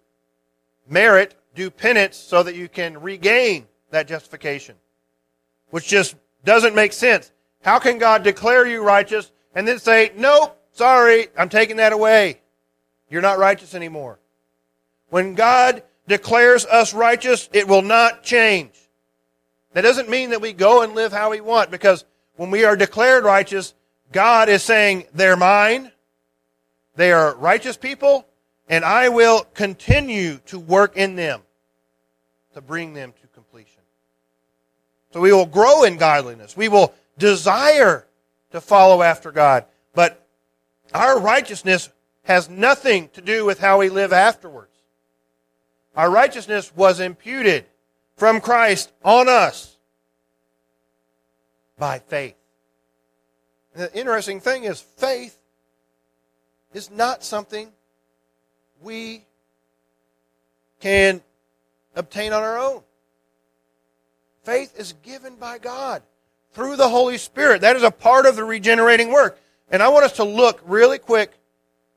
merit, 0.90 1.36
do 1.54 1.70
penance, 1.70 2.18
so 2.18 2.42
that 2.42 2.56
you 2.56 2.68
can 2.68 3.00
regain 3.02 3.68
that 3.92 4.08
justification, 4.08 4.76
which 5.70 5.88
just 5.88 6.16
doesn't 6.44 6.74
make 6.74 6.94
sense. 6.94 7.32
How 7.62 7.78
can 7.78 8.00
God 8.00 8.24
declare 8.24 8.66
you 8.66 8.84
righteous 8.84 9.32
and 9.54 9.68
then 9.68 9.78
say, 9.78 10.12
nope, 10.16 10.58
sorry, 10.72 11.28
I'm 11.38 11.50
taking 11.50 11.78
that 11.78 11.94
away. 11.94 12.42
You're 13.10 13.22
not 13.22 13.38
righteous 13.38 13.76
anymore. 13.76 14.18
When 15.10 15.36
God 15.36 15.84
declares 16.08 16.66
us 16.66 16.94
righteous, 16.94 17.50
it 17.54 17.68
will 17.68 17.82
not 17.82 18.24
change. 18.24 18.72
That 19.74 19.82
doesn't 19.82 20.10
mean 20.10 20.32
that 20.32 20.42
we 20.42 20.54
go 20.54 20.82
and 20.82 20.94
live 20.94 21.12
how 21.12 21.32
we 21.32 21.42
want 21.42 21.72
because 21.72 22.06
when 22.36 22.52
we 22.52 22.66
are 22.66 22.76
declared 22.76 23.24
righteous, 23.24 23.74
God 24.12 24.50
is 24.50 24.64
saying, 24.64 25.06
they're 25.14 25.38
mine. 25.38 25.92
They 26.96 27.12
are 27.12 27.36
righteous 27.36 27.78
people 27.78 28.28
and 28.68 28.86
I 28.86 29.10
will 29.10 29.42
continue 29.54 30.38
to 30.48 30.60
work 30.60 30.96
in 30.96 31.16
them 31.16 31.42
to 32.54 32.62
bring 32.62 32.94
them 32.94 33.14
to 33.22 33.28
completion. 33.28 33.82
So 35.12 35.20
we 35.20 35.34
will 35.34 35.46
grow 35.46 35.84
in 35.84 35.98
godliness. 35.98 36.56
We 36.56 36.70
will 36.70 36.94
desire 37.18 38.08
to 38.52 38.62
follow 38.62 39.02
after 39.02 39.32
God. 39.32 39.66
But 39.94 40.26
our 40.94 41.20
righteousness 41.20 41.90
has 42.24 42.50
nothing 42.50 43.10
to 43.10 43.22
do 43.22 43.46
with 43.46 43.60
how 43.60 43.80
we 43.80 43.90
live 43.90 44.14
afterwards. 44.14 44.72
Our 45.96 46.10
righteousness 46.10 46.74
was 46.76 47.00
imputed 47.00 47.66
from 48.22 48.40
Christ 48.40 48.92
on 49.04 49.28
us 49.28 49.78
by 51.80 51.98
faith. 51.98 52.36
And 53.74 53.82
the 53.86 53.98
interesting 53.98 54.40
thing 54.40 54.66
is, 54.66 54.80
faith 54.80 55.40
is 56.72 56.92
not 56.92 57.24
something 57.24 57.72
we 58.80 59.26
can 60.80 61.24
obtain 61.96 62.32
on 62.32 62.44
our 62.44 62.60
own. 62.60 62.84
Faith 64.44 64.80
is 64.80 64.94
given 65.02 65.34
by 65.38 65.58
God 65.58 66.04
through 66.54 66.76
the 66.76 66.90
Holy 66.90 67.18
Spirit. 67.18 67.62
That 67.62 67.76
is 67.76 67.82
a 67.82 67.90
part 67.90 68.28
of 68.28 68.36
the 68.36 68.44
regenerating 68.44 69.12
work. 69.12 69.40
And 69.72 69.82
I 69.82 69.88
want 69.88 70.06
us 70.06 70.14
to 70.18 70.24
look 70.24 70.62
really 70.64 71.00
quick 71.00 71.32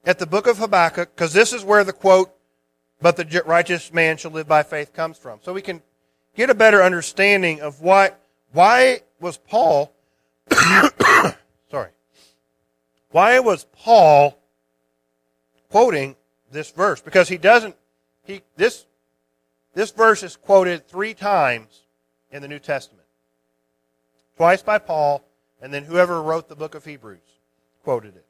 at 0.06 0.18
the 0.18 0.26
book 0.26 0.46
of 0.46 0.56
Habakkuk 0.56 1.14
because 1.14 1.34
this 1.34 1.52
is 1.52 1.62
where 1.62 1.84
the 1.84 1.92
quote, 1.92 2.34
but 3.02 3.18
the 3.18 3.42
righteous 3.44 3.92
man 3.92 4.16
shall 4.16 4.30
live 4.30 4.48
by 4.48 4.62
faith 4.62 4.94
comes 4.94 5.18
from. 5.18 5.40
So 5.42 5.52
we 5.52 5.60
can 5.60 5.82
get 6.36 6.50
a 6.50 6.54
better 6.54 6.82
understanding 6.82 7.60
of 7.60 7.80
why, 7.80 8.12
why 8.52 9.00
was 9.20 9.36
Paul, 9.36 9.92
sorry, 11.70 11.90
why 13.10 13.38
was 13.40 13.66
Paul 13.72 14.38
quoting 15.70 16.16
this 16.50 16.70
verse? 16.70 17.00
Because 17.00 17.28
he 17.28 17.38
doesn't, 17.38 17.76
he, 18.24 18.42
this, 18.56 18.86
this 19.74 19.90
verse 19.90 20.22
is 20.22 20.36
quoted 20.36 20.88
three 20.88 21.14
times 21.14 21.82
in 22.30 22.42
the 22.42 22.48
New 22.48 22.58
Testament. 22.58 23.06
Twice 24.36 24.62
by 24.62 24.78
Paul, 24.78 25.24
and 25.62 25.72
then 25.72 25.84
whoever 25.84 26.20
wrote 26.20 26.48
the 26.48 26.56
book 26.56 26.74
of 26.74 26.84
Hebrews 26.84 27.20
quoted 27.84 28.16
it. 28.16 28.26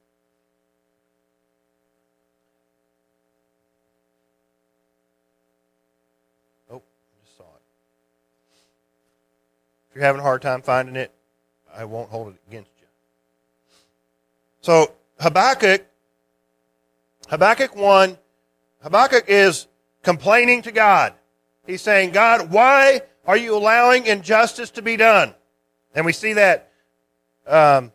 Oh, 6.71 6.77
I 6.77 7.25
just 7.25 7.37
saw 7.37 7.45
it. 7.45 7.63
You're 9.95 10.05
having 10.05 10.21
a 10.21 10.25
hard 10.25 10.43
time 10.43 10.63
finding 10.63 10.97
it, 10.97 11.13
I 11.73 11.85
won't 11.85 12.11
hold 12.11 12.29
it 12.29 12.41
against 12.49 12.71
you. 12.81 12.87
So 14.61 14.93
Habakkuk, 15.21 15.87
Habakkuk 17.29 17.77
1, 17.77 18.19
Habakkuk 18.83 19.25
is 19.29 19.69
complaining 20.03 20.63
to 20.63 20.73
God. 20.73 21.15
He's 21.67 21.81
saying, 21.81 22.11
God, 22.11 22.51
why 22.51 23.03
are 23.27 23.37
you 23.37 23.57
allowing 23.57 24.07
injustice 24.07 24.71
to 24.73 24.83
be 24.83 24.97
done? 24.97 25.35
And 25.95 26.05
we 26.05 26.13
see 26.13 26.35
that 26.35 26.73
um, 27.47 27.93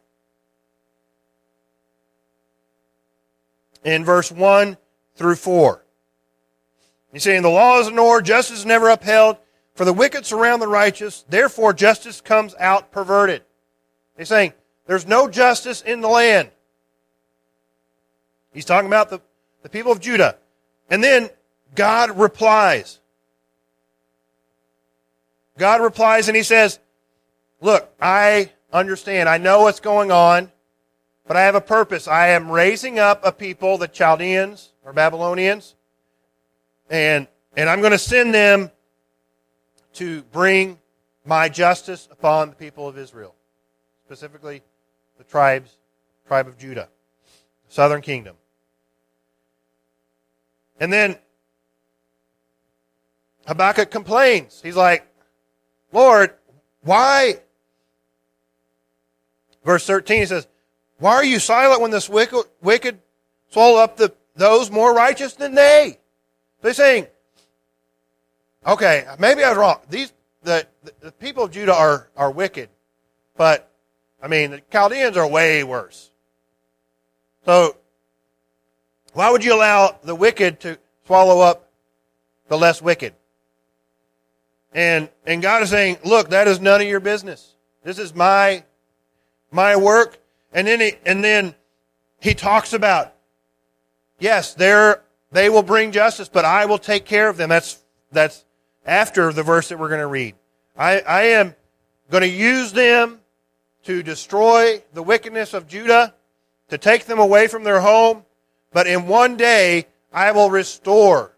in 3.84 4.06
verse 4.06 4.32
1 4.32 4.78
through 5.16 5.36
4. 5.36 5.84
He's 7.12 7.24
saying, 7.24 7.42
The 7.42 7.50
law 7.50 7.80
is 7.80 7.88
ignored, 7.88 8.26
justice 8.26 8.60
is 8.60 8.66
never 8.66 8.90
upheld, 8.90 9.38
for 9.80 9.86
the 9.86 9.94
wicked 9.94 10.26
surround 10.26 10.62
the 10.62 10.68
righteous, 10.68 11.24
therefore 11.30 11.72
justice 11.72 12.20
comes 12.20 12.54
out 12.60 12.92
perverted. 12.92 13.44
He's 14.18 14.28
saying, 14.28 14.52
There's 14.88 15.08
no 15.08 15.30
justice 15.30 15.82
in 15.82 16.02
the 16.02 16.10
land. 16.10 16.50
He's 18.54 18.66
talking 18.66 18.88
about 18.88 19.10
the, 19.10 19.22
the 19.64 19.70
people 19.70 19.94
of 19.94 20.02
Judah. 20.02 20.36
And 20.90 21.02
then 21.02 21.30
God 21.76 22.20
replies. 22.20 23.00
God 25.58 25.80
replies 25.80 26.28
and 26.28 26.36
he 26.36 26.44
says, 26.44 26.78
Look, 27.62 27.90
I 28.02 28.52
understand. 28.74 29.30
I 29.30 29.38
know 29.38 29.62
what's 29.62 29.80
going 29.80 30.12
on, 30.12 30.52
but 31.26 31.38
I 31.38 31.44
have 31.44 31.56
a 31.56 31.62
purpose. 31.62 32.06
I 32.06 32.32
am 32.32 32.52
raising 32.52 33.00
up 33.00 33.22
a 33.24 33.32
people, 33.32 33.78
the 33.78 33.88
Chaldeans 33.88 34.74
or 34.84 34.92
Babylonians, 34.92 35.76
and, 36.90 37.30
and 37.56 37.70
I'm 37.70 37.80
going 37.80 37.94
to 37.94 37.98
send 37.98 38.34
them 38.34 38.72
to 39.94 40.24
bring 40.24 40.80
my 41.26 41.50
justice 41.50 42.08
upon 42.12 42.50
the 42.50 42.56
people 42.56 42.88
of 42.88 42.98
Israel, 42.98 43.36
specifically 44.06 44.62
the 45.18 45.24
tribes, 45.24 45.78
tribe 46.28 46.48
of 46.48 46.58
Judah, 46.58 46.90
southern 47.68 48.02
kingdom. 48.02 48.36
And 50.80 50.92
then 50.92 51.18
Habakkuk 53.48 53.92
complains. 53.92 54.62
He's 54.64 54.76
like, 54.76 55.06
Lord, 55.92 56.34
why? 56.82 57.42
Verse 59.66 59.86
13 59.86 60.22
he 60.22 60.26
says, 60.26 60.48
Why 61.00 61.14
are 61.16 61.24
you 61.24 61.40
silent 61.40 61.82
when 61.82 61.92
this 61.92 62.08
wicked, 62.10 62.44
wicked 62.62 63.00
swallow 63.50 63.80
up 63.80 63.98
the, 63.98 64.14
those 64.36 64.72
more 64.72 64.94
righteous 64.94 65.34
than 65.34 65.56
they? 65.56 66.00
They're 66.62 66.74
saying, 66.74 67.08
okay, 68.66 69.06
maybe 69.20 69.44
I 69.44 69.50
was 69.50 69.58
wrong. 69.58 69.80
These, 69.90 70.14
the, 70.44 70.66
the 71.02 71.12
people 71.12 71.44
of 71.44 71.52
Judah 71.52 71.74
are, 71.74 72.10
are 72.16 72.32
wicked, 72.32 72.70
but, 73.36 73.72
I 74.22 74.28
mean, 74.28 74.52
the 74.52 74.62
Chaldeans 74.72 75.18
are 75.18 75.28
way 75.28 75.64
worse. 75.64 76.12
So, 77.46 77.78
why 79.14 79.32
would 79.32 79.44
you 79.44 79.56
allow 79.56 79.98
the 80.04 80.16
wicked 80.16 80.60
to 80.62 80.78
swallow 81.06 81.42
up 81.42 81.70
the 82.48 82.58
less 82.58 82.82
wicked? 82.82 83.14
And, 84.74 85.10
and 85.26 85.42
God 85.42 85.64
is 85.64 85.70
saying, 85.70 85.98
look, 86.06 86.30
that 86.30 86.48
is 86.48 86.60
none 86.60 86.82
of 86.82 86.88
your 86.88 87.00
business. 87.00 87.56
This 87.84 87.98
is 87.98 88.14
my, 88.14 88.64
my 89.52 89.76
work. 89.76 90.20
And 90.54 90.68
then 90.68 90.80
he, 90.80 90.94
and 91.06 91.24
then 91.24 91.56
he 92.20 92.34
talks 92.34 92.74
about, 92.74 93.14
yes, 94.20 94.54
they're, 94.54 95.02
they 95.32 95.50
will 95.50 95.64
bring 95.64 95.92
justice, 95.92 96.30
but 96.30 96.46
I 96.46 96.66
will 96.66 96.78
take 96.78 97.06
care 97.06 97.30
of 97.30 97.38
them. 97.38 97.50
That's, 97.50 97.84
that's 98.12 98.46
after 98.90 99.32
the 99.32 99.44
verse 99.44 99.70
that 99.70 99.80
we're 99.80 99.90
going 99.90 100.02
to 100.02 100.08
read. 100.08 100.36
I, 100.78 101.00
I 101.02 101.22
am 101.24 101.56
going 102.10 102.22
to 102.22 102.28
use 102.28 102.74
them 102.74 103.20
to 103.84 104.04
destroy 104.04 104.82
the 104.94 105.04
wickedness 105.04 105.54
of 105.54 105.68
Judah, 105.68 106.14
to 106.70 106.78
take 106.78 107.06
them 107.06 107.20
away 107.20 107.48
from 107.48 107.64
their 107.64 107.80
home, 107.80 108.26
but 108.72 108.88
in 108.88 109.08
one 109.08 109.38
day 109.38 109.88
I 110.12 110.32
will 110.32 110.50
restore 110.50 111.34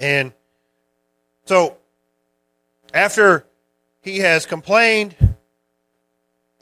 And 0.00 0.32
so, 1.44 1.76
after 2.94 3.44
he 4.00 4.20
has 4.20 4.46
complained 4.46 5.14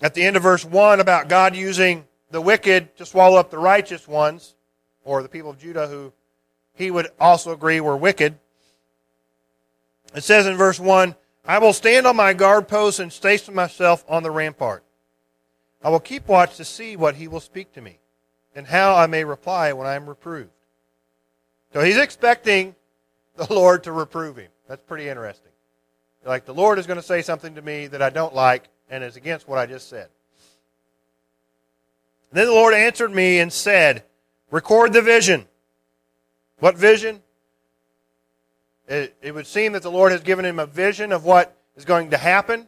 at 0.03 0.15
the 0.15 0.25
end 0.25 0.37
of 0.37 0.43
verse 0.43 0.65
1 0.65 0.99
about 0.99 1.29
God 1.29 1.55
using 1.55 2.05
the 2.33 2.41
wicked 2.41 2.97
to 2.97 3.07
swallow 3.07 3.39
up 3.39 3.51
the 3.51 3.59
righteous 3.59 4.09
ones, 4.09 4.57
or 5.05 5.23
the 5.23 5.29
people 5.29 5.51
of 5.51 5.59
Judah 5.59 5.87
who 5.87 6.13
he 6.79 6.91
would 6.91 7.09
also 7.21 7.53
agree 7.53 7.81
were 7.81 7.97
wicked, 7.97 8.39
it 10.15 10.23
says 10.23 10.47
in 10.47 10.57
verse 10.57 10.81
1 10.81 11.15
I 11.45 11.59
will 11.59 11.73
stand 11.73 12.07
on 12.07 12.17
my 12.17 12.35
guard 12.35 12.69
post 12.69 13.01
and 13.01 13.13
station 13.13 13.55
myself 13.55 14.05
on 14.09 14.23
the 14.23 14.31
rampart. 14.31 14.85
I 15.83 15.91
will 15.91 16.01
keep 16.01 16.29
watch 16.29 16.57
to 16.57 16.65
see 16.65 16.97
what 16.97 17.17
he 17.17 17.29
will 17.29 17.41
speak 17.41 17.73
to 17.75 17.81
me 17.81 17.99
and 18.55 18.67
how 18.67 18.95
I 18.97 19.07
may 19.07 19.25
reply 19.25 19.73
when 19.73 19.87
I 19.87 19.95
am 19.95 20.09
reproved. 20.09 20.51
So 21.73 21.81
he's 21.81 21.97
expecting 21.97 22.75
the 23.37 23.51
Lord 23.53 23.85
to 23.85 23.93
reprove 23.93 24.37
him. 24.37 24.51
That's 24.69 24.83
pretty 24.83 25.09
interesting. 25.09 25.53
Like 26.25 26.45
the 26.45 26.55
Lord 26.55 26.79
is 26.79 26.87
going 26.87 26.99
to 26.99 27.07
say 27.07 27.23
something 27.23 27.55
to 27.55 27.63
me 27.63 27.87
that 27.87 28.03
I 28.03 28.11
don't 28.11 28.35
like 28.35 28.69
and 28.91 29.03
is 29.03 29.17
against 29.17 29.49
what 29.49 29.59
I 29.59 29.67
just 29.67 29.89
said. 29.89 30.09
then 32.33 32.47
the 32.47 32.53
Lord 32.53 32.75
answered 32.75 33.15
me 33.15 33.39
and 33.39 33.53
said, 33.53 34.05
Record 34.51 34.93
the 34.93 35.03
vision. 35.03 35.47
What 36.61 36.77
vision? 36.77 37.23
It, 38.89 39.17
it 39.23 39.35
would 39.35 39.47
seem 39.47 39.73
that 39.73 39.83
the 39.83 39.91
Lord 39.91 40.13
has 40.13 40.23
given 40.23 40.45
him 40.45 40.59
a 40.59 40.67
vision 40.67 41.13
of 41.13 41.25
what 41.25 41.57
is 41.77 41.85
going 41.85 42.11
to 42.11 42.17
happen, 42.17 42.67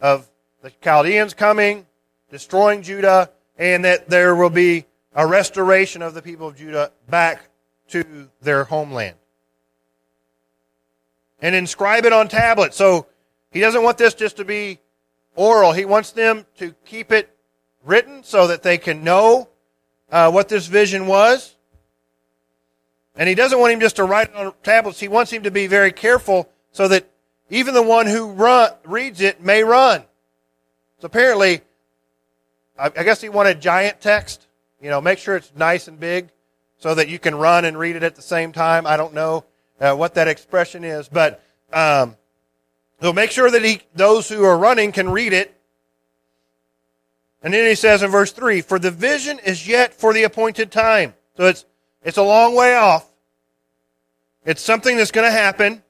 of 0.00 0.28
the 0.62 0.70
Chaldeans 0.82 1.34
coming, 1.34 1.86
destroying 2.30 2.82
Judah, 2.82 3.30
and 3.56 3.84
that 3.84 4.08
there 4.08 4.34
will 4.34 4.50
be 4.50 4.84
a 5.14 5.26
restoration 5.26 6.02
of 6.02 6.14
the 6.14 6.22
people 6.22 6.48
of 6.48 6.56
Judah 6.56 6.92
back 7.08 7.48
to 7.88 8.30
their 8.40 8.64
homeland 8.64 9.16
and 11.42 11.54
inscribe 11.54 12.06
it 12.06 12.12
on 12.12 12.28
tablets. 12.28 12.76
So 12.76 13.06
he 13.50 13.60
doesn't 13.60 13.82
want 13.82 13.98
this 13.98 14.14
just 14.14 14.36
to 14.38 14.44
be 14.44 14.78
oral. 15.34 15.72
He 15.72 15.84
wants 15.84 16.12
them 16.12 16.46
to 16.58 16.74
keep 16.86 17.12
it 17.12 17.36
written 17.84 18.22
so 18.22 18.46
that 18.46 18.62
they 18.62 18.78
can 18.78 19.04
know 19.04 19.48
uh, 20.10 20.30
what 20.30 20.48
this 20.48 20.66
vision 20.66 21.06
was. 21.06 21.56
And 23.14 23.28
he 23.28 23.34
doesn't 23.34 23.58
want 23.58 23.72
him 23.72 23.80
just 23.80 23.96
to 23.96 24.04
write 24.04 24.30
it 24.30 24.36
on 24.36 24.54
tablets. 24.62 24.98
He 24.98 25.08
wants 25.08 25.30
him 25.30 25.42
to 25.42 25.50
be 25.50 25.66
very 25.66 25.92
careful 25.92 26.48
so 26.70 26.88
that 26.88 27.08
even 27.50 27.74
the 27.74 27.82
one 27.82 28.06
who 28.06 28.32
run, 28.32 28.70
reads 28.84 29.20
it 29.20 29.42
may 29.42 29.62
run. 29.62 30.02
So 31.00 31.06
apparently, 31.06 31.60
I, 32.78 32.86
I 32.86 33.02
guess 33.02 33.20
he 33.20 33.28
wanted 33.28 33.60
giant 33.60 34.00
text. 34.00 34.46
You 34.80 34.90
know, 34.90 35.00
make 35.00 35.18
sure 35.18 35.36
it's 35.36 35.52
nice 35.54 35.88
and 35.88 36.00
big 36.00 36.30
so 36.78 36.94
that 36.94 37.08
you 37.08 37.18
can 37.18 37.34
run 37.34 37.64
and 37.64 37.78
read 37.78 37.96
it 37.96 38.02
at 38.02 38.16
the 38.16 38.22
same 38.22 38.52
time. 38.52 38.86
I 38.86 38.96
don't 38.96 39.14
know 39.14 39.44
uh, 39.80 39.94
what 39.94 40.14
that 40.14 40.28
expression 40.28 40.82
is, 40.82 41.08
but 41.08 41.42
um, 41.72 42.16
he'll 43.00 43.12
make 43.12 43.30
sure 43.30 43.50
that 43.50 43.64
he, 43.64 43.82
those 43.94 44.28
who 44.28 44.44
are 44.44 44.56
running 44.56 44.90
can 44.90 45.10
read 45.10 45.32
it. 45.32 45.54
And 47.42 47.52
then 47.52 47.68
he 47.68 47.74
says 47.74 48.02
in 48.02 48.10
verse 48.10 48.32
3 48.32 48.62
For 48.62 48.78
the 48.78 48.90
vision 48.90 49.38
is 49.40 49.68
yet 49.68 49.94
for 49.94 50.12
the 50.12 50.22
appointed 50.22 50.70
time. 50.70 51.14
So 51.36 51.46
it's, 51.46 51.64
it's 52.04 52.18
a 52.18 52.22
long 52.22 52.54
way 52.54 52.74
off. 52.74 53.06
It's 54.44 54.62
something 54.62 54.96
that's 54.96 55.12
going 55.12 55.26
to 55.26 55.32
happen. 55.32 55.82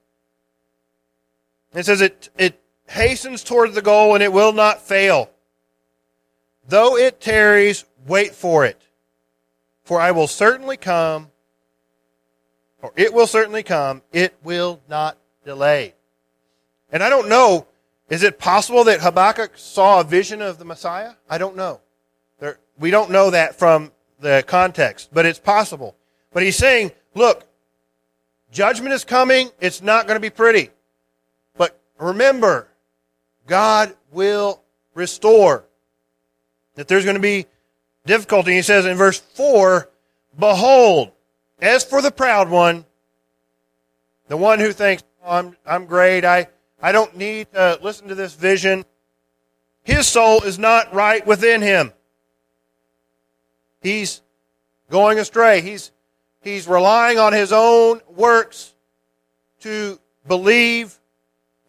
It 1.75 1.87
says 1.87 2.01
it, 2.01 2.29
it 2.37 2.61
hastens 2.87 3.43
toward 3.43 3.73
the 3.73 3.83
goal 3.83 4.15
and 4.15 4.23
it 4.23 4.33
will 4.33 4.53
not 4.53 4.83
fail. 4.83 5.31
Though 6.69 6.97
it 6.97 7.21
tarries, 7.21 7.85
wait 8.07 8.35
for 8.35 8.65
it. 8.65 8.81
For 9.85 10.01
I 10.01 10.13
will 10.13 10.29
certainly 10.29 10.77
come, 10.77 11.31
or 12.83 12.93
it 12.95 13.13
will 13.13 13.27
certainly 13.27 13.63
come, 13.63 14.03
it 14.13 14.35
will 14.45 14.81
not 14.89 15.19
delay. 15.45 15.95
And 16.93 17.03
I 17.03 17.09
don't 17.09 17.29
know, 17.29 17.67
is 18.09 18.23
it 18.23 18.39
possible 18.39 18.85
that 18.85 19.01
Habakkuk 19.01 19.53
saw 19.57 20.01
a 20.01 20.05
vision 20.05 20.43
of 20.43 20.59
the 20.59 20.65
Messiah? 20.65 21.15
I 21.29 21.39
don't 21.39 21.57
know. 21.57 21.81
There, 22.39 22.59
we 22.79 22.91
don't 22.91 23.11
know 23.11 23.31
that 23.31 23.59
from 23.59 23.91
the 24.21 24.45
context, 24.47 25.09
but 25.13 25.27
it's 25.27 25.39
possible. 25.39 25.97
But 26.33 26.43
he's 26.43 26.57
saying, 26.57 26.93
look, 27.15 27.45
judgment 28.51 28.95
is 28.95 29.05
coming, 29.05 29.51
it's 29.61 29.83
not 29.83 30.07
going 30.07 30.17
to 30.17 30.21
be 30.21 30.31
pretty. 30.31 30.71
But 31.57 31.79
remember, 31.99 32.69
God 33.47 33.95
will 34.11 34.63
restore. 34.95 35.65
That 36.75 36.89
there's 36.89 37.05
going 37.05 37.17
to 37.17 37.21
be 37.21 37.47
difficulty. 38.07 38.55
He 38.55 38.63
says 38.63 38.87
in 38.87 38.97
verse 38.97 39.19
4, 39.19 39.89
Behold, 40.39 41.13
as 41.61 41.85
for 41.85 42.01
the 42.01 42.11
proud 42.11 42.49
one, 42.49 42.87
the 44.29 44.37
one 44.37 44.59
who 44.59 44.73
thinks, 44.73 45.03
oh, 45.25 45.31
I'm, 45.31 45.57
I'm 45.67 45.87
great, 45.87 46.25
I, 46.25 46.49
I 46.81 46.93
don't 46.93 47.17
need 47.17 47.53
to 47.53 47.79
listen 47.83 48.09
to 48.09 48.15
this 48.15 48.35
vision, 48.35 48.85
his 49.85 50.07
soul 50.07 50.43
is 50.43 50.59
not 50.59 50.95
right 50.95 51.27
within 51.27 51.61
him. 51.61 51.93
He's 53.83 54.23
going 54.91 55.19
astray. 55.19 55.61
He's, 55.61 55.91
he's 56.43 56.69
relying 56.69 57.19
on 57.19 57.33
his 57.33 57.53
own 57.53 58.01
works 58.09 58.75
to 59.61 59.99
believe, 60.27 60.99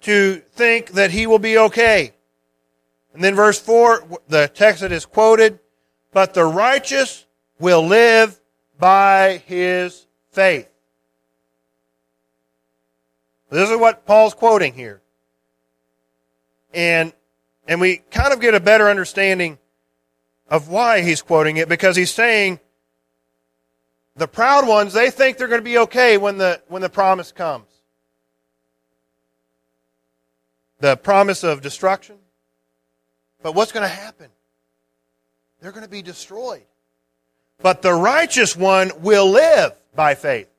to 0.02 0.42
think 0.52 0.92
that 0.92 1.12
he 1.12 1.28
will 1.28 1.40
be 1.40 1.58
okay. 1.58 2.14
And 3.14 3.24
then 3.24 3.36
verse 3.36 3.60
4, 3.60 4.20
the 4.28 4.48
text 4.54 4.82
that 4.82 4.92
is 4.92 5.06
quoted, 5.06 5.60
but 6.12 6.34
the 6.34 6.46
righteous 6.46 7.26
will 7.60 7.86
live 7.86 8.40
by 8.80 9.44
his 9.46 10.08
faith. 10.32 10.68
This 13.50 13.70
is 13.70 13.78
what 13.78 14.06
Paul's 14.06 14.34
quoting 14.34 14.74
here. 14.74 15.02
And, 16.74 17.14
and 17.68 17.80
we 17.80 17.98
kind 17.98 18.34
of 18.34 18.42
get 18.42 18.56
a 18.56 18.60
better 18.60 18.90
understanding 18.90 19.60
of 20.50 20.70
why 20.70 21.02
he's 21.02 21.22
quoting 21.22 21.58
it 21.58 21.70
because 21.70 21.96
he's 21.96 22.12
saying 22.12 22.60
the 24.16 24.28
proud 24.28 24.68
ones, 24.68 24.94
they 24.94 25.10
think 25.10 25.38
they're 25.38 25.48
going 25.48 25.62
to 25.62 25.66
be 25.66 25.80
okay 25.80 26.18
when 26.18 26.38
the, 26.38 26.62
when 26.68 26.82
the 26.82 26.90
promise 26.90 27.32
comes. 27.32 27.68
The 30.80 30.98
promise 30.98 31.44
of 31.44 31.62
destruction. 31.62 32.18
But 33.42 33.56
what's 33.56 33.72
going 33.72 33.88
to 33.88 33.94
happen? 33.94 34.30
They're 35.62 35.72
going 35.72 35.86
to 35.86 35.90
be 35.90 36.02
destroyed. 36.02 36.64
But 37.62 37.82
the 37.82 37.94
righteous 37.94 38.56
one 38.56 38.92
will 39.00 39.30
live 39.30 39.74
by 39.96 40.16
faith. 40.16 40.50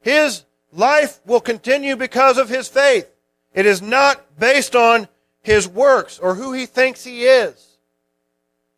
His 0.00 0.44
life 0.72 1.20
will 1.24 1.40
continue 1.40 1.96
because 1.96 2.38
of 2.38 2.48
his 2.48 2.68
faith. 2.68 3.08
It 3.54 3.66
is 3.66 3.80
not 3.80 4.38
based 4.38 4.76
on 4.76 5.08
his 5.42 5.68
works 5.68 6.18
or 6.18 6.34
who 6.34 6.52
he 6.52 6.66
thinks 6.66 7.04
he 7.04 7.24
is. 7.24 7.78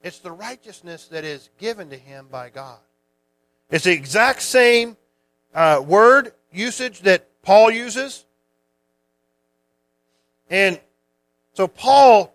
It's 0.02 0.18
the 0.18 0.32
righteousness 0.32 1.08
that 1.08 1.24
is 1.24 1.50
given 1.58 1.90
to 1.90 1.96
him 1.96 2.28
by 2.30 2.50
God. 2.50 2.78
It's 3.70 3.84
the 3.84 3.92
exact 3.92 4.42
same 4.42 4.96
uh, 5.54 5.82
word 5.86 6.32
usage 6.52 7.00
that 7.00 7.26
Paul 7.42 7.70
uses. 7.70 8.24
And 10.48 10.80
so 11.54 11.68
Paul 11.68 12.34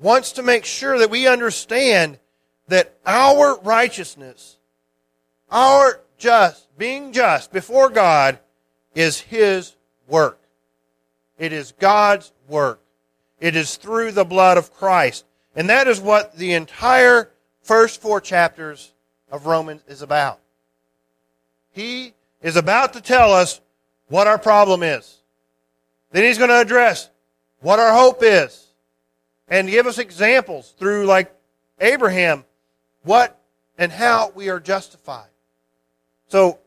wants 0.00 0.32
to 0.32 0.42
make 0.42 0.64
sure 0.64 0.98
that 0.98 1.10
we 1.10 1.26
understand 1.26 2.18
that 2.68 2.94
our 3.06 3.58
righteousness, 3.60 4.58
our 5.50 6.00
just, 6.18 6.66
being 6.76 7.12
just 7.12 7.52
before 7.52 7.88
God, 7.88 8.38
is 8.94 9.20
His 9.20 9.74
work. 10.06 10.38
It 11.38 11.52
is 11.52 11.72
God's 11.72 12.32
work. 12.48 12.82
It 13.40 13.56
is 13.56 13.76
through 13.76 14.12
the 14.12 14.24
blood 14.24 14.58
of 14.58 14.74
Christ. 14.74 15.24
And 15.54 15.70
that 15.70 15.88
is 15.88 16.00
what 16.00 16.36
the 16.36 16.52
entire 16.52 17.30
first 17.62 18.02
four 18.02 18.20
chapters 18.20 18.92
of 19.30 19.46
Romans 19.46 19.82
is 19.88 20.02
about. 20.02 20.40
He 21.72 22.14
is 22.42 22.56
about 22.56 22.94
to 22.94 23.00
tell 23.00 23.32
us 23.32 23.60
what 24.08 24.26
our 24.26 24.38
problem 24.38 24.82
is. 24.82 25.18
Then 26.10 26.24
he's 26.24 26.38
going 26.38 26.50
to 26.50 26.60
address 26.60 27.10
what 27.60 27.78
our 27.78 27.92
hope 27.92 28.20
is 28.22 28.66
and 29.48 29.68
give 29.68 29.86
us 29.86 29.98
examples 29.98 30.74
through, 30.78 31.06
like 31.06 31.34
Abraham, 31.80 32.44
what 33.02 33.38
and 33.76 33.92
how 33.92 34.32
we 34.34 34.48
are 34.48 34.60
justified. 34.60 35.28
So 36.28 36.58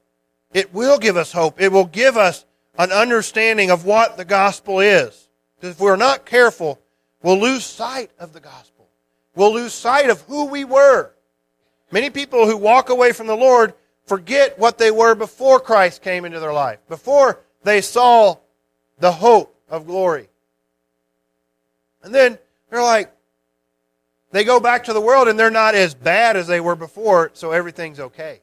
it 0.54 0.74
will 0.74 0.98
give 0.98 1.18
us 1.18 1.32
hope. 1.32 1.62
It 1.62 1.72
will 1.72 1.86
give 1.86 2.18
us 2.18 2.46
an 2.78 2.92
understanding 2.92 3.70
of 3.70 3.86
what 3.86 4.18
the 4.18 4.26
gospel 4.26 4.80
is. 4.80 5.30
Because 5.56 5.76
if 5.76 5.80
we're 5.80 5.96
not 5.96 6.26
careful, 6.26 6.80
we'll 7.22 7.40
lose 7.40 7.66
sight 7.66 8.12
of 8.18 8.34
the 8.34 8.40
gospel. 8.40 8.88
We'll 9.36 9.54
lose 9.54 9.74
sight 9.74 10.10
of 10.10 10.22
who 10.22 10.46
we 10.46 10.64
were. 10.64 11.12
Many 11.92 12.10
people 12.10 12.46
who 12.46 12.58
walk 12.58 12.90
away 12.90 13.12
from 13.12 13.28
the 13.28 13.36
Lord 13.36 13.74
forget 14.12 14.60
what 14.60 14.78
they 14.78 14.92
were 14.92 15.16
before 15.16 15.58
Christ 15.58 16.02
came 16.02 16.26
into 16.26 16.42
their 16.42 16.52
life, 16.52 16.80
before 16.90 17.40
they 17.64 17.80
saw 17.80 18.36
the 19.00 19.10
hope 19.10 19.56
of 19.70 19.88
glory. 19.88 20.28
And 22.04 22.14
then 22.14 22.38
they're 22.70 22.84
like, 22.84 23.10
they 24.34 24.44
go 24.44 24.60
back 24.60 24.84
to 24.86 24.94
the 24.94 25.00
world 25.00 25.30
and 25.30 25.40
they're 25.40 25.50
not 25.50 25.76
as 25.76 25.94
bad 25.94 26.36
as 26.36 26.46
they 26.46 26.60
were 26.60 26.76
before, 26.76 27.32
so 27.34 27.52
everything's 27.52 28.02
okay. 28.02 28.42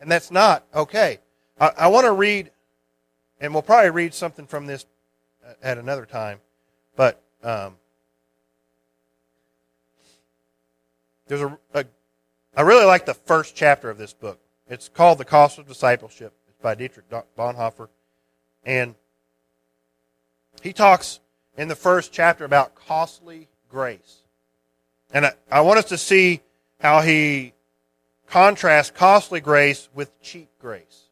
And 0.00 0.08
that's 0.08 0.30
not 0.30 0.64
okay. 0.72 1.18
I, 1.58 1.72
I 1.76 1.88
want 1.88 2.06
to 2.06 2.12
read, 2.12 2.52
and 3.40 3.52
we'll 3.52 3.62
probably 3.62 3.90
read 3.90 4.14
something 4.14 4.46
from 4.46 4.66
this 4.66 4.86
at 5.64 5.78
another 5.78 6.06
time, 6.06 6.38
but 6.94 7.20
um, 7.42 7.74
there's 11.26 11.40
a, 11.40 11.58
a. 11.74 11.84
I 12.56 12.62
really 12.62 12.84
like 12.84 13.04
the 13.04 13.14
first 13.14 13.56
chapter 13.56 13.90
of 13.90 13.98
this 13.98 14.12
book. 14.12 14.38
It's 14.70 14.88
called 14.88 15.18
The 15.18 15.24
Cost 15.24 15.58
of 15.58 15.66
Discipleship. 15.66 16.32
It's 16.48 16.60
by 16.62 16.76
Dietrich 16.76 17.06
Bonhoeffer. 17.36 17.88
And 18.64 18.94
he 20.62 20.72
talks 20.72 21.18
in 21.58 21.66
the 21.66 21.74
first 21.74 22.12
chapter 22.12 22.44
about 22.44 22.76
costly 22.76 23.48
grace. 23.68 24.18
And 25.12 25.26
I, 25.26 25.32
I 25.50 25.60
want 25.62 25.80
us 25.80 25.86
to 25.86 25.98
see 25.98 26.40
how 26.78 27.00
he 27.00 27.52
contrasts 28.28 28.92
costly 28.92 29.40
grace 29.40 29.88
with 29.92 30.22
cheap 30.22 30.48
grace. 30.60 31.08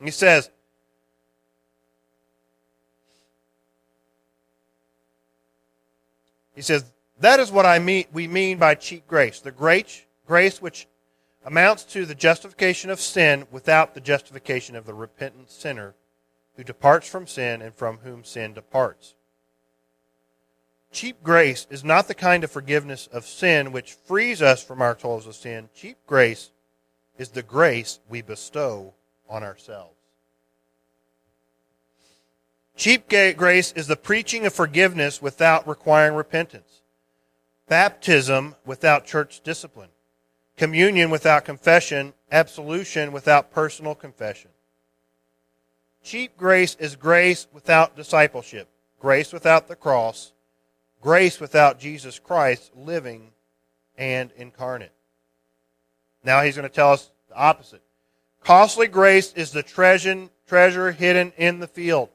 And 0.00 0.08
he 0.08 0.12
says, 0.12 0.50
he 6.56 6.62
says, 6.62 6.84
that 7.20 7.38
is 7.38 7.52
what 7.52 7.64
I 7.64 7.78
mean, 7.78 8.06
we 8.12 8.26
mean 8.26 8.58
by 8.58 8.74
cheap 8.74 9.06
grace. 9.06 9.38
The 9.38 9.52
grace, 9.52 10.04
grace 10.26 10.60
which 10.60 10.88
amounts 11.48 11.82
to 11.82 12.04
the 12.04 12.14
justification 12.14 12.90
of 12.90 13.00
sin 13.00 13.46
without 13.50 13.94
the 13.94 14.02
justification 14.02 14.76
of 14.76 14.84
the 14.84 14.92
repentant 14.92 15.50
sinner 15.50 15.94
who 16.56 16.62
departs 16.62 17.08
from 17.08 17.26
sin 17.26 17.62
and 17.62 17.74
from 17.74 17.96
whom 18.04 18.22
sin 18.22 18.52
departs. 18.52 19.14
Cheap 20.92 21.22
grace 21.22 21.66
is 21.70 21.82
not 21.82 22.06
the 22.06 22.14
kind 22.14 22.44
of 22.44 22.50
forgiveness 22.50 23.06
of 23.06 23.24
sin 23.24 23.72
which 23.72 23.94
frees 23.94 24.42
us 24.42 24.62
from 24.62 24.82
our 24.82 24.94
toils 24.94 25.26
of 25.26 25.34
sin. 25.34 25.70
Cheap 25.74 25.96
grace 26.06 26.50
is 27.16 27.30
the 27.30 27.42
grace 27.42 27.98
we 28.10 28.20
bestow 28.20 28.92
on 29.26 29.42
ourselves. 29.42 29.96
Cheap 32.76 33.08
grace 33.08 33.72
is 33.72 33.86
the 33.86 33.96
preaching 33.96 34.44
of 34.44 34.52
forgiveness 34.52 35.22
without 35.22 35.66
requiring 35.66 36.14
repentance, 36.14 36.82
baptism 37.68 38.54
without 38.66 39.06
church 39.06 39.40
discipline, 39.40 39.88
communion 40.58 41.08
without 41.08 41.44
confession, 41.44 42.12
absolution 42.30 43.12
without 43.12 43.50
personal 43.50 43.94
confession. 43.94 44.50
Cheap 46.02 46.36
grace 46.36 46.76
is 46.78 46.96
grace 46.96 47.46
without 47.52 47.96
discipleship, 47.96 48.68
grace 49.00 49.32
without 49.32 49.68
the 49.68 49.76
cross, 49.76 50.32
grace 51.00 51.40
without 51.40 51.78
Jesus 51.78 52.18
Christ 52.18 52.72
living 52.76 53.30
and 53.96 54.30
incarnate. 54.36 54.92
Now 56.24 56.42
he's 56.42 56.56
going 56.56 56.68
to 56.68 56.74
tell 56.74 56.92
us 56.92 57.10
the 57.28 57.36
opposite. 57.36 57.82
Costly 58.44 58.86
grace 58.86 59.32
is 59.34 59.52
the 59.52 59.62
treasure, 59.62 60.28
treasure 60.46 60.92
hidden 60.92 61.32
in 61.36 61.60
the 61.60 61.66
field. 61.66 62.10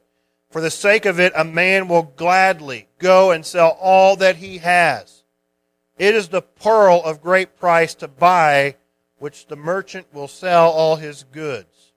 For 0.50 0.60
the 0.60 0.70
sake 0.70 1.04
of 1.04 1.18
it, 1.18 1.32
a 1.34 1.44
man 1.44 1.88
will 1.88 2.02
gladly 2.02 2.88
go 2.98 3.32
and 3.32 3.44
sell 3.44 3.76
all 3.80 4.16
that 4.16 4.36
he 4.36 4.58
has. 4.58 5.23
It 5.98 6.14
is 6.14 6.28
the 6.28 6.42
pearl 6.42 7.02
of 7.04 7.22
great 7.22 7.56
price 7.56 7.94
to 7.96 8.08
buy, 8.08 8.76
which 9.18 9.46
the 9.46 9.56
merchant 9.56 10.06
will 10.12 10.28
sell 10.28 10.70
all 10.70 10.96
his 10.96 11.24
goods. 11.24 11.92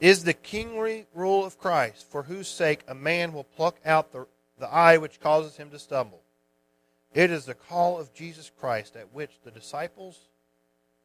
Is 0.00 0.24
the 0.24 0.32
kingly 0.32 1.06
rule 1.12 1.44
of 1.44 1.58
Christ, 1.58 2.08
for 2.10 2.22
whose 2.22 2.48
sake 2.48 2.82
a 2.86 2.94
man 2.94 3.32
will 3.32 3.44
pluck 3.44 3.78
out 3.84 4.12
the, 4.12 4.26
the 4.58 4.68
eye 4.68 4.96
which 4.96 5.20
causes 5.20 5.56
him 5.56 5.70
to 5.70 5.78
stumble. 5.78 6.22
It 7.14 7.30
is 7.30 7.46
the 7.46 7.54
call 7.54 7.98
of 7.98 8.14
Jesus 8.14 8.50
Christ 8.60 8.96
at 8.96 9.12
which 9.12 9.40
the 9.42 9.50
disciples 9.50 10.28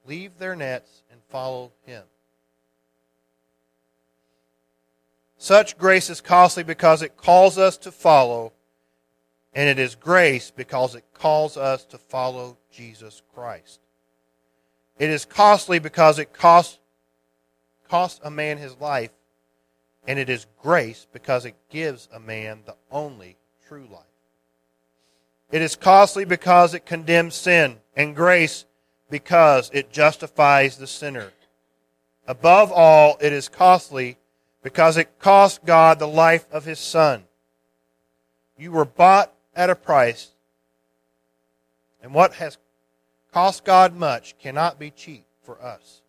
leave 0.06 0.38
their 0.38 0.56
nets 0.56 1.04
and 1.12 1.22
follow 1.30 1.72
him. 1.86 2.04
Such 5.38 5.78
grace 5.78 6.10
is 6.10 6.22
costly 6.22 6.64
because 6.64 7.02
it 7.02 7.18
calls 7.18 7.58
us 7.58 7.78
to 7.80 7.92
follow, 7.92 8.54
and 9.56 9.70
it 9.70 9.80
is 9.80 9.96
grace 9.96 10.52
because 10.52 10.96
it 10.96 11.04
calls 11.14 11.58
us 11.58 11.86
to 11.86 11.98
follow 11.98 12.58
Jesus 12.72 13.22
Christ. 13.34 13.80
It 14.98 15.10
is 15.10 15.26
costly 15.26 15.80
because 15.80 16.20
it 16.20 16.34
costs, 16.34 16.80
costs 17.88 18.20
a 18.24 18.32
man 18.32 18.58
his 18.58 18.78
life, 18.80 19.12
and 20.08 20.20
it 20.20 20.30
is 20.30 20.48
grace 20.62 21.08
because 21.12 21.46
it 21.46 21.56
gives 21.70 22.10
a 22.14 22.20
man 22.20 22.62
the 22.66 22.76
only 22.92 23.38
true 23.68 23.88
life. 23.92 24.04
It 25.52 25.62
is 25.62 25.76
costly 25.76 26.26
because 26.26 26.74
it 26.74 26.86
condemns 26.86 27.36
sin, 27.36 27.78
and 27.96 28.16
grace 28.16 28.66
because 29.10 29.70
it 29.74 29.92
justifies 29.92 30.78
the 30.78 30.88
sinner. 30.88 31.32
Above 32.28 32.72
all, 32.72 33.18
it 33.22 33.32
is 33.32 33.50
costly 33.50 34.18
because 34.64 34.98
it 34.98 35.20
cost 35.20 35.64
God 35.66 36.00
the 36.00 36.08
life 36.08 36.48
of 36.52 36.66
his 36.66 36.80
Son. 36.80 37.26
You 38.58 38.72
were 38.72 38.86
bought 38.86 39.34
at 39.56 39.70
a 39.70 39.76
price, 39.76 40.32
and 42.02 42.14
what 42.14 42.34
has 42.34 42.58
cost 43.32 43.64
God 43.64 43.96
much 43.96 44.38
cannot 44.40 44.80
be 44.80 44.92
cheap 44.92 45.26
for 45.44 45.62
us. 45.62 46.02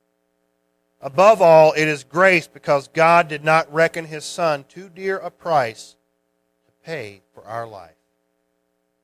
Above 1.01 1.43
all, 1.43 1.73
it 1.73 1.87
is 1.87 2.05
grace 2.05 2.47
because 2.47 2.89
God 2.89 3.29
did 3.29 3.45
not 3.45 3.73
reckon 3.73 4.07
his 4.07 4.25
Son 4.25 4.65
too 4.69 4.89
dear 4.89 5.19
a 5.19 5.31
price 5.31 5.97
to 6.67 6.73
pay 6.87 7.21
for 7.35 7.45
our 7.45 7.67
life, 7.67 7.97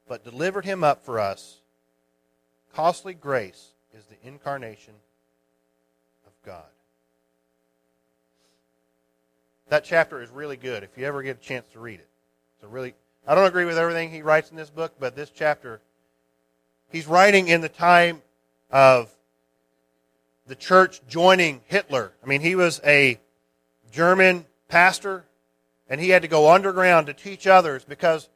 but 0.08 0.24
delivered 0.24 0.64
him 0.64 0.82
up 0.82 1.04
for 1.04 1.20
us. 1.20 1.60
Costly 2.74 3.14
grace 3.14 3.74
is 3.92 4.04
the 4.06 4.16
incarnation 4.26 4.94
of 6.26 6.32
God. 6.44 6.64
That 9.68 9.84
chapter 9.84 10.22
is 10.22 10.30
really 10.30 10.56
good 10.56 10.82
if 10.82 10.96
you 10.96 11.04
ever 11.04 11.22
get 11.22 11.36
a 11.36 11.40
chance 11.40 11.68
to 11.72 11.80
read 11.80 12.00
it. 12.00 12.08
It's 12.54 12.64
a 12.64 12.68
really 12.68 12.94
I 13.26 13.34
don't 13.34 13.46
agree 13.46 13.64
with 13.64 13.78
everything 13.78 14.10
he 14.10 14.22
writes 14.22 14.50
in 14.50 14.56
this 14.56 14.70
book, 14.70 14.94
but 14.98 15.14
this 15.14 15.30
chapter 15.30 15.80
he's 16.90 17.06
writing 17.06 17.48
in 17.48 17.60
the 17.60 17.68
time 17.68 18.22
of 18.70 19.10
the 20.46 20.54
church 20.54 21.00
joining 21.08 21.60
Hitler. 21.66 22.12
I 22.22 22.26
mean, 22.26 22.40
he 22.40 22.56
was 22.56 22.80
a 22.84 23.20
German 23.92 24.46
pastor 24.68 25.24
and 25.88 26.00
he 26.00 26.10
had 26.10 26.22
to 26.22 26.28
go 26.28 26.50
underground 26.50 27.06
to 27.06 27.14
teach 27.14 27.46
others 27.46 27.84
because 27.84 28.28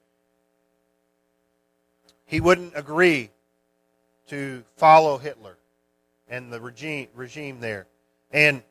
he 2.26 2.40
wouldn't 2.40 2.72
agree 2.76 3.30
to 4.28 4.64
follow 4.76 5.18
Hitler 5.18 5.56
and 6.28 6.52
the 6.52 6.60
regime, 6.60 7.08
regime 7.14 7.60
there. 7.60 7.86
And 8.32 8.62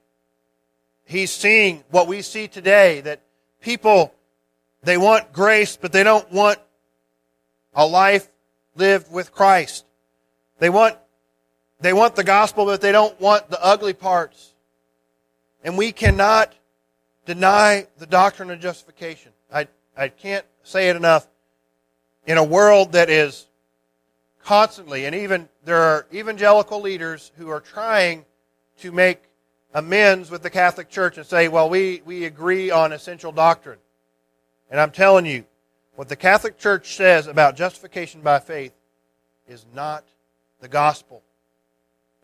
he's 1.06 1.32
seeing 1.32 1.84
what 1.90 2.08
we 2.08 2.22
see 2.22 2.48
today 2.48 3.02
that 3.02 3.22
people, 3.62 4.14
they 4.84 4.98
want 4.98 5.32
grace, 5.34 5.78
but 5.78 5.92
they 5.92 6.04
don't 6.04 6.30
want 6.32 6.60
a 7.74 7.86
life 7.86 8.28
lived 8.76 9.12
with 9.12 9.32
Christ. 9.32 9.86
They 10.60 10.70
want, 10.70 10.98
they 11.80 11.94
want 11.94 12.16
the 12.16 12.24
gospel, 12.24 12.66
but 12.66 12.82
they 12.82 12.92
don't 12.92 13.20
want 13.20 13.50
the 13.50 13.64
ugly 13.64 13.94
parts. 13.94 14.54
And 15.64 15.78
we 15.78 15.92
cannot 15.92 16.54
deny 17.26 17.88
the 17.98 18.06
doctrine 18.06 18.52
of 18.52 18.60
justification. 18.60 19.32
I, 19.52 19.68
I 19.96 20.10
can't 20.10 20.46
say 20.64 20.90
it 20.90 20.96
enough. 20.96 21.28
In 22.26 22.38
a 22.38 22.44
world 22.44 22.94
that 22.94 23.10
is 23.10 23.48
constantly, 24.44 25.06
and 25.06 25.16
even 25.16 25.50
there 25.64 25.82
are 25.82 26.08
evangelical 26.14 26.82
leaders 26.82 27.32
who 27.38 27.50
are 27.50 27.60
trying 27.60 28.26
to 28.80 28.92
make 28.92 29.22
amends 29.74 30.30
with 30.30 30.44
the 30.44 30.50
Catholic 30.50 30.90
Church 30.90 31.18
and 31.18 31.26
say, 31.26 31.48
well, 31.48 31.70
we, 31.70 32.02
we 32.06 32.26
agree 32.26 32.72
on 32.72 32.92
essential 32.92 33.32
doctrine. 33.32 33.80
And 34.74 34.82
I'm 34.82 34.90
telling 34.90 35.28
you, 35.28 35.46
what 35.96 36.10
the 36.10 36.16
Catholic 36.16 36.58
Church 36.58 36.96
says 36.96 37.28
about 37.28 37.56
justification 37.56 38.22
by 38.22 38.40
faith 38.40 38.74
is 39.48 39.68
not 39.72 40.04
the 40.62 40.68
gospel. 40.68 41.22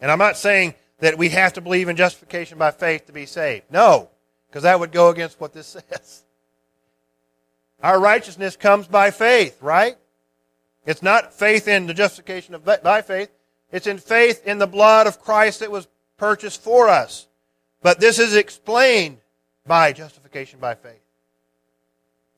And 0.01 0.09
I'm 0.09 0.17
not 0.17 0.35
saying 0.35 0.73
that 0.97 1.15
we 1.15 1.29
have 1.29 1.53
to 1.53 1.61
believe 1.61 1.89
in 1.89 1.95
justification 1.95 2.57
by 2.57 2.71
faith 2.71 3.05
to 3.05 3.11
be 3.13 3.27
saved. 3.27 3.65
No, 3.69 4.09
because 4.47 4.63
that 4.63 4.79
would 4.79 4.91
go 4.91 5.09
against 5.09 5.39
what 5.39 5.53
this 5.53 5.67
says. 5.91 6.23
Our 7.83 7.99
righteousness 7.99 8.55
comes 8.55 8.87
by 8.87 9.11
faith, 9.11 9.61
right? 9.61 9.95
It's 10.87 11.03
not 11.03 11.31
faith 11.31 11.67
in 11.67 11.85
the 11.85 11.93
justification 11.93 12.55
of 12.55 12.65
by 12.65 13.03
faith. 13.03 13.29
It's 13.71 13.85
in 13.85 13.99
faith 13.99 14.41
in 14.47 14.57
the 14.57 14.65
blood 14.65 15.05
of 15.05 15.21
Christ 15.21 15.59
that 15.59 15.69
was 15.69 15.87
purchased 16.17 16.63
for 16.63 16.89
us. 16.89 17.27
But 17.83 17.99
this 17.99 18.17
is 18.17 18.35
explained 18.35 19.19
by 19.67 19.93
justification 19.93 20.59
by 20.59 20.73
faith. 20.73 21.03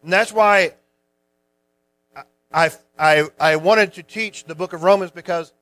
And 0.04 0.12
that's 0.12 0.34
why 0.34 0.74
I, 2.54 2.72
I, 2.98 3.28
I 3.40 3.56
wanted 3.58 3.94
to 3.94 4.04
teach 4.04 4.46
the 4.46 4.56
book 4.56 4.74
of 4.74 4.84
Romans 4.84 5.12
because 5.12 5.54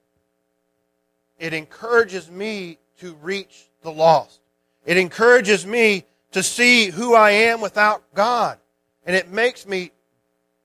it 1.37 1.53
encourages 1.53 2.29
me 2.29 2.77
to 2.99 3.15
reach 3.15 3.69
the 3.81 3.91
lost. 3.91 4.39
It 4.85 4.97
encourages 4.97 5.65
me 5.65 6.05
to 6.31 6.43
see 6.43 6.87
who 6.87 7.15
I 7.15 7.31
am 7.31 7.61
without 7.61 8.03
God. 8.13 8.57
And 9.05 9.15
it 9.15 9.29
makes 9.29 9.67
me 9.67 9.91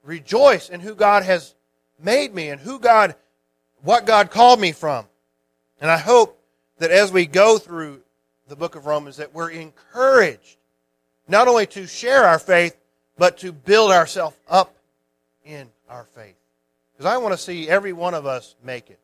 rejoice 0.03 0.69
in 0.69 0.81
who 0.81 0.95
God 0.95 1.23
has 1.23 1.55
made 2.03 2.35
me 2.35 2.49
and 2.49 2.61
who 2.61 2.79
God, 2.79 3.15
what 3.83 4.07
God 4.07 4.31
called 4.31 4.61
me 4.61 4.73
from. 4.73 5.07
And 5.81 5.91
I 5.91 5.99
hope 5.99 6.41
that 6.79 6.91
as 6.91 7.13
we 7.13 7.27
go 7.27 7.59
through 7.59 8.03
the 8.49 8.57
book 8.57 8.77
of 8.77 8.87
Romans 8.87 9.17
that 9.17 9.35
we're 9.35 9.51
encouraged 9.51 10.59
not 11.27 11.49
only 11.49 11.67
to 11.67 11.87
share 11.87 12.25
our 12.25 12.39
faith, 12.39 12.77
but 13.17 13.39
to 13.39 13.53
build 13.53 13.91
ourselves 13.91 14.37
up 14.49 14.75
in 15.45 15.69
our 15.89 16.05
faith. 16.15 16.37
Because 16.93 17.13
I 17.13 17.19
want 17.19 17.35
to 17.35 17.39
see 17.39 17.69
every 17.69 17.93
one 17.93 18.15
of 18.15 18.27
us 18.27 18.55
make 18.63 18.91
it. 18.91 18.99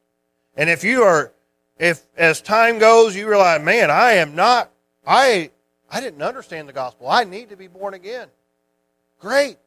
And 0.57 0.69
if 0.71 0.85
you 0.85 1.03
are, 1.03 1.33
if 1.79 2.03
as 2.17 2.41
time 2.41 2.79
goes, 2.79 3.17
you 3.17 3.29
realize, 3.29 3.63
man, 3.63 3.91
I 3.91 4.13
am 4.13 4.35
not, 4.35 4.71
I, 5.07 5.51
I 5.91 6.01
didn't 6.01 6.23
understand 6.23 6.69
the 6.69 6.73
gospel. 6.73 7.09
I 7.09 7.25
need 7.25 7.51
to 7.51 7.57
be 7.57 7.67
born 7.67 7.95
again. 7.95 8.29
Great. 9.21 9.59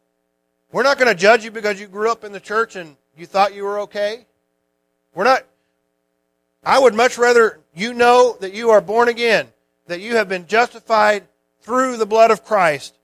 We're 0.72 0.84
not 0.84 0.98
going 0.98 1.10
to 1.10 1.20
judge 1.20 1.44
you 1.44 1.52
because 1.52 1.80
you 1.80 1.88
grew 1.88 2.12
up 2.12 2.24
in 2.24 2.32
the 2.32 2.39
church 2.39 2.76
and 2.76 2.96
you 3.18 3.26
thought 3.26 3.54
you 3.54 3.64
were 3.64 3.82
okay. 3.82 4.26
We're 5.14 5.26
not, 5.26 5.44
I 6.64 6.80
would 6.80 6.96
much 6.96 7.18
rather 7.18 7.60
you 7.76 7.94
know 7.94 8.38
that 8.39 8.54
you 8.54 8.72
are 8.72 8.82
born 8.82 9.10
again 9.10 9.48
that 9.88 10.02
you 10.02 10.16
have 10.16 10.30
been 10.30 10.48
justified 10.48 11.24
through 11.62 11.98
the 11.98 12.06
blood 12.06 12.32
of 12.32 12.44
Christ 12.44 12.96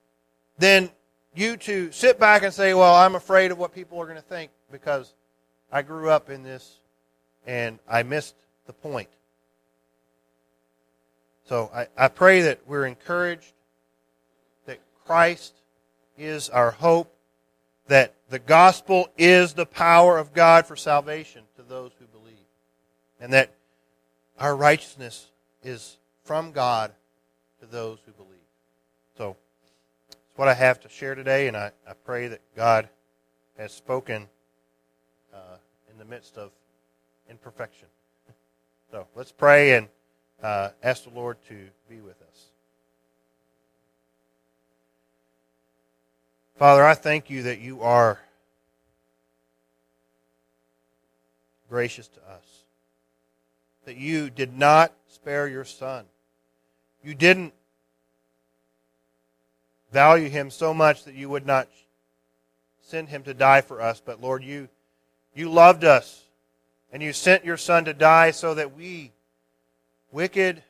than 0.58 0.90
you 1.36 1.58
to 1.58 1.92
sit 1.92 2.20
back 2.20 2.44
and 2.44 2.54
say, 2.54 2.74
well, 2.74 2.96
I'm 2.96 3.16
afraid 3.16 3.52
of 3.52 3.58
what 3.58 3.74
people 3.74 4.00
are 4.02 4.06
going 4.06 4.18
to 4.18 4.22
think 4.22 4.52
because 4.72 5.14
I 5.72 5.82
grew 5.82 6.10
up 6.10 6.30
in 6.30 6.44
this 6.44 6.80
and 7.46 7.80
I 7.88 8.04
missed 8.04 8.36
the 8.66 8.74
point. 8.74 9.10
So 11.48 11.72
I, 11.74 11.88
I 11.98 12.08
pray 12.10 12.42
that 12.42 12.60
we're 12.68 12.86
encouraged 12.86 13.54
that 14.66 14.80
Christ 15.06 15.56
is 16.18 16.50
our 16.50 16.72
hope, 16.72 17.12
that 17.88 18.14
the 18.30 18.40
gospel 18.40 19.10
is 19.18 19.54
the 19.54 19.66
power 19.66 20.18
of 20.18 20.34
God 20.34 20.68
for 20.68 20.76
salvation 20.76 21.44
to 21.56 21.64
those 21.64 21.92
who 22.00 22.06
believe, 22.06 22.36
and 23.20 23.34
that 23.34 23.52
our 24.40 24.56
righteousness 24.56 25.28
is 25.64 25.98
from 26.24 26.52
God 26.52 26.94
to 27.62 27.66
those 27.66 27.98
who 28.06 28.12
believe. 28.12 28.29
What 30.40 30.48
I 30.48 30.54
have 30.54 30.80
to 30.80 30.88
share 30.88 31.16
today, 31.16 31.50
and 31.50 31.58
I, 31.58 31.74
I 31.86 31.92
pray 32.06 32.30
that 32.30 32.40
God 32.56 32.88
has 33.58 33.74
spoken 33.74 34.30
uh, 35.34 35.58
in 35.92 35.98
the 35.98 36.06
midst 36.06 36.38
of 36.38 36.52
imperfection. 37.30 37.90
So, 38.90 39.06
let's 39.18 39.34
pray 39.34 39.74
and 39.74 39.90
uh, 40.42 40.70
ask 40.82 41.04
the 41.04 41.10
Lord 41.10 41.36
to 41.50 41.68
be 41.90 42.00
with 42.00 42.22
us. 42.22 42.46
Father, 46.56 46.86
I 46.86 46.94
thank 46.94 47.30
you 47.30 47.44
that 47.44 47.60
you 47.60 47.82
are 47.82 48.18
gracious 51.70 52.08
to 52.08 52.20
us, 52.32 52.64
that 53.84 53.98
you 53.98 54.30
did 54.30 54.58
not 54.58 54.94
spare 55.06 55.50
your 55.50 55.66
son 55.66 56.06
you 57.04 57.16
didn't 57.16 57.54
value 59.92 60.30
him 60.30 60.50
so 60.50 60.74
much 60.74 61.06
that 61.06 61.16
you 61.16 61.30
would 61.30 61.46
not 61.46 61.68
send 62.82 63.10
him 63.10 63.24
to 63.24 63.34
die 63.34 63.62
for 63.62 63.82
us. 63.82 64.02
But 64.04 64.22
Lord, 64.22 64.44
you, 64.44 64.70
you 65.34 65.50
loved 65.50 65.84
us 65.84 66.24
and 66.92 67.04
you 67.04 67.14
sent 67.14 67.46
your 67.46 67.58
son 67.58 67.86
to 67.86 67.94
die 67.94 68.32
so 68.32 68.54
that 68.56 68.76
we, 68.76 69.12
wicked, 70.12 70.64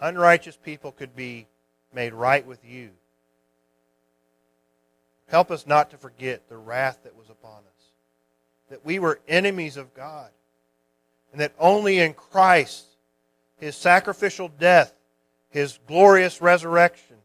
unrighteous 0.00 0.56
people, 0.56 0.92
could 0.92 1.16
be 1.16 1.46
made 1.92 2.12
right 2.12 2.46
with 2.46 2.64
you. 2.64 2.90
Help 5.28 5.50
us 5.50 5.66
not 5.66 5.90
to 5.90 5.98
forget 5.98 6.48
the 6.48 6.56
wrath 6.56 7.00
that 7.04 7.16
was 7.16 7.28
upon 7.28 7.58
us, 7.58 7.84
that 8.70 8.84
we 8.84 8.98
were 8.98 9.20
enemies 9.28 9.76
of 9.76 9.94
God, 9.94 10.30
and 11.32 11.40
that 11.40 11.54
only 11.58 11.98
in 11.98 12.14
Christ, 12.14 12.86
his 13.58 13.76
sacrificial 13.76 14.48
death, 14.48 14.92
his 15.50 15.78
glorious 15.86 16.40
resurrection, 16.40 17.16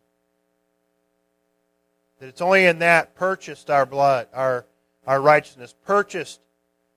that 2.24 2.30
it's 2.30 2.42
only 2.42 2.66
in 2.68 2.80
that 2.80 3.16
purchased 3.16 3.70
our 3.70 3.86
blood, 3.86 4.30
our, 4.34 4.66
our 5.06 5.22
righteousness, 5.22 5.76
purchased 5.86 6.40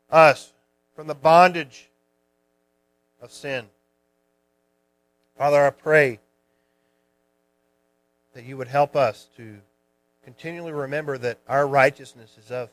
us 0.09 0.53
from 0.95 1.09
the 1.09 1.17
bondage 1.17 1.91
of 3.21 3.33
sin. 3.33 3.65
Father, 5.37 5.67
I 5.67 5.71
pray 5.71 6.21
that 8.35 8.45
you 8.45 8.57
would 8.57 8.69
help 8.69 8.95
us 8.95 9.29
to 9.37 9.57
continually 10.23 10.71
remember 10.71 11.19
that 11.19 11.41
our 11.49 11.67
righteousness 11.67 12.37
is 12.39 12.53
of 12.53 12.71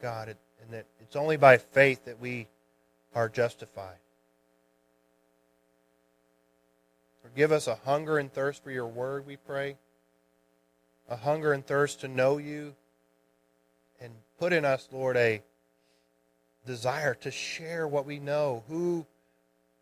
God 0.00 0.28
and 0.28 0.70
that 0.70 0.86
it's 1.00 1.16
only 1.16 1.36
by 1.36 1.56
faith 1.56 2.04
that 2.04 2.20
we 2.20 2.46
are 3.12 3.28
justified. 3.28 3.96
Forgive 7.24 7.50
us 7.50 7.66
a 7.66 7.74
hunger 7.74 8.18
and 8.18 8.32
thirst 8.32 8.62
for 8.62 8.70
your 8.70 8.86
word, 8.86 9.26
we 9.26 9.36
pray. 9.36 9.74
A 11.12 11.16
hunger 11.16 11.52
and 11.52 11.64
thirst 11.64 12.00
to 12.00 12.08
know 12.08 12.38
you. 12.38 12.74
And 14.00 14.12
put 14.38 14.52
in 14.52 14.64
us, 14.64 14.88
Lord, 14.90 15.16
a 15.16 15.42
desire 16.66 17.14
to 17.16 17.30
share 17.30 17.86
what 17.86 18.06
we 18.06 18.18
know. 18.18 18.64
Who 18.68 19.06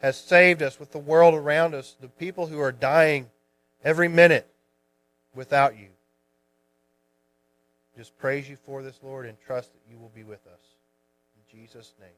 has 0.00 0.18
saved 0.18 0.62
us 0.62 0.78
with 0.78 0.92
the 0.92 0.98
world 0.98 1.34
around 1.34 1.74
us, 1.74 1.96
the 2.00 2.08
people 2.08 2.46
who 2.48 2.60
are 2.60 2.72
dying 2.72 3.30
every 3.82 4.08
minute 4.08 4.46
without 5.34 5.78
you 5.78 5.88
just 8.00 8.16
praise 8.16 8.48
you 8.48 8.56
for 8.64 8.82
this, 8.82 8.98
Lord, 9.02 9.26
and 9.26 9.36
trust 9.46 9.72
that 9.74 9.80
you 9.90 9.98
will 9.98 10.10
be 10.14 10.24
with 10.24 10.46
us. 10.46 10.60
In 11.36 11.60
Jesus' 11.60 11.92
name. 12.00 12.08